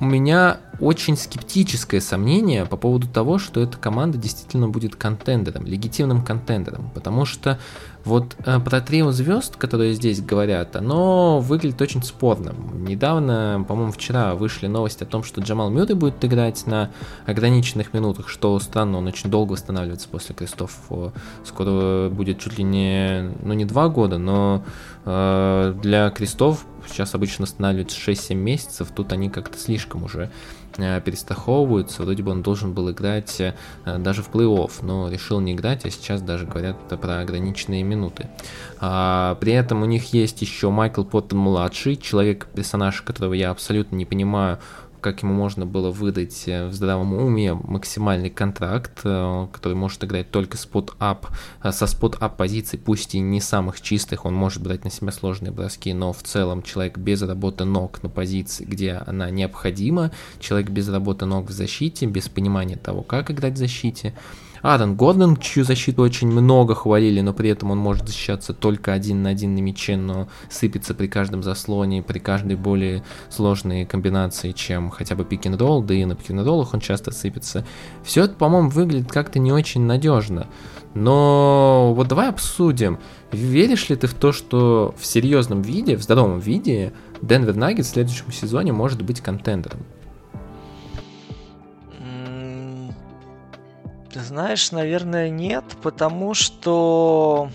у 0.00 0.04
меня 0.04 0.58
очень 0.80 1.16
скептическое 1.16 2.00
сомнение 2.00 2.66
по 2.66 2.76
поводу 2.76 3.06
того, 3.06 3.38
что 3.38 3.60
эта 3.60 3.78
команда 3.78 4.18
действительно 4.18 4.68
будет 4.68 4.96
контендером, 4.96 5.64
легитимным 5.64 6.24
контендером, 6.24 6.90
потому 6.92 7.24
что 7.24 7.60
вот 8.04 8.36
э, 8.44 8.58
про 8.58 8.80
трио 8.80 9.12
звезд, 9.12 9.56
которые 9.56 9.94
здесь 9.94 10.20
говорят, 10.20 10.74
оно 10.76 11.38
выглядит 11.38 11.80
очень 11.80 12.02
спорным. 12.02 12.84
Недавно, 12.84 13.64
по-моему, 13.68 13.92
вчера 13.92 14.34
вышли 14.34 14.66
новости 14.66 15.04
о 15.04 15.06
том, 15.06 15.22
что 15.22 15.40
Джамал 15.40 15.70
Мюррей 15.70 15.94
будет 15.94 16.24
играть 16.24 16.66
на 16.66 16.90
ограниченных 17.26 17.94
минутах, 17.94 18.28
что 18.28 18.58
странно, 18.58 18.98
он 18.98 19.06
очень 19.06 19.30
долго 19.30 19.52
восстанавливается 19.52 20.08
после 20.08 20.34
крестов. 20.34 20.72
Скоро 21.44 22.08
будет 22.08 22.40
чуть 22.40 22.58
ли 22.58 22.64
не, 22.64 23.32
ну 23.42 23.52
не 23.52 23.64
два 23.64 23.88
года, 23.88 24.18
но 24.18 24.64
э, 25.04 25.74
для 25.80 26.10
крестов 26.10 26.66
сейчас 26.88 27.14
обычно 27.14 27.44
останавливаются 27.44 27.98
6-7 27.98 28.34
месяцев, 28.34 28.88
тут 28.94 29.12
они 29.12 29.30
как-то 29.30 29.58
слишком 29.58 30.04
уже 30.04 30.30
перестраховываются. 30.76 32.02
Вроде 32.02 32.22
бы 32.22 32.30
он 32.30 32.42
должен 32.42 32.72
был 32.72 32.90
играть 32.90 33.40
э, 33.40 33.54
даже 33.98 34.22
в 34.22 34.30
плей-офф, 34.30 34.70
но 34.82 35.08
решил 35.10 35.40
не 35.40 35.52
играть, 35.52 35.84
а 35.84 35.90
сейчас 35.90 36.22
даже 36.22 36.46
говорят 36.46 36.76
про 36.88 37.20
ограниченные 37.20 37.82
минуты. 37.82 38.28
А, 38.80 39.36
при 39.36 39.52
этом 39.52 39.82
у 39.82 39.86
них 39.86 40.12
есть 40.12 40.42
еще 40.42 40.70
Майкл 40.70 41.04
Поттон 41.04 41.38
младший, 41.38 41.96
человек-персонаж, 41.96 43.02
которого 43.02 43.34
я 43.34 43.50
абсолютно 43.50 43.96
не 43.96 44.04
понимаю, 44.04 44.58
как 45.02 45.22
ему 45.22 45.34
можно 45.34 45.66
было 45.66 45.90
выдать 45.90 46.44
э, 46.46 46.68
в 46.68 46.72
здравом 46.72 47.12
уме 47.12 47.52
максимальный 47.52 48.30
контракт, 48.30 49.00
э, 49.04 49.48
который 49.52 49.74
может 49.74 50.02
играть 50.04 50.30
только 50.30 50.56
спот-ап, 50.56 51.26
э, 51.62 51.72
со 51.72 51.86
спот-ап 51.86 52.36
позиций, 52.36 52.78
пусть 52.78 53.14
и 53.14 53.20
не 53.20 53.40
самых 53.40 53.80
чистых, 53.80 54.24
он 54.24 54.34
может 54.34 54.62
брать 54.62 54.84
на 54.84 54.90
себя 54.90 55.12
сложные 55.12 55.52
броски, 55.52 55.92
но 55.92 56.12
в 56.12 56.22
целом 56.22 56.62
человек 56.62 56.96
без 56.96 57.20
работы 57.20 57.64
ног 57.64 58.02
на 58.02 58.08
позиции, 58.08 58.64
где 58.64 58.92
она 58.92 59.28
необходима, 59.30 60.12
человек 60.38 60.70
без 60.70 60.88
работы 60.88 61.26
ног 61.26 61.48
в 61.48 61.52
защите, 61.52 62.06
без 62.06 62.28
понимания 62.28 62.76
того, 62.76 63.02
как 63.02 63.30
играть 63.30 63.54
в 63.54 63.58
защите, 63.58 64.14
Аарон 64.62 64.94
Гордон, 64.94 65.36
чью 65.36 65.64
защиту 65.64 66.02
очень 66.02 66.28
много 66.28 66.76
хвалили, 66.76 67.20
но 67.20 67.32
при 67.32 67.50
этом 67.50 67.72
он 67.72 67.78
может 67.78 68.06
защищаться 68.06 68.54
только 68.54 68.92
один 68.92 69.22
на 69.22 69.30
один 69.30 69.56
на 69.56 69.60
мяче, 69.60 69.96
но 69.96 70.28
сыпется 70.50 70.94
при 70.94 71.08
каждом 71.08 71.42
заслоне, 71.42 72.02
при 72.02 72.20
каждой 72.20 72.56
более 72.56 73.02
сложной 73.28 73.84
комбинации, 73.84 74.52
чем 74.52 74.90
хотя 74.90 75.16
бы 75.16 75.24
пик 75.24 75.42
ролл 75.58 75.82
да 75.82 75.94
и 75.94 76.04
на 76.04 76.14
пик 76.14 76.30
роллах 76.30 76.74
он 76.74 76.80
часто 76.80 77.10
сыпется. 77.10 77.66
Все 78.04 78.24
это, 78.24 78.34
по-моему, 78.34 78.70
выглядит 78.70 79.10
как-то 79.10 79.40
не 79.40 79.52
очень 79.52 79.82
надежно. 79.82 80.46
Но 80.94 81.92
вот 81.96 82.06
давай 82.06 82.28
обсудим, 82.28 82.98
веришь 83.32 83.88
ли 83.88 83.96
ты 83.96 84.06
в 84.06 84.14
то, 84.14 84.30
что 84.30 84.94
в 84.96 85.04
серьезном 85.04 85.62
виде, 85.62 85.96
в 85.96 86.02
здоровом 86.02 86.38
виде, 86.38 86.92
Денвер 87.20 87.56
Наггетс 87.56 87.88
в 87.88 87.92
следующем 87.92 88.30
сезоне 88.30 88.72
может 88.72 89.02
быть 89.02 89.20
контендером? 89.20 89.80
Знаешь, 94.20 94.72
наверное, 94.72 95.30
нет, 95.30 95.64
потому 95.82 96.34
что 96.34 97.50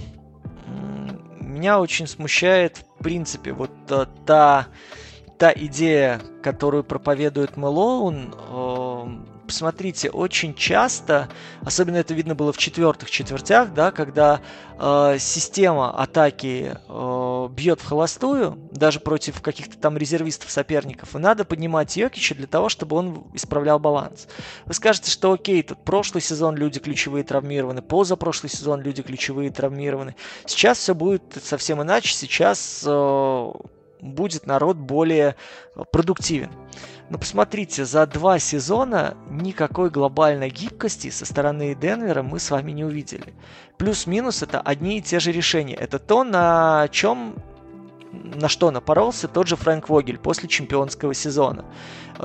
меня 1.58 1.80
очень 1.80 2.08
смущает, 2.08 2.78
в 2.78 3.04
принципе, 3.04 3.52
вот 3.52 3.72
э, 3.90 4.06
та, 4.26 4.68
та 5.38 5.52
идея, 5.52 6.22
которую 6.44 6.84
проповедует 6.84 7.58
Мэлоун, 7.58 8.36
посмотрите, 9.48 10.10
очень 10.12 10.54
часто, 10.54 11.30
особенно 11.64 11.98
это 11.98 12.14
видно 12.14 12.36
было 12.36 12.54
в 12.54 12.58
четвертых 12.58 13.10
четвертях, 13.10 13.74
да, 13.74 13.92
когда 13.92 14.42
э, 14.78 15.18
система 15.20 15.92
атаки 16.00 16.78
э, 16.88 17.50
бьет 17.52 17.82
в 17.82 17.86
холостую, 17.88 18.70
даже 18.72 19.00
против 19.00 19.42
каких-то 19.42 19.78
там 19.78 19.98
резервистов 19.98 20.52
соперников, 20.52 21.16
и 21.16 21.20
надо 21.20 21.46
поднимать 21.46 21.98
Йокича 21.98 22.36
для 22.36 22.48
того, 22.48 22.70
чтобы 22.70 22.96
он 22.96 23.26
исправлял 23.34 23.80
баланс. 23.80 24.28
Вы 24.66 24.74
скажете, 24.74 25.10
что 25.10 25.32
окей, 25.32 25.64
тут 25.64 25.84
прошлый 25.84 26.22
сезон 26.22 26.56
люди 26.56 26.80
ключевые 26.80 27.24
травмированы, 27.24 27.82
позапрошлый 27.82 28.50
сезон 28.50 28.82
люди 28.82 29.02
ключевые 29.02 29.50
травмированы. 29.50 30.16
Сейчас 30.46 30.78
все 30.78 30.94
будет 30.94 31.24
совсем 31.42 31.82
иначе, 31.82 32.14
сейчас 32.14 32.84
э, 32.86 33.52
будет 34.02 34.46
народ 34.46 34.78
более 34.78 35.36
продуктивен. 35.92 36.52
Но 37.10 37.18
посмотрите, 37.18 37.86
за 37.86 38.06
два 38.06 38.38
сезона 38.38 39.16
никакой 39.30 39.90
глобальной 39.90 40.50
гибкости 40.50 41.10
со 41.10 41.26
стороны 41.26 41.74
Денвера 41.74 42.22
мы 42.22 42.40
с 42.40 42.52
вами 42.52 42.72
не 42.72 42.84
увидели. 42.84 43.34
Плюс-минус 43.78 44.44
это 44.44 44.60
одни 44.60 44.98
и 44.98 45.02
те 45.02 45.20
же 45.20 45.32
решения. 45.32 45.76
Это 45.76 46.00
то, 46.00 46.24
на 46.24 46.88
чем 46.92 47.36
на 48.12 48.50
что 48.50 48.72
напоролся 48.72 49.28
тот 49.28 49.48
же 49.48 49.56
Фрэнк 49.56 49.90
Вогель 49.90 50.18
после 50.18 50.50
чемпионского 50.50 51.14
сезона. 51.14 51.66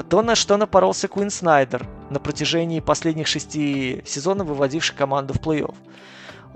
То, 0.08 0.22
на 0.22 0.34
что 0.34 0.56
напоролся 0.56 1.08
Куин 1.08 1.30
Снайдер 1.30 1.86
на 2.10 2.18
протяжении 2.18 2.80
последних 2.80 3.26
шести 3.26 4.02
сезонов, 4.06 4.48
выводивший 4.48 4.96
команду 4.96 5.34
в 5.34 5.38
плей-офф. 5.38 5.74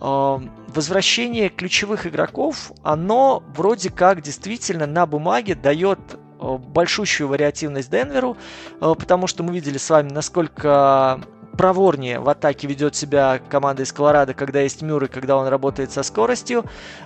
Эм, 0.01 0.51
возвращение 0.68 1.49
ключевых 1.49 2.07
игроков, 2.07 2.72
оно 2.83 3.43
вроде 3.55 3.91
как 3.91 4.22
действительно 4.22 4.87
на 4.87 5.07
бумаге 5.07 5.55
дает 5.55 5.99
большущую 6.39 7.28
вариативность 7.28 7.91
Денверу, 7.91 8.37
э, 8.80 8.95
потому 8.99 9.26
что 9.26 9.43
мы 9.43 9.55
видели 9.55 9.78
с 9.78 9.91
вами, 9.91 10.11
насколько 10.12 11.20
проворнее 11.57 12.20
в 12.20 12.28
атаке 12.28 12.66
ведет 12.66 12.95
себя 12.95 13.41
команда 13.49 13.82
из 13.82 13.93
Колорадо, 13.93 14.34
когда 14.34 14.61
есть 14.61 14.82
Мюррей, 14.82 15.09
когда 15.09 15.37
он 15.37 15.49
работает 15.49 15.91
со 15.91 16.03
скоростью. 16.03 16.64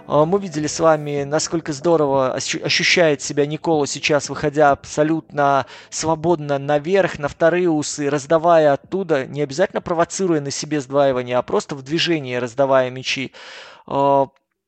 Э, 0.09 0.25
мы 0.27 0.39
видели 0.41 0.67
с 0.67 0.81
вами, 0.81 1.25
насколько 1.25 1.73
здорово 1.73 2.35
ощущает 2.35 3.23
себя 3.23 3.47
Никола 3.47 3.87
сейчас, 3.87 4.29
выходя 4.29 4.73
абсолютно 4.73 5.67
свободно 5.89 6.59
наверх, 6.59 7.19
на 7.19 7.29
вторые 7.29 7.71
усы, 7.71 8.11
раздавая 8.11 8.73
оттуда, 8.73 9.27
не 9.27 9.43
обязательно 9.43 9.81
провоцируя 9.81 10.41
на 10.41 10.51
себе 10.51 10.81
сдваивание, 10.81 11.37
а 11.37 11.43
просто 11.43 11.75
в 11.75 11.83
движении 11.83 12.37
раздавая 12.37 12.91
мячи 12.91 13.33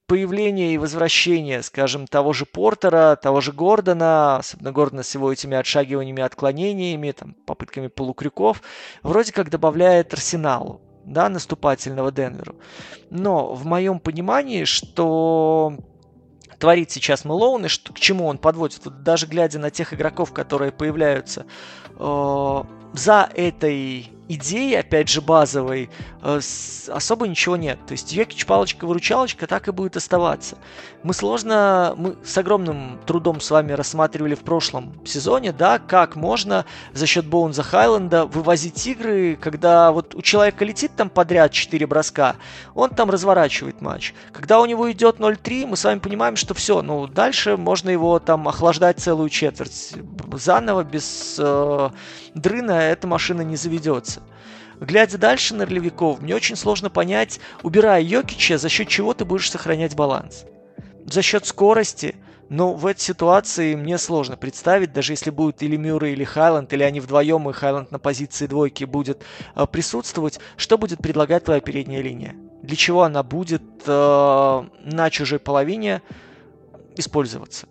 появление 0.07 0.75
и 0.75 0.79
возвращение, 0.79 1.63
скажем, 1.63 2.07
того 2.07 2.33
же 2.33 2.47
Портера, 2.47 3.17
того 3.17 3.41
же 3.41 3.53
Гордона, 3.53 4.37
особенно 4.37 4.73
Гордона 4.73 5.03
с 5.03 5.15
его 5.15 5.33
этими 5.33 5.57
отшагиваниями, 5.57 6.23
отклонениями, 6.23 7.13
там, 7.13 7.35
попытками 7.47 7.89
полукрюков, 7.89 8.63
вроде 9.03 9.33
как 9.33 9.51
добавляет 9.51 10.13
арсеналу, 10.13 10.81
да, 11.05 11.29
наступательного 11.29 12.13
Денверу. 12.13 12.57
Но 13.11 13.55
в 13.55 13.65
моем 13.65 14.01
понимании, 14.01 14.65
что 14.65 15.77
творит 16.59 16.91
сейчас 16.91 17.25
Мэлоун 17.25 17.65
и 17.65 17.69
что, 17.69 17.93
к 17.93 17.99
чему 17.99 18.27
он 18.27 18.39
подводит, 18.39 18.85
вот 18.85 19.03
даже 19.03 19.27
глядя 19.27 19.59
на 19.59 19.71
тех 19.71 19.93
игроков, 19.93 20.33
которые 20.33 20.71
появляются 20.71 21.47
э, 21.99 22.63
за 22.93 23.29
этой 23.35 24.13
идеи, 24.29 24.75
опять 24.75 25.09
же, 25.09 25.21
базовой, 25.21 25.91
э, 26.23 26.41
особо 26.89 27.29
ничего 27.29 27.57
нет. 27.57 27.79
То 27.87 27.93
есть 27.93 28.13
Йокич 28.13 28.47
палочка-выручалочка 28.47 29.47
так 29.47 29.69
и 29.69 29.73
будет 29.73 29.97
оставаться. 29.97 30.57
Мы 31.03 31.15
сложно, 31.15 31.95
мы 31.97 32.17
с 32.25 32.37
огромным 32.39 33.01
трудом 33.07 33.41
с 33.41 33.51
вами 33.51 33.73
рассматривали 33.73 34.35
в 34.35 34.41
прошлом 34.41 34.95
сезоне, 35.05 35.53
да, 35.53 35.79
как 35.79 36.17
можно 36.17 36.65
за 36.93 37.07
счет 37.07 37.27
Боунза 37.27 37.63
Хайленда 37.63 38.27
вывозить 38.27 38.87
игры, 38.87 39.37
когда 39.41 39.93
вот 39.93 40.15
у 40.15 40.23
человека 40.23 40.65
летит 40.65 40.93
там 40.97 41.11
подряд 41.11 41.53
4 41.53 41.87
броска, 41.87 42.37
он 42.75 42.91
там 42.91 43.11
разворачивает 43.11 43.81
матч. 43.81 44.15
Когда 44.33 44.61
у 44.61 44.67
него 44.67 44.91
идет 44.93 45.19
0-3, 45.19 45.67
мы 45.67 45.77
с 45.77 45.85
вами 45.85 45.99
понимаем, 45.99 46.37
что 46.37 46.55
все, 46.55 46.83
ну, 46.83 47.07
дальше 47.07 47.57
можно 47.57 47.91
его 47.91 48.19
там 48.19 48.49
охлаждать 48.49 48.99
целую 48.99 49.29
четверть. 49.29 49.95
Заново, 50.33 50.85
без 50.85 51.37
э, 51.39 51.91
дрына 52.35 52.82
эта 52.91 53.07
машина 53.07 53.43
не 53.43 53.57
заведется. 53.57 54.23
Глядя 54.81 55.17
дальше 55.17 55.55
на 55.55 55.65
ролевиков, 55.65 56.21
мне 56.21 56.35
очень 56.35 56.57
сложно 56.57 56.91
понять, 56.91 57.39
убирая 57.63 58.03
Йокича, 58.03 58.59
за 58.59 58.69
счет 58.69 58.89
чего 58.89 59.15
ты 59.15 59.25
будешь 59.25 59.51
сохранять 59.51 59.95
баланс. 59.95 60.45
За 61.07 61.23
счет 61.23 61.47
скорости, 61.47 62.17
но 62.49 62.75
в 62.75 62.87
этой 62.87 63.01
ситуации 63.01 63.75
мне 63.75 63.97
сложно 63.97 64.37
представить, 64.37 64.93
даже 64.93 65.13
если 65.13 65.31
будет 65.31 65.63
или 65.63 65.77
Мюррей, 65.77 66.13
или 66.13 66.25
Хайланд, 66.25 66.73
или 66.73 66.83
они 66.83 67.01
вдвоем, 67.01 67.49
и 67.49 67.53
Хайланд 67.53 67.91
на 67.91 67.99
позиции 67.99 68.47
двойки 68.47 68.85
будет 68.85 69.25
э, 69.55 69.67
присутствовать, 69.67 70.39
что 70.57 70.77
будет 70.77 70.99
предлагать 70.99 71.45
твоя 71.45 71.61
передняя 71.61 72.03
линия? 72.03 72.35
Для 72.63 72.77
чего 72.77 73.05
она 73.05 73.23
будет 73.23 73.63
э, 73.87 74.65
на 74.85 75.11
чужой 75.11 75.39
половине 75.39 76.03
использоваться? 76.97 77.69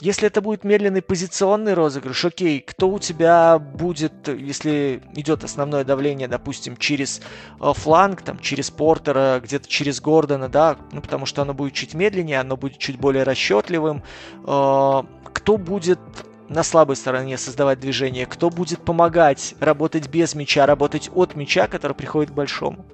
Если 0.00 0.26
это 0.26 0.40
будет 0.40 0.64
медленный 0.64 1.02
позиционный 1.02 1.74
розыгрыш, 1.74 2.24
окей, 2.24 2.60
кто 2.60 2.88
у 2.88 2.98
тебя 2.98 3.58
будет, 3.58 4.28
если 4.28 5.02
идет 5.14 5.44
основное 5.44 5.84
давление, 5.84 6.26
допустим, 6.26 6.78
через 6.78 7.20
э, 7.60 7.72
фланг, 7.74 8.22
там, 8.22 8.38
через 8.38 8.70
Портера, 8.70 9.40
где-то 9.44 9.68
через 9.68 10.00
Гордона, 10.00 10.48
да, 10.48 10.78
ну, 10.92 11.02
потому 11.02 11.26
что 11.26 11.42
оно 11.42 11.52
будет 11.52 11.74
чуть 11.74 11.92
медленнее, 11.92 12.40
оно 12.40 12.56
будет 12.56 12.78
чуть 12.78 12.98
более 12.98 13.24
расчетливым. 13.24 14.02
Э, 14.46 15.02
кто 15.34 15.58
будет 15.58 16.00
на 16.48 16.62
слабой 16.62 16.96
стороне 16.96 17.36
создавать 17.36 17.78
движение, 17.78 18.24
кто 18.24 18.48
будет 18.48 18.82
помогать 18.82 19.54
работать 19.60 20.08
без 20.08 20.34
мяча, 20.34 20.64
работать 20.64 21.10
от 21.14 21.36
мяча, 21.36 21.68
который 21.68 21.92
приходит 21.92 22.30
к 22.30 22.34
большому. 22.34 22.86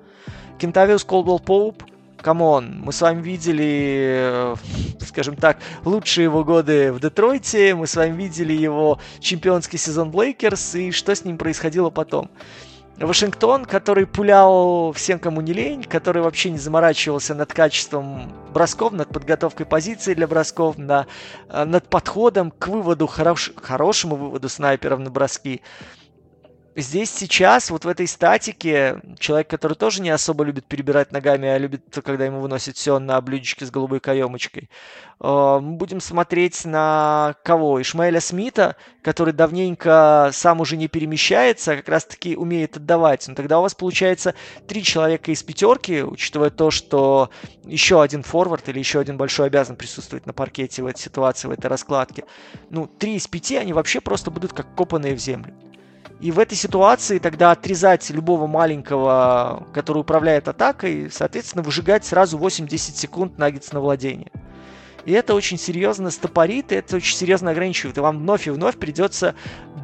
Кентавиус 0.59 1.05
Колдвелл 1.05 1.39
Поуп– 1.39 1.85
come 2.23 2.56
on, 2.56 2.81
мы 2.81 2.93
с 2.93 3.01
вами 3.01 3.23
видели, 3.23 4.55
э, 4.55 4.57
скажем 5.01 5.37
так, 5.37 5.59
лучшие 5.85 6.25
его 6.25 6.45
годы 6.45 6.93
в 6.93 7.01
Детройте, 7.01 7.75
мы 7.75 7.87
с 7.87 7.97
вами 7.97 8.17
видели 8.17 8.53
его 8.53 8.99
чемпионский 9.21 9.79
сезон 9.79 10.11
в 10.11 10.19
Лейкерс 10.19 10.75
и 10.75 10.91
что 10.91 11.15
с 11.15 11.25
ним 11.25 11.39
происходило 11.39 11.91
потом. 11.91 12.31
Вашингтон, 12.99 13.67
который 13.67 14.07
пулял 14.07 14.93
всем, 14.93 15.19
кому 15.19 15.43
не 15.43 15.53
лень, 15.53 15.85
который 15.85 16.23
вообще 16.23 16.51
не 16.51 16.59
заморачивался 16.59 17.35
над 17.35 17.53
качеством 17.53 18.33
бросков, 18.55 18.93
над 18.93 19.09
подготовкой 19.11 19.67
позиции 19.67 20.15
для 20.15 20.27
бросков, 20.27 20.79
на, 20.79 21.07
э, 21.51 21.65
над 21.65 21.89
подходом 21.89 22.51
к 22.51 22.69
выводу, 22.69 23.07
хорош, 23.07 23.53
хорошему 23.57 24.17
выводу 24.17 24.49
снайперов 24.49 25.01
на 25.01 25.11
броски 25.11 25.61
здесь 26.77 27.11
сейчас, 27.11 27.71
вот 27.71 27.85
в 27.85 27.89
этой 27.89 28.07
статике, 28.07 29.01
человек, 29.19 29.49
который 29.49 29.75
тоже 29.75 30.03
не 30.03 30.11
особо 30.11 30.45
любит 30.45 30.67
перебирать 30.67 31.11
ногами, 31.11 31.49
а 31.49 31.59
любит, 31.59 31.83
когда 32.05 32.27
ему 32.27 32.41
выносит 32.41 32.77
все 32.77 32.99
на 32.99 33.21
блюдечке 33.21 33.65
с 33.65 33.71
голубой 33.71 34.01
каемочкой, 34.01 34.69
э, 35.21 35.59
мы 35.63 35.77
будем 35.77 36.01
смотреть 36.01 36.65
на 36.65 37.35
кого? 37.45 37.81
Ишмаэля 37.81 38.21
Смита, 38.21 38.77
который 39.03 39.33
давненько 39.33 40.31
сам 40.33 40.61
уже 40.61 40.77
не 40.77 40.89
перемещается, 40.89 41.73
а 41.73 41.77
как 41.77 41.89
раз-таки 41.89 42.37
умеет 42.37 42.77
отдавать. 42.77 43.27
Но 43.29 43.35
тогда 43.35 43.59
у 43.59 43.63
вас 43.63 43.75
получается 43.75 44.35
три 44.69 44.83
человека 44.83 45.31
из 45.31 45.43
пятерки, 45.43 46.03
учитывая 46.03 46.51
то, 46.51 46.71
что 46.71 47.31
еще 47.65 48.03
один 48.03 48.23
форвард 48.23 48.69
или 48.69 48.79
еще 48.79 49.01
один 49.01 49.17
большой 49.17 49.47
обязан 49.47 49.77
присутствовать 49.77 50.27
на 50.27 50.33
паркете 50.33 50.83
в 50.83 50.87
этой 50.87 51.01
ситуации, 51.01 51.49
в 51.49 51.53
этой 51.53 51.67
раскладке. 51.67 52.25
Ну, 52.71 52.87
три 52.87 53.17
из 53.17 53.27
пяти, 53.27 53.57
они 53.57 53.73
вообще 53.73 54.01
просто 54.01 54.31
будут 54.31 54.53
как 54.53 54.75
копанные 54.75 55.15
в 55.15 55.19
землю. 55.19 55.55
И 56.21 56.31
в 56.31 56.39
этой 56.39 56.55
ситуации 56.55 57.19
тогда 57.19 57.51
отрезать 57.51 58.09
любого 58.11 58.47
маленького, 58.47 59.67
который 59.75 59.99
управляет 59.99 60.49
атакой, 60.49 61.11
соответственно, 61.11 61.63
выжигать 61.63 62.07
сразу 62.07 62.39
8-10 62.39 62.79
секунд 62.97 63.39
наггетс 63.39 63.73
на 63.73 63.81
владение. 63.81 64.31
И 65.05 65.13
это 65.13 65.35
очень 65.35 65.59
серьезно 65.59 66.11
стопорит, 66.11 66.73
и 66.73 66.77
это 66.77 66.97
очень 66.97 67.17
серьезно 67.17 67.51
ограничивает. 67.53 67.97
И 67.99 68.01
вам 68.01 68.19
вновь 68.19 68.47
и 68.49 68.51
вновь 68.51 68.77
придется 68.77 69.35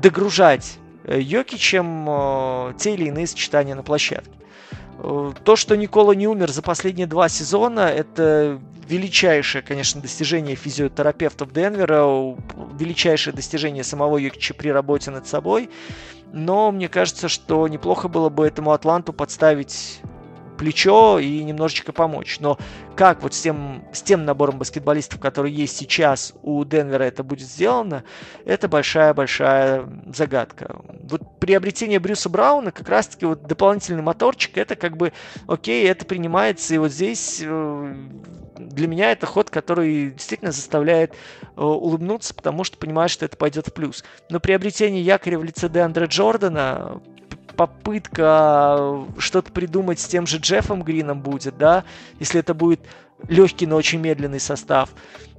догружать 0.02 0.78
э, 1.04 1.20
Йокичем 1.20 2.06
э, 2.08 2.74
те 2.78 2.94
или 2.94 3.04
иные 3.04 3.26
сочетания 3.26 3.74
на 3.74 3.82
площадке. 3.82 4.32
Э, 4.98 5.32
то, 5.44 5.54
что 5.54 5.76
Никола 5.76 6.14
не 6.14 6.26
умер 6.26 6.50
за 6.50 6.62
последние 6.62 7.06
два 7.06 7.28
сезона, 7.28 7.80
это 7.80 8.58
величайшее, 8.88 9.62
конечно, 9.62 10.00
достижение 10.00 10.56
физиотерапевтов 10.56 11.52
Денвера, 11.52 12.04
величайшее 12.78 13.32
достижение 13.32 13.84
самого 13.84 14.18
Йокича 14.18 14.54
при 14.54 14.70
работе 14.70 15.10
над 15.12 15.28
собой. 15.28 15.70
Но 16.32 16.72
мне 16.72 16.88
кажется, 16.88 17.28
что 17.28 17.68
неплохо 17.68 18.08
было 18.08 18.30
бы 18.30 18.46
этому 18.46 18.72
Атланту 18.72 19.12
подставить 19.12 20.00
плечо 20.62 21.18
и 21.18 21.42
немножечко 21.42 21.92
помочь. 21.92 22.38
Но 22.38 22.56
как 22.94 23.24
вот 23.24 23.34
с 23.34 23.40
тем, 23.40 23.84
с 23.92 24.00
тем 24.00 24.24
набором 24.24 24.58
баскетболистов, 24.58 25.18
который 25.18 25.50
есть 25.50 25.76
сейчас 25.76 26.34
у 26.44 26.64
Денвера, 26.64 27.02
это 27.02 27.24
будет 27.24 27.48
сделано, 27.48 28.04
это 28.44 28.68
большая-большая 28.68 29.88
загадка. 30.14 30.76
Вот 31.02 31.40
приобретение 31.40 31.98
Брюса 31.98 32.28
Брауна, 32.28 32.70
как 32.70 32.88
раз-таки 32.88 33.26
вот 33.26 33.42
дополнительный 33.42 34.02
моторчик, 34.02 34.56
это 34.56 34.76
как 34.76 34.96
бы, 34.96 35.12
окей, 35.48 35.84
это 35.88 36.04
принимается, 36.04 36.76
и 36.76 36.78
вот 36.78 36.92
здесь 36.92 37.42
э, 37.44 37.94
для 38.56 38.86
меня 38.86 39.10
это 39.10 39.26
ход, 39.26 39.50
который 39.50 40.12
действительно 40.12 40.52
заставляет 40.52 41.12
э, 41.56 41.60
улыбнуться, 41.60 42.34
потому 42.34 42.62
что 42.62 42.78
понимаешь, 42.78 43.10
что 43.10 43.24
это 43.24 43.36
пойдет 43.36 43.66
в 43.66 43.72
плюс. 43.72 44.04
Но 44.30 44.38
приобретение 44.38 45.02
якоря 45.02 45.40
в 45.40 45.44
лице 45.44 45.68
Деандре 45.68 46.06
Джордана, 46.06 47.00
попытка 47.56 49.04
что-то 49.18 49.52
придумать 49.52 50.00
с 50.00 50.06
тем 50.06 50.26
же 50.26 50.38
Джеффом 50.38 50.82
Грином 50.82 51.20
будет, 51.20 51.56
да, 51.58 51.84
если 52.18 52.40
это 52.40 52.54
будет 52.54 52.80
легкий, 53.28 53.66
но 53.66 53.76
очень 53.76 54.00
медленный 54.00 54.40
состав. 54.40 54.90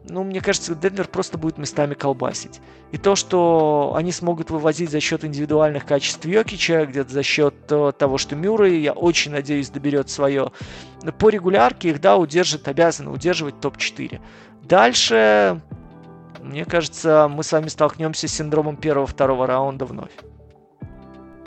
Ну, 0.05 0.23
мне 0.23 0.41
кажется, 0.41 0.75
Денвер 0.75 1.07
просто 1.07 1.37
будет 1.37 1.57
местами 1.57 1.93
колбасить. 1.93 2.59
И 2.91 2.97
то, 2.97 3.15
что 3.15 3.93
они 3.95 4.11
смогут 4.11 4.49
вывозить 4.49 4.91
за 4.91 4.99
счет 4.99 5.23
индивидуальных 5.23 5.85
качеств 5.85 6.25
Йокича, 6.25 6.85
где-то 6.85 7.11
за 7.11 7.23
счет 7.23 7.55
э, 7.69 7.93
того, 7.97 8.17
что 8.17 8.35
Мюррей, 8.35 8.81
я 8.81 8.91
очень 8.91 9.31
надеюсь, 9.31 9.69
доберет 9.69 10.09
свое. 10.09 10.51
По 11.19 11.29
регулярке 11.29 11.91
их, 11.91 12.01
да, 12.01 12.17
удержит, 12.17 12.67
обязаны 12.67 13.11
удерживать 13.11 13.61
топ-4. 13.61 14.19
Дальше, 14.63 15.61
мне 16.41 16.65
кажется, 16.65 17.29
мы 17.29 17.43
с 17.43 17.51
вами 17.53 17.69
столкнемся 17.69 18.27
с 18.27 18.33
синдромом 18.33 18.75
первого-второго 18.75 19.47
раунда 19.47 19.85
вновь. 19.85 20.11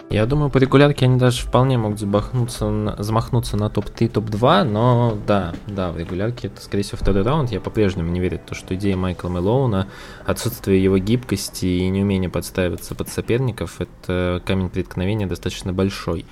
Я 0.09 0.25
думаю, 0.25 0.51
по 0.51 0.59
регулярке 0.59 1.07
они 1.07 1.19
даже 1.19 1.43
вполне 1.43 1.79
могут 1.79 1.99
замахнуться, 1.99 2.95
замахнуться 2.99 3.57
на 3.57 3.69
топ-3, 3.69 4.09
топ-2, 4.09 4.63
но 4.63 5.19
да, 5.27 5.53
да, 5.67 5.91
в 5.91 5.99
регулярке 5.99 6.47
это, 6.47 6.63
скорее 6.63 6.85
всего, 6.85 6.99
второй 6.99 7.23
раунд. 7.25 7.51
Я 7.51 7.61
по-прежнему 7.61 8.11
не 8.13 8.21
верю 8.21 8.39
в 8.39 8.49
то, 8.49 8.55
что 8.55 8.77
идея 8.77 8.97
Майкла 8.97 9.29
Мэлоуна, 9.29 9.89
отсутствие 10.25 10.83
его 10.83 10.97
гибкости 10.99 11.67
и 11.67 11.89
неумение 11.89 12.31
подстраиваться 12.31 12.95
под 12.95 13.09
соперников, 13.09 13.81
это 13.81 14.41
камень 14.47 14.71
преткновения 14.71 15.27
достаточно 15.27 15.73
большой. 15.73 16.25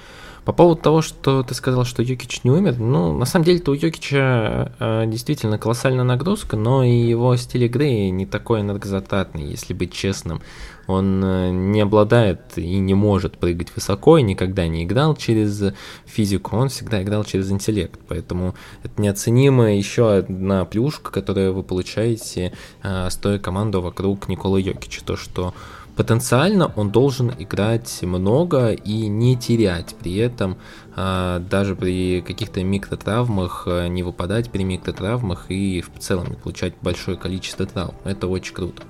По 0.45 0.53
поводу 0.53 0.80
того, 0.82 1.01
что 1.01 1.42
ты 1.42 1.55
сказал, 1.55 1.84
что 1.84 2.03
Йокич 2.03 2.45
не 2.45 2.51
умер, 2.51 2.78
ну, 2.78 3.16
на 3.16 3.24
самом 3.24 3.47
деле-то 3.47 3.70
у 3.70 3.74
Йокича 3.74 4.72
э, 4.78 5.05
действительно 5.07 5.59
колоссальная 5.59 6.05
нагрузка, 6.05 6.57
но 6.57 6.84
и 6.84 6.95
его 6.95 7.34
стиль 7.36 7.64
игры 7.64 8.11
не 8.11 8.26
такой 8.26 8.61
энергозатратный, 8.61 9.45
если 9.45 9.72
быть 9.72 9.92
честным. 9.92 10.42
Он 10.86 11.24
э, 11.24 11.51
не 11.51 11.80
обладает 11.80 12.40
и 12.57 12.78
не 12.78 12.92
может 12.92 13.38
прыгать 13.38 13.74
высоко, 13.74 14.18
и 14.18 14.22
никогда 14.22 14.66
не 14.66 14.84
играл 14.84 15.16
через 15.16 15.72
физику, 16.05 16.57
он 16.57 16.68
всегда 16.68 17.03
играл 17.03 17.24
через 17.24 17.51
интеллект. 17.51 17.99
Поэтому 18.07 18.55
это 18.82 19.01
неоценимая 19.01 19.76
еще 19.76 20.14
одна 20.14 20.66
плюшка, 20.66 21.11
которую 21.11 21.55
вы 21.55 21.62
получаете, 21.62 22.53
э, 22.82 23.09
стоя 23.09 23.38
команду 23.38 23.80
вокруг 23.80 24.28
Никола 24.28 24.59
Йокича. 24.59 25.03
То, 25.07 25.16
что 25.16 25.55
потенциально 25.97 26.72
он 26.76 26.90
должен 26.90 27.32
играть 27.38 28.03
много 28.03 28.72
и 28.72 29.07
не 29.07 29.36
терять 29.36 29.95
при 29.95 30.16
этом 30.16 30.57
а, 30.97 31.40
даже 31.40 31.74
при 31.74 32.20
каких-то 32.20 32.62
микротравмах 32.62 33.64
а, 33.66 33.88
не 33.88 34.03
выпадать 34.03 34.51
при 34.51 34.62
микротравмах 34.62 35.51
и 35.51 35.82
в 35.82 35.99
целом 35.99 36.36
получать 36.36 36.74
большое 36.80 37.16
количество 37.16 37.66
травм. 37.66 37.95
Это 38.05 38.28
очень 38.28 38.55
круто. 38.55 38.82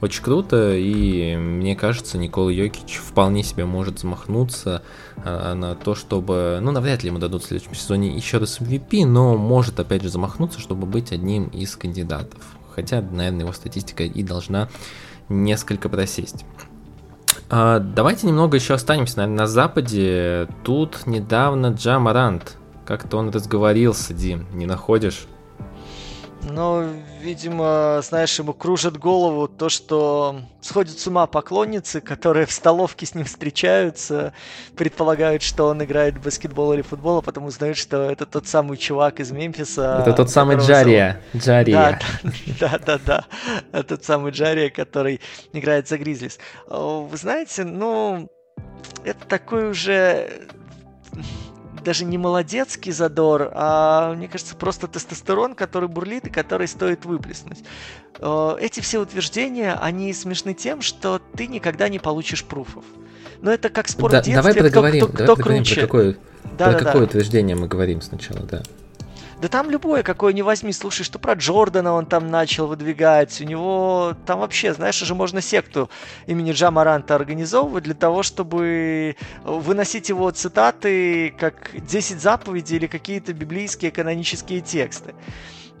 Очень 0.00 0.22
круто, 0.22 0.74
и 0.76 1.36
мне 1.36 1.74
кажется, 1.74 2.18
Никола 2.18 2.50
Йокич 2.50 2.96
вполне 2.96 3.42
себе 3.42 3.64
может 3.64 4.00
замахнуться 4.00 4.82
а, 5.16 5.54
на 5.54 5.74
то, 5.74 5.94
чтобы, 5.94 6.58
ну, 6.62 6.72
навряд 6.72 7.02
ли 7.02 7.08
ему 7.08 7.18
дадут 7.18 7.42
в 7.42 7.46
следующем 7.46 7.74
сезоне 7.74 8.14
еще 8.14 8.38
раз 8.38 8.60
MVP, 8.60 9.06
но 9.06 9.36
может 9.36 9.80
опять 9.80 10.02
же 10.02 10.08
замахнуться, 10.10 10.60
чтобы 10.60 10.86
быть 10.86 11.12
одним 11.12 11.46
из 11.46 11.76
кандидатов. 11.76 12.40
Хотя, 12.74 13.00
наверное, 13.00 13.40
его 13.40 13.52
статистика 13.52 14.04
и 14.04 14.22
должна 14.22 14.68
несколько 15.28 15.88
просесть. 15.88 16.44
А, 17.48 17.78
давайте 17.78 18.26
немного 18.26 18.56
еще 18.56 18.74
останемся, 18.74 19.18
наверное, 19.18 19.40
на 19.40 19.46
Западе. 19.46 20.48
Тут 20.64 21.06
недавно 21.06 21.68
Джамарант. 21.68 22.56
Как-то 22.84 23.18
он 23.18 23.30
разговорился, 23.30 24.14
Дим, 24.14 24.46
не 24.52 24.66
находишь? 24.66 25.26
Ну, 26.48 26.84
видимо, 27.20 28.00
знаешь, 28.02 28.38
ему 28.38 28.52
кружит 28.52 28.96
голову 28.96 29.48
то, 29.48 29.68
что 29.68 30.42
сходят 30.60 30.96
с 30.96 31.06
ума 31.06 31.26
поклонницы, 31.26 32.00
которые 32.00 32.46
в 32.46 32.52
столовке 32.52 33.04
с 33.04 33.16
ним 33.16 33.24
встречаются, 33.24 34.32
предполагают, 34.76 35.42
что 35.42 35.66
он 35.66 35.82
играет 35.82 36.16
в 36.16 36.22
баскетбол 36.22 36.72
или 36.72 36.82
футбол, 36.82 37.18
а 37.18 37.22
потом 37.22 37.46
узнают, 37.46 37.76
что 37.76 38.10
это 38.10 38.26
тот 38.26 38.46
самый 38.46 38.76
чувак 38.76 39.18
из 39.18 39.32
Мемфиса. 39.32 39.98
Это 40.02 40.12
тот 40.12 40.30
самый 40.30 40.56
Джария. 40.56 41.20
Джария. 41.34 41.98
Да, 42.60 42.78
да, 42.78 42.78
да, 42.78 43.00
да. 43.04 43.24
Этот 43.72 44.04
самый 44.04 44.30
Джария, 44.30 44.70
который 44.70 45.20
играет 45.52 45.88
за 45.88 45.98
Гризлис. 45.98 46.38
Вы 46.68 47.16
знаете, 47.16 47.64
ну, 47.64 48.30
это 49.04 49.26
такой 49.26 49.70
уже 49.70 50.30
даже 51.86 52.04
не 52.04 52.18
молодецкий 52.18 52.90
задор, 52.90 53.52
а, 53.54 54.12
мне 54.14 54.26
кажется, 54.26 54.56
просто 54.56 54.88
тестостерон, 54.88 55.54
который 55.54 55.88
бурлит 55.88 56.26
и 56.26 56.30
который 56.30 56.66
стоит 56.66 57.04
выплеснуть. 57.04 57.62
Э, 58.18 58.56
эти 58.60 58.80
все 58.80 59.00
утверждения, 59.00 59.78
они 59.80 60.12
смешны 60.12 60.52
тем, 60.52 60.82
что 60.82 61.20
ты 61.36 61.46
никогда 61.46 61.88
не 61.88 62.00
получишь 62.00 62.44
пруфов. 62.44 62.84
Но 63.40 63.52
это 63.52 63.68
как 63.68 63.86
спор 63.86 64.10
да, 64.10 64.20
в 64.20 64.24
детстве, 64.24 64.42
давай 64.42 64.54
проговорим, 64.54 65.04
кто, 65.04 65.12
кто, 65.12 65.18
давай 65.18 65.26
кто 65.26 65.36
проговорим, 65.36 65.64
круче. 65.64 65.80
Про 65.80 65.86
какое, 65.86 66.16
да, 66.58 66.70
про 66.70 66.72
да, 66.72 66.78
какое 66.78 67.02
да. 67.02 67.06
утверждение 67.06 67.54
мы 67.54 67.68
говорим 67.68 68.02
сначала, 68.02 68.40
да. 68.40 68.62
Да 69.40 69.48
там 69.48 69.70
любое, 69.70 70.02
какое 70.02 70.32
не 70.32 70.40
возьми, 70.40 70.72
слушай, 70.72 71.04
что 71.04 71.18
про 71.18 71.34
Джордана 71.34 71.92
он 71.92 72.06
там 72.06 72.30
начал 72.30 72.66
выдвигать. 72.66 73.38
У 73.42 73.44
него 73.44 74.14
там 74.24 74.40
вообще, 74.40 74.72
знаешь, 74.72 75.02
уже 75.02 75.14
можно 75.14 75.42
секту 75.42 75.90
имени 76.26 76.52
Джамаранта 76.52 77.14
организовывать 77.14 77.84
для 77.84 77.94
того, 77.94 78.22
чтобы 78.22 79.16
выносить 79.44 80.08
его 80.08 80.30
цитаты 80.30 81.34
как 81.38 81.70
10 81.74 82.18
заповедей 82.18 82.76
или 82.76 82.86
какие-то 82.86 83.34
библейские 83.34 83.90
канонические 83.90 84.62
тексты. 84.62 85.14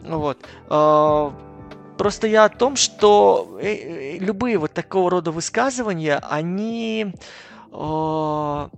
Вот. 0.02 0.38
А, 0.68 1.32
просто 1.96 2.26
я 2.26 2.44
о 2.44 2.50
том, 2.50 2.76
что 2.76 3.58
э, 3.60 3.68
э, 3.68 4.18
любые 4.18 4.58
вот 4.58 4.74
такого 4.74 5.10
рода 5.10 5.30
высказывания, 5.30 6.20
они 6.28 7.14
а, 7.72 8.68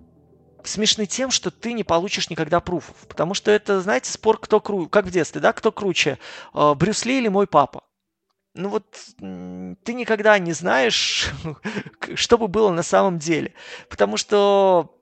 смешны 0.68 1.06
тем, 1.06 1.30
что 1.30 1.50
ты 1.50 1.72
не 1.72 1.84
получишь 1.84 2.30
никогда 2.30 2.60
пруфов. 2.60 2.96
Потому 3.08 3.34
что 3.34 3.50
это, 3.50 3.80
знаете, 3.80 4.10
спор 4.10 4.38
кто 4.38 4.60
круче, 4.60 4.88
как 4.88 5.06
в 5.06 5.10
детстве, 5.10 5.40
да, 5.40 5.52
кто 5.52 5.72
круче, 5.72 6.18
э, 6.54 6.74
Брюс 6.74 7.04
Ли 7.04 7.18
или 7.18 7.28
мой 7.28 7.46
папа. 7.46 7.82
Ну 8.54 8.70
вот 8.70 8.86
ты 9.18 9.94
никогда 9.94 10.38
не 10.38 10.52
знаешь, 10.52 11.30
что 12.14 12.38
бы 12.38 12.48
было 12.48 12.70
на 12.70 12.82
самом 12.82 13.18
деле. 13.18 13.54
Потому 13.88 14.16
что 14.16 14.97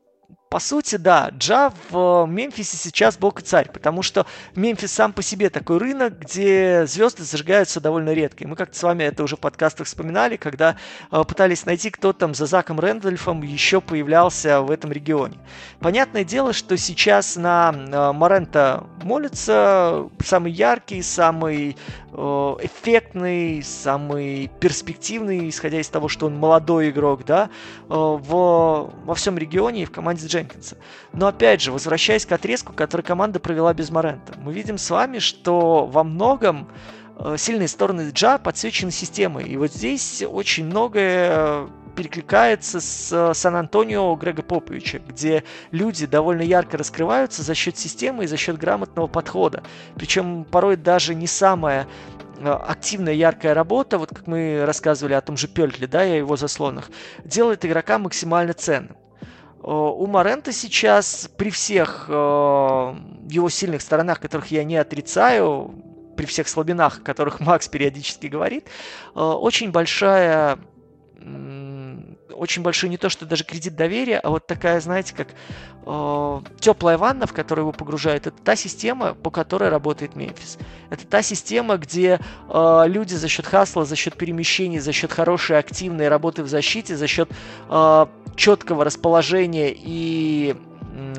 по 0.49 0.61
сути, 0.61 0.95
да, 0.97 1.31
Джа 1.37 1.73
в 1.91 2.25
э, 2.25 2.31
Мемфисе 2.31 2.77
сейчас 2.77 3.19
бог 3.19 3.41
и 3.41 3.43
царь, 3.43 3.69
потому 3.73 4.03
что 4.03 4.27
Мемфис 4.55 4.93
сам 4.93 5.13
по 5.13 5.23
себе 5.23 5.51
такой 5.51 5.79
рынок, 5.79 6.21
где 6.21 6.87
звезды 6.87 7.25
зажигаются 7.25 7.81
довольно 7.81 8.13
редко. 8.13 8.45
И 8.45 8.47
мы 8.47 8.55
как-то 8.55 8.79
с 8.79 8.83
вами 8.83 9.03
это 9.03 9.25
уже 9.25 9.37
в 9.37 9.41
подкастах 9.41 9.89
вспоминали, 9.89 10.37
когда 10.37 10.77
э, 11.11 11.25
пытались 11.27 11.67
найти, 11.67 11.91
кто 11.91 12.13
там 12.13 12.33
за 12.33 12.47
Заком 12.47 12.79
Рэндольфом 12.79 13.43
еще 13.43 13.81
появлялся 13.81 14.61
в 14.61 14.71
этом 14.71 14.93
регионе. 14.93 15.37
Понятное 15.81 16.23
дело, 16.23 16.53
что 16.53 16.77
сейчас 16.77 17.35
на 17.35 17.75
э, 17.75 18.13
Морента 18.13 18.85
молится 19.03 20.09
самый 20.25 20.53
яркий, 20.53 21.03
самый 21.03 21.77
э, 22.13 22.17
эффектный, 22.17 23.65
самый 23.65 24.49
перспективный, 24.61 25.49
исходя 25.49 25.81
из 25.81 25.89
того, 25.89 26.07
что 26.07 26.27
он 26.27 26.37
молодой 26.37 26.91
игрок, 26.91 27.25
да, 27.25 27.51
в, 27.89 28.93
во 29.05 29.15
всем 29.15 29.39
регионе 29.39 29.83
и 29.83 29.85
в 29.85 29.91
команде 29.91 30.36
Дженкинса. 30.37 30.77
Но 31.13 31.29
опять 31.29 31.61
же, 31.61 31.73
возвращаясь 31.73 32.27
к 32.27 32.33
отрезку, 32.33 32.73
который 32.73 33.03
команда 33.03 33.41
провела 33.41 33.73
без 33.75 33.91
Морента, 33.91 34.35
мы 34.39 34.53
видим 34.53 34.79
с 34.79 34.91
вами, 34.91 35.19
что 35.19 35.87
во 35.87 36.05
многом 36.05 36.69
э, 37.19 37.37
сильные 37.39 37.69
стороны 37.69 38.11
Джа 38.13 38.39
подсвечены 38.39 38.91
системой. 38.91 39.45
И 39.45 39.57
вот 39.57 39.73
здесь 39.73 40.23
очень 40.23 40.67
многое 40.67 41.69
перекликается 41.97 42.81
с 42.81 43.11
э, 43.13 43.35
Сан-Антонио 43.35 44.15
Грега 44.17 44.43
Поповича, 44.43 44.99
где 44.99 45.45
люди 45.71 46.07
довольно 46.07 46.43
ярко 46.43 46.77
раскрываются 46.77 47.43
за 47.43 47.55
счет 47.55 47.79
системы 47.79 48.25
и 48.25 48.27
за 48.27 48.37
счет 48.37 48.59
грамотного 48.59 49.07
подхода. 49.07 49.63
Причем 49.95 50.45
порой 50.45 50.77
даже 50.77 51.15
не 51.15 51.27
самая 51.27 51.87
э, 52.39 52.49
активная, 52.49 53.15
яркая 53.15 53.55
работа, 53.55 53.97
вот 53.97 54.11
как 54.11 54.27
мы 54.27 54.65
рассказывали 54.67 55.15
о 55.15 55.23
том 55.23 55.39
же 55.39 55.49
Пельтле, 55.49 55.87
да, 55.87 56.05
и 56.05 56.13
о 56.13 56.17
его 56.17 56.37
заслонах, 56.37 56.91
делает 57.25 57.65
игрока 57.65 57.99
максимально 57.99 58.53
ценным. 58.53 58.97
Э, 59.67 59.71
у 59.71 60.07
Морента 60.07 60.53
сейчас 60.53 61.29
при 61.37 61.51
всех 61.51 62.07
э, 62.09 62.13
его 62.13 63.49
сильных 63.51 63.83
сторонах, 63.83 64.21
которых 64.21 64.51
я 64.51 64.65
не 64.65 64.77
отрицаю, 64.77 65.75
при 66.17 66.25
всех 66.25 66.49
слабинах, 66.49 66.99
о 66.99 67.03
которых 67.03 67.41
Макс 67.41 67.69
периодически 67.69 68.29
говорит, 68.29 68.67
э, 69.15 69.21
очень 69.21 69.71
большая 69.73 70.59
очень 72.37 72.63
большой 72.63 72.91
не 72.91 72.99
то, 72.99 73.09
что 73.09 73.27
даже 73.27 73.45
кредит 73.45 73.75
доверия, 73.75 74.19
а 74.19 74.31
вот 74.31 74.47
такая, 74.47 74.81
знаете, 74.81 75.15
как 75.15 75.29
э, 75.87 76.41
теплая 76.61 76.99
ванна, 76.99 77.27
в 77.27 77.33
которую 77.33 77.65
его 77.65 77.73
погружают. 77.73 78.27
Это 78.27 78.37
та 78.43 78.55
система, 78.55 79.15
по 79.15 79.31
которой 79.31 79.71
работает 79.71 80.15
Мемфис. 80.15 80.59
Это 80.91 81.07
та 81.07 81.23
система, 81.23 81.79
где 81.79 82.21
э, 82.49 82.85
люди 82.87 83.15
за 83.15 83.29
счет 83.29 83.47
хасла, 83.47 83.85
за 83.85 83.97
счет 83.97 84.17
перемещений, 84.17 84.79
за 84.79 84.93
счет 84.93 85.13
хорошей 85.13 85.59
активной 85.59 86.09
работы 86.09 86.43
в 86.43 86.49
защите, 86.49 86.97
за 86.97 87.07
счет 87.07 87.31
э, 87.69 88.07
четкого 88.37 88.85
расположения 88.85 89.73
и 89.75 90.55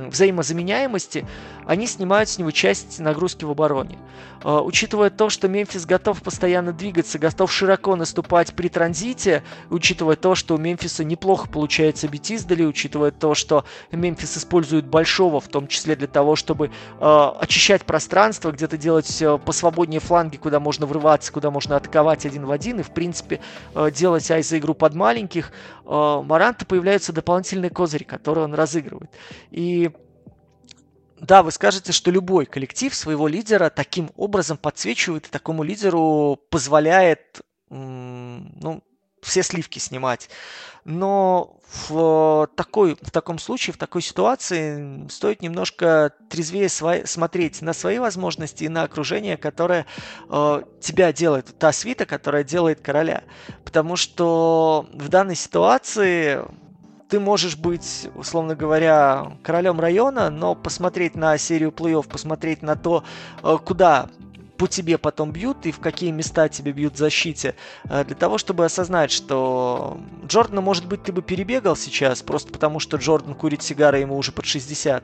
взаимозаменяемости, 0.08 1.26
они 1.68 1.86
снимают 1.86 2.30
с 2.30 2.40
него 2.40 2.50
часть 2.52 3.00
нагрузки 3.00 3.44
в 3.44 3.52
обороне. 3.52 3.98
А, 4.42 4.62
учитывая 4.62 5.10
то, 5.10 5.30
что 5.30 5.48
Мемфис 5.50 5.86
готов 5.86 6.22
постоянно 6.22 6.72
двигаться, 6.72 7.20
готов 7.20 7.52
широко 7.52 7.96
наступать 7.96 8.54
при 8.54 8.70
транзите, 8.70 9.44
учитывая 9.70 10.16
то, 10.16 10.34
что 10.34 10.56
у 10.56 10.58
Мемфиса 10.58 11.04
неплохо 11.04 11.50
получается 11.50 12.08
бить 12.08 12.32
издали, 12.32 12.64
учитывая 12.64 13.12
то, 13.12 13.36
что 13.36 13.66
Мемфис 13.92 14.38
использует 14.38 14.88
большого, 14.88 15.42
в 15.42 15.50
том 15.50 15.68
числе 15.68 15.98
для 15.98 16.08
того, 16.08 16.38
чтобы 16.38 16.72
э, 17.00 17.32
очищать 17.40 17.84
пространство, 17.84 18.52
где-то 18.52 18.78
делать 18.78 19.22
э, 19.22 19.38
посвободнее 19.38 20.00
фланги, 20.00 20.38
куда 20.38 20.62
можно 20.62 20.86
врываться, 20.86 21.34
куда 21.34 21.52
можно 21.52 21.76
атаковать 21.76 22.26
один 22.26 22.46
в 22.46 22.52
один, 22.52 22.80
и, 22.80 22.84
в 22.84 22.92
принципе, 22.92 23.42
э, 23.76 23.92
делать 23.92 24.32
айза 24.32 24.58
игру 24.58 24.74
под 24.74 24.96
маленьких, 24.96 25.52
э, 25.86 26.22
Маранта 26.24 26.66
появляются 26.66 27.12
дополнительные 27.12 27.72
козыри, 27.72 28.06
которые 28.06 28.46
он 28.46 28.54
разыгрывает. 28.54 29.12
И 29.52 29.92
да, 31.20 31.44
вы 31.44 31.52
скажете, 31.52 31.92
что 31.92 32.12
любой 32.12 32.46
коллектив 32.46 32.94
своего 32.94 33.28
лидера 33.28 33.70
таким 33.70 34.12
образом 34.16 34.58
подсвечивает 34.58 35.28
и 35.28 35.32
такому 35.32 35.64
лидеру 35.64 36.40
позволяет 36.50 37.42
ну, 37.70 38.84
все 39.22 39.44
сливки 39.44 39.80
снимать. 39.80 40.30
Но 40.86 41.58
в, 41.90 42.48
такой, 42.56 42.96
в 43.02 43.12
таком 43.12 43.40
случае, 43.40 43.74
в 43.74 43.78
такой 43.78 44.02
ситуации 44.02 45.08
стоит 45.10 45.42
немножко 45.42 46.14
трезвее 46.30 46.70
свои, 46.70 47.04
смотреть 47.04 47.62
на 47.62 47.74
свои 47.74 48.00
возможности 48.00 48.64
и 48.64 48.70
на 48.70 48.84
окружение, 48.84 49.36
которое 49.36 49.86
э, 50.30 50.64
тебя 50.80 51.12
делает, 51.12 51.58
та 51.60 51.74
свита, 51.74 52.06
которая 52.06 52.46
делает 52.46 52.80
короля. 52.80 53.24
Потому 53.66 53.98
что 53.98 54.88
в 54.94 55.10
данной 55.10 55.36
ситуации 55.36 56.42
ты 57.10 57.20
можешь 57.20 57.58
быть, 57.58 58.10
условно 58.16 58.56
говоря, 58.56 59.38
королем 59.44 59.80
района, 59.80 60.30
но 60.30 60.56
посмотреть 60.56 61.16
на 61.16 61.38
серию 61.38 61.72
плей-офф, 61.72 62.08
посмотреть 62.08 62.62
на 62.62 62.76
то, 62.76 63.04
э, 63.44 63.58
куда 63.64 64.10
по 64.58 64.68
тебе 64.68 64.98
потом 64.98 65.32
бьют 65.32 65.66
и 65.66 65.72
в 65.72 65.80
какие 65.80 66.12
места 66.12 66.50
тебе 66.50 66.72
бьют 66.72 66.96
в 66.96 66.98
защите, 66.98 67.56
э, 67.86 68.04
для 68.04 68.16
того, 68.16 68.38
чтобы 68.38 68.66
осознать, 68.66 69.12
что 69.12 70.00
Джордана, 70.26 70.62
может 70.62 70.86
быть, 70.86 71.04
ты 71.04 71.12
бы 71.12 71.22
перебегал 71.22 71.76
сейчас, 71.76 72.22
просто 72.22 72.52
потому 72.52 72.80
что 72.80 72.98
Джордан 72.98 73.36
курит 73.36 73.62
сигары, 73.62 74.00
ему 74.00 74.18
уже 74.18 74.32
под 74.32 74.46
60, 74.46 75.04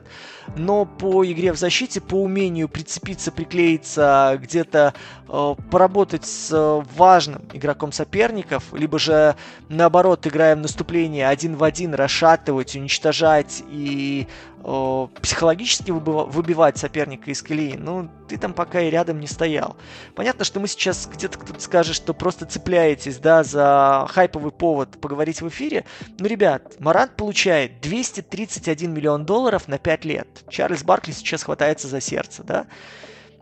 но 0.56 0.84
по 0.84 1.24
игре 1.24 1.52
в 1.52 1.58
защите, 1.58 2.00
по 2.00 2.16
умению 2.16 2.68
прицепиться, 2.68 3.30
приклеиться, 3.30 4.38
где-то 4.42 4.94
э, 5.28 5.54
поработать 5.70 6.26
с 6.26 6.50
э, 6.52 6.82
важным 6.96 7.42
игроком 7.52 7.92
соперников, 7.92 8.64
либо 8.72 8.98
же 8.98 9.36
наоборот, 9.68 10.26
играем 10.26 10.62
наступление 10.62 11.28
один 11.28 11.56
в 11.56 11.64
один, 11.64 11.94
расшатывать, 11.94 12.74
уничтожать 12.74 13.62
и 13.70 14.26
психологически 14.64 15.90
выбивать 15.90 16.78
соперника 16.78 17.30
из 17.30 17.42
колеи, 17.42 17.76
ну, 17.76 18.08
ты 18.28 18.38
там 18.38 18.54
пока 18.54 18.80
и 18.80 18.88
рядом 18.88 19.20
не 19.20 19.26
стоял. 19.26 19.76
Понятно, 20.14 20.44
что 20.44 20.58
мы 20.58 20.68
сейчас 20.68 21.06
где-то 21.06 21.38
кто-то 21.38 21.60
скажет, 21.60 21.94
что 21.94 22.14
просто 22.14 22.46
цепляетесь, 22.46 23.18
да, 23.18 23.44
за 23.44 24.06
хайповый 24.08 24.52
повод 24.52 24.98
поговорить 25.00 25.42
в 25.42 25.48
эфире. 25.48 25.84
Ну, 26.18 26.26
ребят, 26.26 26.80
Марант 26.80 27.14
получает 27.14 27.82
231 27.82 28.90
миллион 28.94 29.26
долларов 29.26 29.68
на 29.68 29.76
5 29.76 30.04
лет. 30.06 30.28
Чарльз 30.48 30.82
Баркли 30.82 31.12
сейчас 31.12 31.42
хватается 31.42 31.86
за 31.86 32.00
сердце, 32.00 32.42
да. 32.42 32.66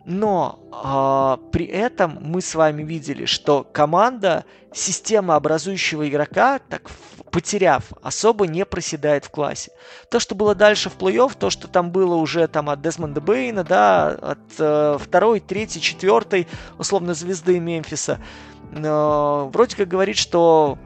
но 0.04 1.38
э, 1.40 1.50
при 1.52 1.66
этом 1.66 2.18
мы 2.20 2.40
с 2.40 2.56
вами 2.56 2.82
видели, 2.82 3.26
что 3.26 3.62
команда 3.62 4.44
система 4.74 5.36
образующего 5.36 6.08
игрока, 6.08 6.58
так 6.58 6.90
потеряв, 7.32 7.84
особо 8.02 8.46
не 8.46 8.64
проседает 8.64 9.24
в 9.24 9.30
классе. 9.30 9.72
То, 10.10 10.20
что 10.20 10.34
было 10.34 10.54
дальше 10.54 10.90
в 10.90 10.96
плей-офф, 10.96 11.32
то, 11.36 11.50
что 11.50 11.66
там 11.66 11.90
было 11.90 12.14
уже 12.14 12.46
там 12.46 12.70
от 12.70 12.82
Десмонда 12.82 13.20
Бейна, 13.20 13.64
да, 13.64 14.08
от 14.08 14.38
э, 14.58 14.98
второй, 15.00 15.40
третьей, 15.40 15.80
четвертой, 15.80 16.46
условно, 16.78 17.14
звезды 17.14 17.58
Мемфиса, 17.58 18.20
э, 18.70 19.48
вроде 19.52 19.76
как 19.76 19.88
говорит, 19.88 20.18
что 20.18 20.78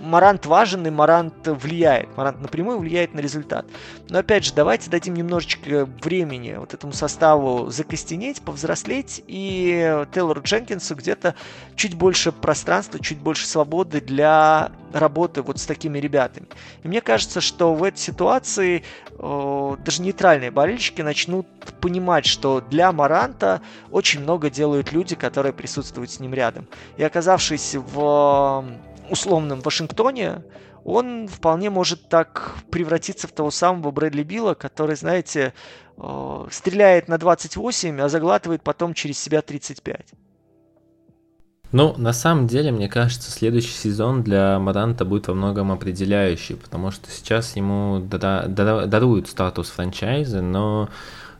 Марант 0.00 0.46
важен 0.46 0.86
и 0.86 0.90
Марант 0.90 1.46
влияет. 1.46 2.16
Марант 2.16 2.40
напрямую 2.40 2.78
влияет 2.78 3.14
на 3.14 3.20
результат. 3.20 3.66
Но 4.08 4.18
опять 4.18 4.44
же, 4.44 4.52
давайте 4.54 4.90
дадим 4.90 5.14
немножечко 5.14 5.86
времени 6.02 6.54
вот 6.58 6.74
этому 6.74 6.92
составу 6.92 7.70
закостенеть, 7.70 8.42
повзрослеть 8.42 9.22
и 9.26 10.04
Тейлору 10.12 10.42
Дженкинсу 10.42 10.94
где-то 10.94 11.34
чуть 11.76 11.94
больше 11.94 12.32
пространства, 12.32 12.98
чуть 13.00 13.18
больше 13.18 13.46
свободы 13.46 14.00
для 14.00 14.72
работы 14.92 15.42
вот 15.42 15.58
с 15.58 15.66
такими 15.66 15.98
ребятами. 15.98 16.46
И 16.82 16.88
мне 16.88 17.00
кажется, 17.00 17.40
что 17.40 17.74
в 17.74 17.82
этой 17.82 17.98
ситуации 17.98 18.84
э, 19.18 19.76
даже 19.84 20.02
нейтральные 20.02 20.50
болельщики 20.50 21.00
начнут 21.00 21.46
понимать, 21.80 22.26
что 22.26 22.60
для 22.60 22.92
Маранта 22.92 23.62
очень 23.90 24.20
много 24.20 24.50
делают 24.50 24.92
люди, 24.92 25.14
которые 25.14 25.52
присутствуют 25.52 26.10
с 26.10 26.20
ним 26.20 26.34
рядом. 26.34 26.66
И 26.96 27.02
оказавшись 27.02 27.74
в 27.74 28.64
условном 29.12 29.60
Вашингтоне, 29.60 30.42
он 30.84 31.28
вполне 31.28 31.70
может 31.70 32.08
так 32.08 32.56
превратиться 32.70 33.28
в 33.28 33.32
того 33.32 33.50
самого 33.50 33.90
Брэдли 33.90 34.24
Билла, 34.24 34.54
который, 34.54 34.96
знаете, 34.96 35.54
э, 35.96 36.46
стреляет 36.50 37.08
на 37.08 37.18
28, 37.18 38.00
а 38.00 38.08
заглатывает 38.08 38.62
потом 38.62 38.94
через 38.94 39.18
себя 39.18 39.42
35. 39.42 40.14
Ну, 41.70 41.94
на 41.96 42.12
самом 42.12 42.48
деле, 42.48 42.70
мне 42.70 42.88
кажется, 42.88 43.30
следующий 43.30 43.72
сезон 43.72 44.22
для 44.22 44.58
Маранта 44.58 45.04
будет 45.04 45.28
во 45.28 45.34
многом 45.34 45.72
определяющий, 45.72 46.54
потому 46.54 46.90
что 46.90 47.10
сейчас 47.10 47.56
ему 47.56 47.98
даруют 48.00 49.28
статус 49.28 49.70
франчайза, 49.70 50.42
но 50.42 50.90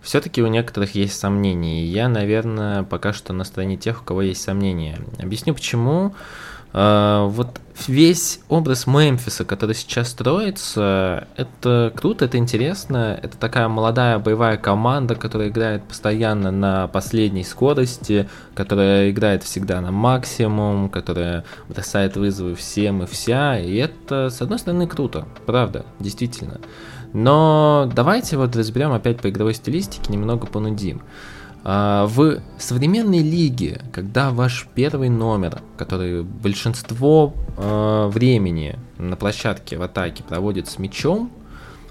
все-таки 0.01 0.43
у 0.43 0.47
некоторых 0.47 0.95
есть 0.95 1.18
сомнения. 1.18 1.83
И 1.83 1.87
я, 1.87 2.09
наверное, 2.09 2.83
пока 2.83 3.12
что 3.12 3.35
на 3.35 3.45
стороне 3.45 3.77
тех, 3.77 4.01
у 4.01 4.05
кого 4.05 4.23
есть 4.23 4.43
сомнения. 4.43 4.99
Объясню 5.18 5.53
почему. 5.53 6.14
А, 6.14 6.51
вот 6.73 7.61
весь 7.87 8.41
образ 8.49 8.87
Мемфиса, 8.87 9.45
который 9.45 9.75
сейчас 9.75 10.09
строится, 10.09 11.27
это 11.37 11.93
круто, 11.95 12.25
это 12.25 12.39
интересно. 12.39 13.18
Это 13.23 13.37
такая 13.37 13.68
молодая 13.68 14.18
боевая 14.18 14.57
команда, 14.57 15.14
которая 15.14 15.49
играет 15.49 15.85
постоянно 15.85 16.51
на 16.51 16.89
последней 16.89 17.45
скорости, 17.45 18.29
которая 18.55 19.11
играет 19.11 19.43
всегда 19.43 19.81
на 19.81 19.91
максимум, 19.91 20.89
которая 20.89 21.45
бросает 21.68 22.16
вызовы 22.16 22.55
всем 22.55 23.03
и 23.03 23.07
вся. 23.07 23.59
И 23.59 23.75
это, 23.77 24.31
с 24.31 24.41
одной 24.41 24.59
стороны, 24.59 24.87
круто, 24.87 25.27
правда, 25.47 25.85
действительно. 25.99 26.61
Но 27.12 27.91
давайте 27.95 28.39
вот 28.39 28.57
разберем 28.57 28.93
опять 28.93 29.20
по 29.20 29.29
игровой 29.29 29.55
стилистике, 29.55 30.11
немного 30.11 30.47
понудим. 30.47 31.03
А, 31.64 32.06
в 32.06 32.40
современной 32.58 33.20
лиге, 33.20 33.80
когда 33.92 34.30
ваш 34.30 34.66
первый 34.74 35.08
номер, 35.08 35.62
который 35.76 36.22
большинство 36.22 37.34
э, 37.56 38.10
времени 38.12 38.78
на 38.98 39.16
площадке 39.16 39.78
в 39.78 39.82
атаке 39.82 40.24
проводит 40.24 40.68
с 40.68 40.78
мячом, 40.78 41.30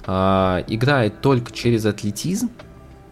э, 0.05 0.63
играет 0.67 1.21
только 1.21 1.53
через 1.53 1.85
атлетизм, 1.85 2.49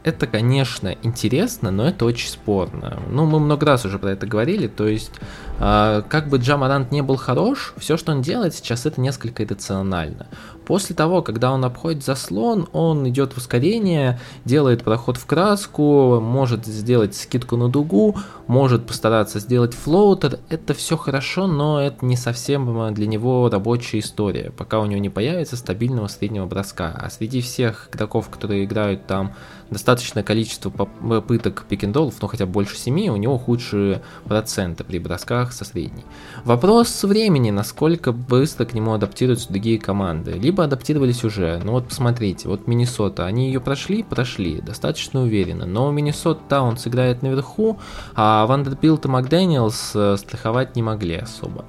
это, 0.03 0.27
конечно, 0.27 0.95
интересно, 1.03 1.71
но 1.71 1.87
это 1.87 2.05
очень 2.05 2.29
спорно. 2.29 2.99
Ну, 3.09 3.25
мы 3.25 3.39
много 3.39 3.65
раз 3.65 3.85
уже 3.85 3.99
про 3.99 4.11
это 4.11 4.25
говорили, 4.25 4.67
то 4.67 4.87
есть, 4.87 5.11
э, 5.59 6.03
как 6.09 6.29
бы 6.29 6.37
Джамарант 6.37 6.91
не 6.91 7.01
был 7.01 7.15
хорош, 7.15 7.73
все, 7.77 7.95
что 7.95 8.11
он 8.11 8.21
делает 8.21 8.53
сейчас, 8.53 8.85
это 8.85 8.99
несколько 8.99 9.43
иррационально. 9.43 10.27
После 10.69 10.95
того, 10.95 11.23
когда 11.23 11.51
он 11.51 11.65
обходит 11.65 12.03
заслон, 12.03 12.69
он 12.73 13.09
идет 13.09 13.33
в 13.33 13.37
ускорение, 13.37 14.19
делает 14.45 14.83
проход 14.83 15.17
в 15.17 15.25
краску, 15.25 16.19
может 16.19 16.67
сделать 16.67 17.15
скидку 17.15 17.57
на 17.57 17.69
дугу, 17.69 18.15
может 18.45 18.85
постараться 18.85 19.39
сделать 19.39 19.73
флоутер. 19.73 20.37
Это 20.47 20.75
все 20.75 20.95
хорошо, 20.95 21.47
но 21.47 21.81
это 21.81 22.05
не 22.05 22.15
совсем 22.15 22.93
для 22.93 23.07
него 23.07 23.49
рабочая 23.49 23.97
история, 23.97 24.51
пока 24.55 24.79
у 24.79 24.85
него 24.85 25.01
не 25.01 25.09
появится 25.09 25.57
стабильного 25.57 26.05
среднего 26.05 26.45
броска. 26.45 26.95
А 26.95 27.09
среди 27.09 27.41
всех 27.41 27.89
игроков, 27.91 28.29
которые 28.29 28.65
играют 28.65 29.07
там 29.07 29.33
достаточное 29.71 30.23
количество 30.23 30.69
попыток 30.69 31.65
пик-энд-роллов, 31.67 32.13
ну 32.21 32.27
хотя 32.27 32.45
бы 32.45 32.51
больше 32.51 32.75
7, 32.77 33.07
у 33.09 33.15
него 33.17 33.39
худшие 33.39 34.03
проценты 34.25 34.83
при 34.83 34.99
бросках 34.99 35.51
со 35.51 35.65
средней. 35.65 36.05
Вопрос 36.43 37.03
времени, 37.03 37.49
насколько 37.49 38.11
быстро 38.11 38.65
к 38.65 38.75
нему 38.75 38.93
адаптируются 38.93 39.49
другие 39.49 39.79
команды. 39.79 40.33
Либо 40.33 40.58
адаптировались 40.65 41.23
уже, 41.23 41.61
ну 41.63 41.73
вот 41.73 41.87
посмотрите, 41.87 42.47
вот 42.47 42.67
Миннесота, 42.67 43.25
они 43.25 43.47
ее 43.47 43.59
прошли? 43.59 44.03
Прошли, 44.03 44.61
достаточно 44.61 45.21
уверенно, 45.21 45.65
но 45.65 45.91
Миннесота 45.91 46.41
Таунс 46.47 46.77
играет 46.77 47.21
наверху, 47.21 47.79
а 48.15 48.45
Вандербилт 48.45 49.05
и 49.05 49.07
Макдэниелс 49.07 49.91
э, 49.95 50.17
страховать 50.17 50.75
не 50.75 50.81
могли 50.81 51.15
особо. 51.15 51.65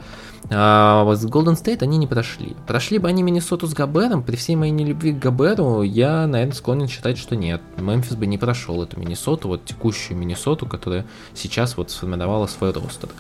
А 0.49 1.05
вот 1.05 1.19
с 1.19 1.27
Golden 1.27 1.55
State 1.55 1.83
они 1.83 1.99
не 1.99 2.07
прошли. 2.07 2.57
Прошли 2.67 2.99
бы 2.99 3.09
они 3.09 3.23
Миннесоту 3.23 3.67
с 3.67 3.75
Гобером, 3.75 4.23
при 4.23 4.37
всей 4.37 4.57
моей 4.57 4.73
нелюбви 4.73 5.13
к 5.13 5.19
Гоберу, 5.19 5.83
я, 5.83 6.27
наверное, 6.27 6.55
склонен 6.55 6.89
считать, 6.89 7.19
что 7.19 7.37
нет. 7.37 7.61
Мемфис 7.77 8.17
бы 8.17 8.27
не 8.27 8.39
прошел 8.39 8.83
эту 8.83 8.99
Миннесоту, 8.99 9.49
вот 9.49 9.65
текущую 9.65 10.19
Миннесоту, 10.19 10.67
которая 10.67 11.07
сейчас 11.35 11.77
вот 11.77 11.91
сформировала 11.91 12.47
свой 12.47 12.73
ростер. 12.73 13.11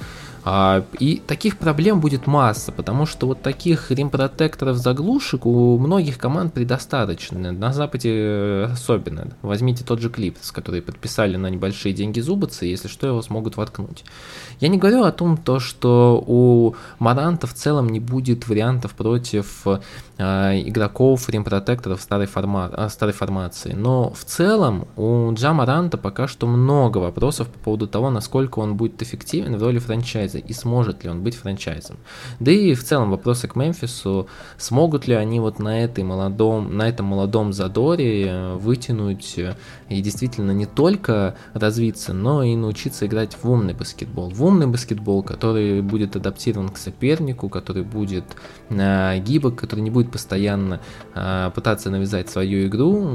А, 0.43 0.85
и 0.99 1.17
таких 1.27 1.59
проблем 1.59 2.01
будет 2.01 2.27
масса, 2.27 2.73
потому 2.73 3.05
что 3.07 3.27
вот 3.27 3.43
таких 3.43 3.91
римпротекторов 3.91 4.77
заглушек 4.79 5.45
у 5.45 5.79
многих 5.79 6.19
команд 6.19 6.55
предостаточно. 6.55 7.53
На 7.53 7.73
Западе 7.73 8.11
э, 8.13 8.65
особенно. 8.65 9.29
Возьмите 9.43 9.85
тот 9.85 10.01
же 10.01 10.09
клип, 10.09 10.39
с 10.41 10.51
который 10.51 10.81
подписали 10.81 11.37
на 11.37 11.49
небольшие 11.49 11.93
деньги 11.93 12.21
зубацы, 12.21 12.67
если 12.67 12.89
что, 12.89 13.07
его 13.07 13.21
смогут 13.23 13.57
воткнуть. 13.57 14.05
Я 14.61 14.69
не 14.69 14.79
говорю 14.79 15.03
о 15.03 15.13
том, 15.13 15.37
то, 15.37 15.61
что 15.61 16.23
у 16.27 16.75
Маранта 16.99 17.47
в 17.47 17.55
целом 17.55 17.89
не 17.89 18.01
будет 18.01 18.49
вариантов 18.49 18.93
против 18.95 19.67
э, 19.67 19.81
игроков 20.19 21.29
римпротекторов 21.29 22.01
старой, 22.01 22.27
форма, 22.27 22.71
э, 22.75 22.89
старой 22.89 23.13
формации, 23.13 23.73
но 23.73 24.11
в 24.13 24.25
целом 24.25 24.89
у 24.97 25.33
Джа 25.35 25.53
Маранта 25.53 25.99
пока 25.99 26.29
что 26.29 26.47
много 26.47 26.99
вопросов 26.99 27.49
по 27.49 27.59
поводу 27.59 27.87
того, 27.87 28.11
насколько 28.11 28.59
он 28.61 28.77
будет 28.77 29.03
эффективен 29.03 29.57
в 29.57 29.63
роли 29.63 29.79
франчайза 29.79 30.30
и 30.39 30.53
сможет 30.53 31.05
ли 31.05 31.11
он 31.11 31.23
быть 31.23 31.35
франчайзом. 31.35 31.97
Да 32.39 32.51
и 32.51 32.75
в 32.75 32.85
целом 32.85 33.11
вопросы 33.11 33.49
к 33.49 33.57
Мемфису, 33.57 34.29
смогут 34.59 35.07
ли 35.07 35.15
они 35.15 35.41
вот 35.41 35.59
на, 35.59 35.83
этой 35.83 36.05
молодом, 36.05 36.77
на 36.77 36.89
этом 36.89 37.07
молодом 37.07 37.53
задоре 37.53 38.27
э, 38.27 38.55
вытянуть 38.55 39.39
и 39.89 40.01
действительно 40.01 40.53
не 40.53 40.67
только 40.67 41.37
развиться, 41.53 42.13
но 42.13 42.43
и 42.43 42.55
научиться 42.57 43.07
играть 43.07 43.37
в 43.41 43.51
умный 43.51 43.75
баскетбол. 43.75 44.31
В 44.31 44.45
умный 44.45 44.67
баскетбол, 44.67 45.23
который 45.23 45.83
будет 45.83 46.17
адаптирован 46.17 46.69
к 46.69 46.79
сопернику, 46.79 47.49
который 47.49 47.83
будет 47.83 48.25
э, 48.69 49.19
гибок, 49.19 49.57
который 49.57 49.81
не 49.81 49.91
будет 49.91 50.11
постоянно 50.11 50.81
э, 51.15 51.51
пытаться 51.55 51.91
навязать 51.91 52.31
свою 52.31 52.67
игру. 52.69 53.09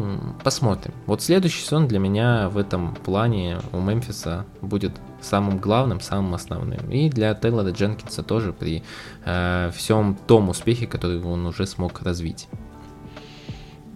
Посмотрим. 0.44 0.94
Вот 1.06 1.22
следующий 1.22 1.64
сезон 1.64 1.88
для 1.88 2.00
меня 2.00 2.50
в 2.50 2.58
этом 2.58 2.96
плане 2.96 3.60
у 3.72 3.80
Мемфиса 3.80 4.46
будет 4.62 4.92
самым 5.26 5.58
главным, 5.58 6.00
самым 6.00 6.34
основным. 6.36 6.90
И 6.92 7.10
для 7.10 7.34
Тейлора 7.34 7.72
Дженкинса 7.72 8.24
тоже 8.24 8.54
при 8.54 8.84
э, 9.26 9.72
всем 9.76 10.18
том 10.28 10.50
успехе, 10.50 10.88
который 10.88 11.22
он 11.22 11.46
уже 11.46 11.66
смог 11.66 12.02
развить. 12.02 12.48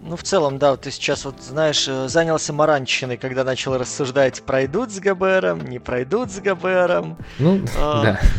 Ну, 0.02 0.16
в 0.16 0.22
целом, 0.22 0.58
да, 0.58 0.76
ты 0.76 0.90
сейчас 0.90 1.24
вот, 1.24 1.40
знаешь, 1.40 1.86
э, 1.86 2.08
занялся 2.08 2.52
маранчиной, 2.52 3.16
когда 3.16 3.44
начал 3.44 3.76
рассуждать, 3.76 4.42
пройдут 4.42 4.90
с 4.90 4.98
ГБРом, 4.98 5.66
не 5.66 5.78
пройдут 5.78 6.30
с 6.30 6.40
ГБРом. 6.40 7.18
Ну, 7.38 7.60
а, 7.78 8.02
да. 8.04 8.20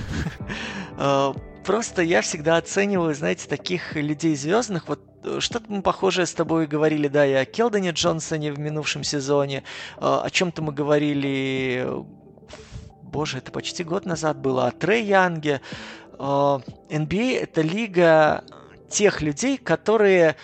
А, 1.03 1.33
просто 1.63 2.01
я 2.01 2.21
всегда 2.21 2.57
оцениваю, 2.57 3.15
знаете, 3.15 3.47
таких 3.47 3.95
людей 3.95 4.35
звездных, 4.35 4.87
вот 4.87 4.99
э, 5.23 5.37
что-то 5.39 5.65
мы 5.69 5.81
похожее 5.81 6.25
с 6.25 6.33
тобой 6.33 6.67
говорили, 6.67 7.07
да, 7.07 7.25
и 7.25 7.33
о 7.33 7.45
Келдоне 7.45 7.91
Джонсоне 7.91 8.51
в 8.51 8.59
минувшем 8.59 9.03
сезоне, 9.03 9.63
а, 9.97 10.21
о 10.23 10.29
чем-то 10.29 10.61
мы 10.61 10.73
говорили, 10.73 11.87
боже, 13.11 13.39
это 13.39 13.51
почти 13.51 13.83
год 13.83 14.05
назад 14.05 14.37
было, 14.37 14.67
о 14.67 14.71
Трей 14.71 15.05
Янге. 15.05 15.61
NBA— 16.17 17.39
это 17.41 17.61
лига 17.61 18.43
тех 18.89 19.21
людей, 19.21 19.57
которые 19.57 20.35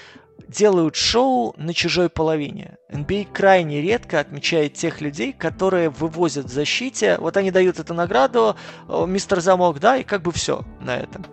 делают 0.47 0.95
шоу 0.95 1.53
на 1.57 1.73
чужой 1.73 2.09
половине. 2.09 2.77
NBA 2.89 3.27
крайне 3.33 3.81
редко 3.81 4.19
отмечает 4.19 4.75
тех 4.75 5.01
людей, 5.01 5.33
которые 5.33 5.89
вывозят 5.89 6.45
в 6.45 6.53
защите. 6.53 7.17
Вот 7.19 7.35
они 7.35 7.51
дают 7.51 7.79
эту 7.79 7.93
награду, 7.93 8.55
мистер 8.87 9.41
Замок, 9.41 9.79
да, 9.79 9.97
и 9.97 10.03
как 10.03 10.21
бы 10.21 10.31
все 10.31 10.63
на 10.79 10.95
этом. 10.95 11.25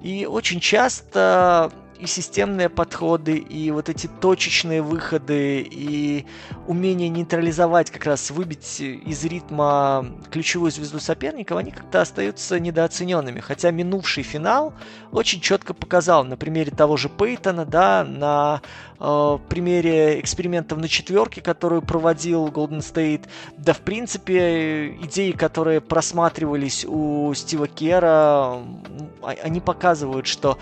И 0.00 0.26
очень 0.26 0.58
часто 0.60 1.70
и 2.02 2.06
системные 2.06 2.68
подходы, 2.68 3.36
и 3.36 3.70
вот 3.70 3.88
эти 3.88 4.08
точечные 4.08 4.82
выходы, 4.82 5.60
и 5.60 6.26
умение 6.66 7.08
нейтрализовать, 7.08 7.92
как 7.92 8.06
раз 8.06 8.32
выбить 8.32 8.80
из 8.80 9.24
ритма 9.24 10.06
ключевую 10.32 10.72
звезду 10.72 10.98
соперников, 10.98 11.58
они 11.58 11.70
как-то 11.70 12.00
остаются 12.00 12.58
недооцененными. 12.58 13.38
Хотя 13.38 13.70
минувший 13.70 14.24
финал 14.24 14.74
очень 15.12 15.40
четко 15.40 15.74
показал 15.74 16.24
на 16.24 16.36
примере 16.36 16.72
того 16.72 16.96
же 16.96 17.08
Пейтона, 17.08 17.64
да, 17.64 18.02
на 18.02 18.62
э, 18.98 19.38
примере 19.48 20.18
экспериментов 20.18 20.78
на 20.78 20.88
четверке, 20.88 21.40
которую 21.40 21.82
проводил 21.82 22.48
Golden 22.48 22.80
State, 22.80 23.28
да, 23.56 23.74
в 23.74 23.80
принципе, 23.80 24.96
идеи, 25.02 25.30
которые 25.30 25.80
просматривались 25.80 26.84
у 26.84 27.32
Стива 27.34 27.68
Кера, 27.68 28.58
они 29.22 29.60
показывают, 29.60 30.26
что 30.26 30.58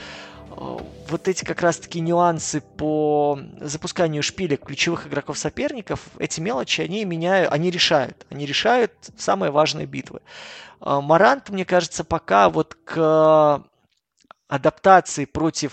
вот 0.50 1.28
эти 1.28 1.44
как 1.44 1.62
раз-таки 1.62 2.00
нюансы 2.00 2.60
по 2.60 3.38
запусканию 3.60 4.22
шпилек 4.22 4.64
ключевых 4.64 5.06
игроков 5.06 5.38
соперников, 5.38 6.00
эти 6.18 6.40
мелочи, 6.40 6.80
они 6.80 7.04
меняют, 7.04 7.52
они 7.52 7.70
решают. 7.70 8.26
Они 8.30 8.46
решают 8.46 8.92
самые 9.16 9.50
важные 9.50 9.86
битвы. 9.86 10.20
Э, 10.80 11.00
Марант, 11.00 11.50
мне 11.50 11.64
кажется, 11.64 12.04
пока 12.04 12.48
вот 12.48 12.76
к 12.84 13.64
адаптации 14.48 15.24
против 15.24 15.72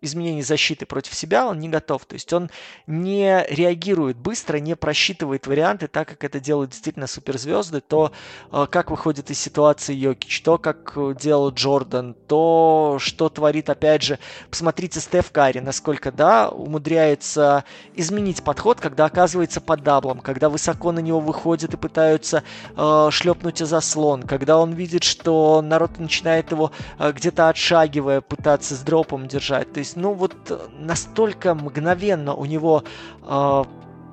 изменений 0.00 0.42
защиты 0.42 0.86
против 0.86 1.14
себя 1.14 1.46
он 1.46 1.58
не 1.60 1.68
готов. 1.68 2.04
То 2.04 2.14
есть 2.14 2.32
он 2.32 2.50
не 2.86 3.44
реагирует 3.48 4.16
быстро, 4.16 4.58
не 4.58 4.76
просчитывает 4.76 5.46
варианты 5.46 5.88
так, 5.88 6.08
как 6.08 6.24
это 6.24 6.40
делают 6.40 6.70
действительно 6.70 7.06
суперзвезды, 7.06 7.80
то 7.80 8.12
э, 8.50 8.66
как 8.70 8.90
выходит 8.90 9.30
из 9.30 9.38
ситуации 9.38 9.94
Йокич, 9.94 10.42
то, 10.42 10.58
как 10.58 10.96
делал 11.18 11.50
Джордан, 11.50 12.14
то, 12.14 12.96
что 13.00 13.28
творит, 13.28 13.70
опять 13.70 14.02
же, 14.02 14.18
посмотрите 14.50 15.00
Стеф 15.00 15.30
Карри, 15.30 15.60
насколько, 15.60 16.12
да, 16.12 16.48
умудряется 16.48 17.64
изменить 17.94 18.42
подход, 18.42 18.80
когда 18.80 19.06
оказывается 19.06 19.60
под 19.60 19.82
даблом, 19.82 20.20
когда 20.20 20.48
высоко 20.48 20.92
на 20.92 21.00
него 21.00 21.20
выходят 21.20 21.74
и 21.74 21.76
пытаются 21.76 22.42
э, 22.76 23.08
шлепнуть 23.10 23.58
заслон, 23.58 24.22
когда 24.22 24.58
он 24.58 24.72
видит, 24.72 25.04
что 25.04 25.62
народ 25.62 25.98
начинает 25.98 26.50
его 26.50 26.72
э, 26.98 27.12
где-то 27.12 27.48
отшагивая 27.48 28.20
пытаться 28.20 28.74
с 28.74 28.80
дропом 28.80 29.28
держать. 29.28 29.61
То 29.64 29.78
есть, 29.78 29.96
ну 29.96 30.12
вот 30.12 30.34
настолько 30.78 31.54
мгновенно 31.54 32.34
у 32.34 32.44
него 32.44 32.84
э, 33.22 33.64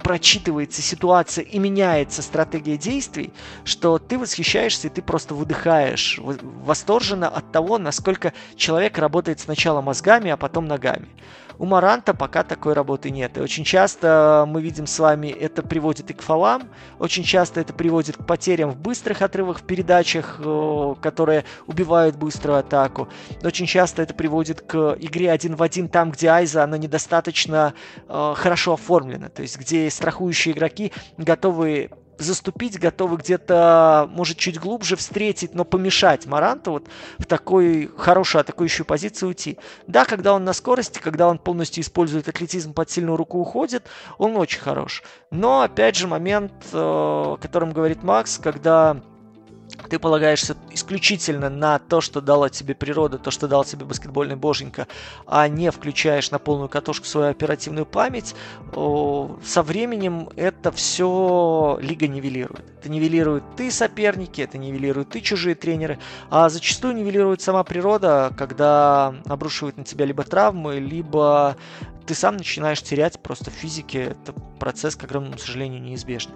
прочитывается 0.03 0.81
ситуация 0.81 1.43
и 1.43 1.59
меняется 1.59 2.21
стратегия 2.21 2.77
действий, 2.77 3.31
что 3.63 3.99
ты 3.99 4.17
восхищаешься 4.17 4.87
и 4.87 4.89
ты 4.89 5.01
просто 5.01 5.33
выдыхаешь 5.33 6.19
восторженно 6.19 7.27
от 7.27 7.51
того, 7.51 7.77
насколько 7.77 8.33
человек 8.55 8.97
работает 8.97 9.39
сначала 9.39 9.81
мозгами, 9.81 10.31
а 10.31 10.37
потом 10.37 10.67
ногами. 10.67 11.07
У 11.59 11.65
Маранта 11.65 12.13
пока 12.13 12.43
такой 12.43 12.71
работы 12.71 13.11
нет. 13.11 13.37
И 13.37 13.41
очень 13.41 13.65
часто 13.65 14.45
мы 14.47 14.61
видим 14.61 14.87
с 14.87 14.97
вами, 14.97 15.27
это 15.27 15.61
приводит 15.61 16.09
и 16.09 16.13
к 16.13 16.21
фалам, 16.21 16.69
очень 16.99 17.23
часто 17.23 17.59
это 17.59 17.73
приводит 17.73 18.15
к 18.15 18.25
потерям 18.25 18.71
в 18.71 18.77
быстрых 18.77 19.21
отрывах 19.21 19.59
в 19.59 19.63
передачах, 19.63 20.39
которые 21.01 21.43
убивают 21.67 22.15
быструю 22.15 22.59
атаку. 22.59 23.09
Очень 23.43 23.65
часто 23.65 24.01
это 24.01 24.13
приводит 24.13 24.61
к 24.61 24.95
игре 25.01 25.29
один 25.29 25.57
в 25.57 25.61
один 25.61 25.89
там, 25.89 26.11
где 26.11 26.29
Айза, 26.29 26.63
она 26.63 26.77
недостаточно 26.77 27.73
э, 28.07 28.33
хорошо 28.37 28.73
оформлена. 28.73 29.27
То 29.27 29.41
есть 29.41 29.59
где 29.59 29.89
страхующие 29.89 30.53
игроки 30.53 30.93
готовы 31.17 31.89
заступить, 32.19 32.79
готовы 32.79 33.17
где-то, 33.17 34.07
может, 34.11 34.37
чуть 34.37 34.59
глубже 34.59 34.95
встретить, 34.95 35.55
но 35.55 35.65
помешать 35.65 36.25
Маранту 36.25 36.71
вот 36.71 36.87
в 37.17 37.25
такой 37.25 37.89
хорошую 37.97 38.41
атакующую 38.41 38.85
позицию 38.85 39.29
уйти. 39.29 39.57
Да, 39.87 40.05
когда 40.05 40.33
он 40.33 40.43
на 40.43 40.53
скорости, 40.53 40.99
когда 40.99 41.27
он 41.27 41.39
полностью 41.39 41.81
использует 41.81 42.27
атлетизм 42.27 42.73
под 42.73 42.89
сильную 42.91 43.17
руку 43.17 43.39
уходит, 43.39 43.85
он 44.17 44.35
очень 44.35 44.59
хорош. 44.59 45.03
Но, 45.31 45.61
опять 45.61 45.95
же, 45.95 46.07
момент, 46.07 46.51
э, 46.71 46.77
о 46.77 47.37
котором 47.41 47.71
говорит 47.71 48.03
Макс, 48.03 48.37
когда 48.37 49.01
ты 49.89 49.99
полагаешься 49.99 50.55
исключительно 50.71 51.49
на 51.49 51.79
то, 51.79 52.01
что 52.01 52.21
дала 52.21 52.49
тебе 52.49 52.75
природа, 52.75 53.17
то, 53.17 53.31
что 53.31 53.47
дал 53.47 53.65
тебе 53.65 53.85
баскетбольный 53.85 54.35
боженька, 54.35 54.87
а 55.25 55.47
не 55.47 55.71
включаешь 55.71 56.31
на 56.31 56.39
полную 56.39 56.69
катушку 56.69 57.05
свою 57.05 57.29
оперативную 57.29 57.85
память, 57.85 58.35
со 58.73 59.63
временем 59.63 60.29
это 60.35 60.71
все 60.71 61.79
лига 61.81 62.07
нивелирует. 62.07 62.65
Это 62.79 62.89
нивелирует 62.89 63.43
ты 63.57 63.71
соперники, 63.71 64.41
это 64.41 64.57
нивелирует 64.57 65.09
ты 65.09 65.21
чужие 65.21 65.55
тренеры, 65.55 65.99
а 66.29 66.49
зачастую 66.49 66.95
нивелирует 66.95 67.41
сама 67.41 67.63
природа, 67.63 68.31
когда 68.37 69.15
обрушивает 69.25 69.77
на 69.77 69.83
тебя 69.83 70.05
либо 70.05 70.23
травмы, 70.23 70.79
либо 70.79 71.57
ты 72.05 72.15
сам 72.15 72.37
начинаешь 72.37 72.81
терять 72.81 73.19
просто 73.19 73.51
в 73.51 73.53
физике. 73.53 74.15
Это 74.23 74.33
процесс, 74.59 74.95
к 74.95 75.03
огромному 75.03 75.37
сожалению, 75.37 75.81
неизбежный. 75.81 76.35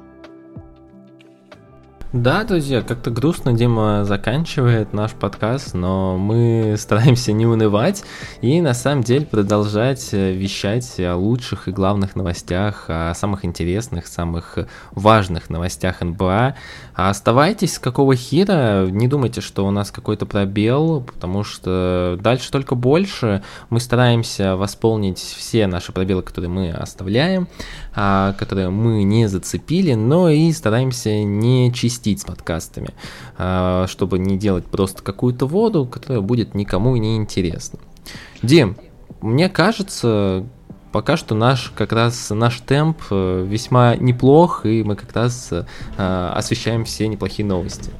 Да, 2.13 2.43
друзья, 2.43 2.83
как-то 2.83 3.09
грустно 3.09 3.53
Дима 3.53 4.05
заканчивает 4.05 4.93
наш 4.93 5.13
подкаст, 5.13 5.73
но 5.73 6.15
мы 6.15 6.75
стараемся 6.77 7.31
не 7.31 7.47
унывать 7.47 8.03
и 8.39 8.61
на 8.61 8.75
самом 8.75 9.01
деле 9.01 9.25
продолжать 9.25 10.13
э, 10.13 10.31
вещать 10.31 10.99
о 10.99 11.15
лучших 11.15 11.67
и 11.67 11.71
главных 11.71 12.15
новостях, 12.15 12.85
о 12.87 13.15
самых 13.15 13.45
интересных, 13.45 14.05
самых 14.05 14.59
важных 14.91 15.49
новостях 15.49 16.01
НБА. 16.01 16.55
А 16.95 17.09
оставайтесь, 17.09 17.79
какого 17.79 18.15
хера, 18.15 18.87
не 18.89 19.07
думайте, 19.07 19.41
что 19.41 19.65
у 19.65 19.71
нас 19.71 19.91
какой-то 19.91 20.25
пробел, 20.25 21.01
потому 21.01 21.43
что 21.43 22.19
дальше 22.21 22.51
только 22.51 22.75
больше. 22.75 23.43
Мы 23.69 23.79
стараемся 23.79 24.55
восполнить 24.55 25.17
все 25.17 25.65
наши 25.65 25.91
пробелы, 25.91 26.21
которые 26.21 26.49
мы 26.49 26.69
оставляем, 26.69 27.47
а, 27.95 28.33
которые 28.33 28.69
мы 28.69 29.03
не 29.03 29.27
зацепили, 29.27 29.93
но 29.93 30.29
и 30.29 30.51
стараемся 30.51 31.23
не 31.23 31.73
чистить 31.73 32.21
с 32.21 32.25
подкастами, 32.25 32.91
а, 33.37 33.87
чтобы 33.87 34.19
не 34.19 34.37
делать 34.37 34.65
просто 34.65 35.01
какую-то 35.01 35.47
воду, 35.47 35.85
которая 35.85 36.21
будет 36.21 36.53
никому 36.53 36.95
не 36.95 37.17
интересна. 37.17 37.79
Дим, 38.43 38.77
мне 39.21 39.49
кажется, 39.49 40.45
пока 40.93 41.17
что 41.17 41.35
наш 41.35 41.73
как 41.75 41.91
раз 41.91 42.29
наш 42.29 42.61
темп 42.61 43.01
э, 43.09 43.45
весьма 43.45 43.97
неплох, 43.97 44.65
и 44.65 44.83
мы 44.83 44.95
как 44.95 45.11
раз 45.13 45.49
э, 45.51 45.65
освещаем 45.97 46.85
все 46.85 47.07
неплохие 47.07 47.45
новости. 47.45 47.91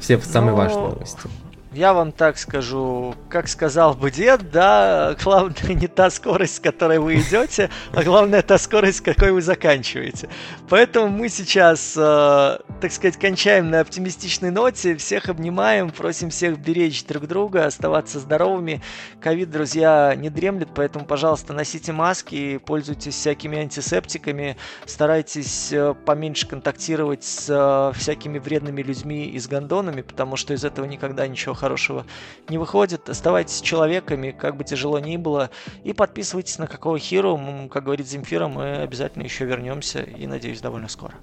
Все 0.00 0.20
самые 0.20 0.50
Но... 0.50 0.56
важные 0.56 0.88
новости. 0.88 1.28
Я 1.72 1.94
вам 1.94 2.10
так 2.10 2.36
скажу, 2.36 3.14
как 3.28 3.46
сказал 3.46 3.94
бы 3.94 4.10
дед, 4.10 4.50
да, 4.50 5.14
главное 5.22 5.54
не 5.68 5.86
та 5.86 6.10
скорость, 6.10 6.56
с 6.56 6.60
которой 6.60 6.98
вы 6.98 7.20
идете, 7.20 7.70
а 7.92 8.02
главное 8.02 8.42
та 8.42 8.58
скорость, 8.58 8.98
с 8.98 9.00
какой 9.00 9.30
вы 9.30 9.40
заканчиваете. 9.40 10.28
Поэтому 10.68 11.06
мы 11.06 11.28
сейчас, 11.28 11.94
э, 11.96 12.58
так 12.80 12.90
сказать, 12.90 13.16
кончаем 13.18 13.70
на 13.70 13.80
оптимистичной 13.80 14.50
ноте, 14.50 14.96
всех 14.96 15.28
обнимаем, 15.28 15.90
просим 15.90 16.30
всех 16.30 16.58
беречь 16.58 17.04
друг 17.04 17.28
друга, 17.28 17.66
оставаться 17.66 18.18
здоровыми. 18.18 18.82
Ковид, 19.20 19.52
друзья, 19.52 20.12
не 20.16 20.28
дремлет, 20.28 20.70
поэтому, 20.74 21.04
пожалуйста, 21.04 21.52
носите 21.52 21.92
маски, 21.92 22.58
пользуйтесь 22.58 23.14
всякими 23.14 23.58
антисептиками, 23.58 24.56
старайтесь 24.86 25.72
э, 25.72 25.94
поменьше 26.04 26.48
контактировать 26.48 27.22
с 27.22 27.46
э, 27.48 27.96
всякими 27.96 28.40
вредными 28.40 28.82
людьми 28.82 29.26
и 29.26 29.38
с 29.38 29.46
гондонами, 29.46 30.02
потому 30.02 30.34
что 30.34 30.52
из 30.52 30.64
этого 30.64 30.84
никогда 30.86 31.28
ничего 31.28 31.59
хорошего 31.60 32.06
не 32.48 32.58
выходит. 32.58 33.08
Оставайтесь 33.08 33.60
человеками, 33.60 34.30
как 34.30 34.56
бы 34.56 34.64
тяжело 34.64 34.98
ни 34.98 35.16
было. 35.16 35.50
И 35.84 35.92
подписывайтесь 35.92 36.58
на 36.58 36.66
какого 36.66 36.98
хиру. 36.98 37.38
Как 37.70 37.84
говорит 37.84 38.08
Земфира, 38.08 38.48
мы 38.48 38.78
обязательно 38.78 39.22
еще 39.24 39.44
вернемся 39.44 40.00
и, 40.00 40.26
надеюсь, 40.26 40.60
довольно 40.60 40.88
скоро. 40.88 41.14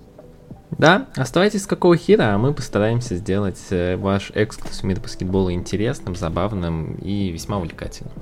Да, 0.71 1.07
оставайтесь 1.15 1.63
с 1.63 1.67
какого 1.67 1.97
хира, 1.97 2.35
а 2.35 2.37
мы 2.37 2.53
постараемся 2.53 3.15
сделать 3.15 3.59
э, 3.71 3.95
ваш 3.95 4.31
экскурс 4.35 4.81
в 4.81 4.83
мир 4.83 4.99
баскетбола 4.99 5.53
интересным, 5.53 6.15
забавным 6.15 6.95
и 6.95 7.29
весьма 7.29 7.57
увлекательным. 7.57 8.13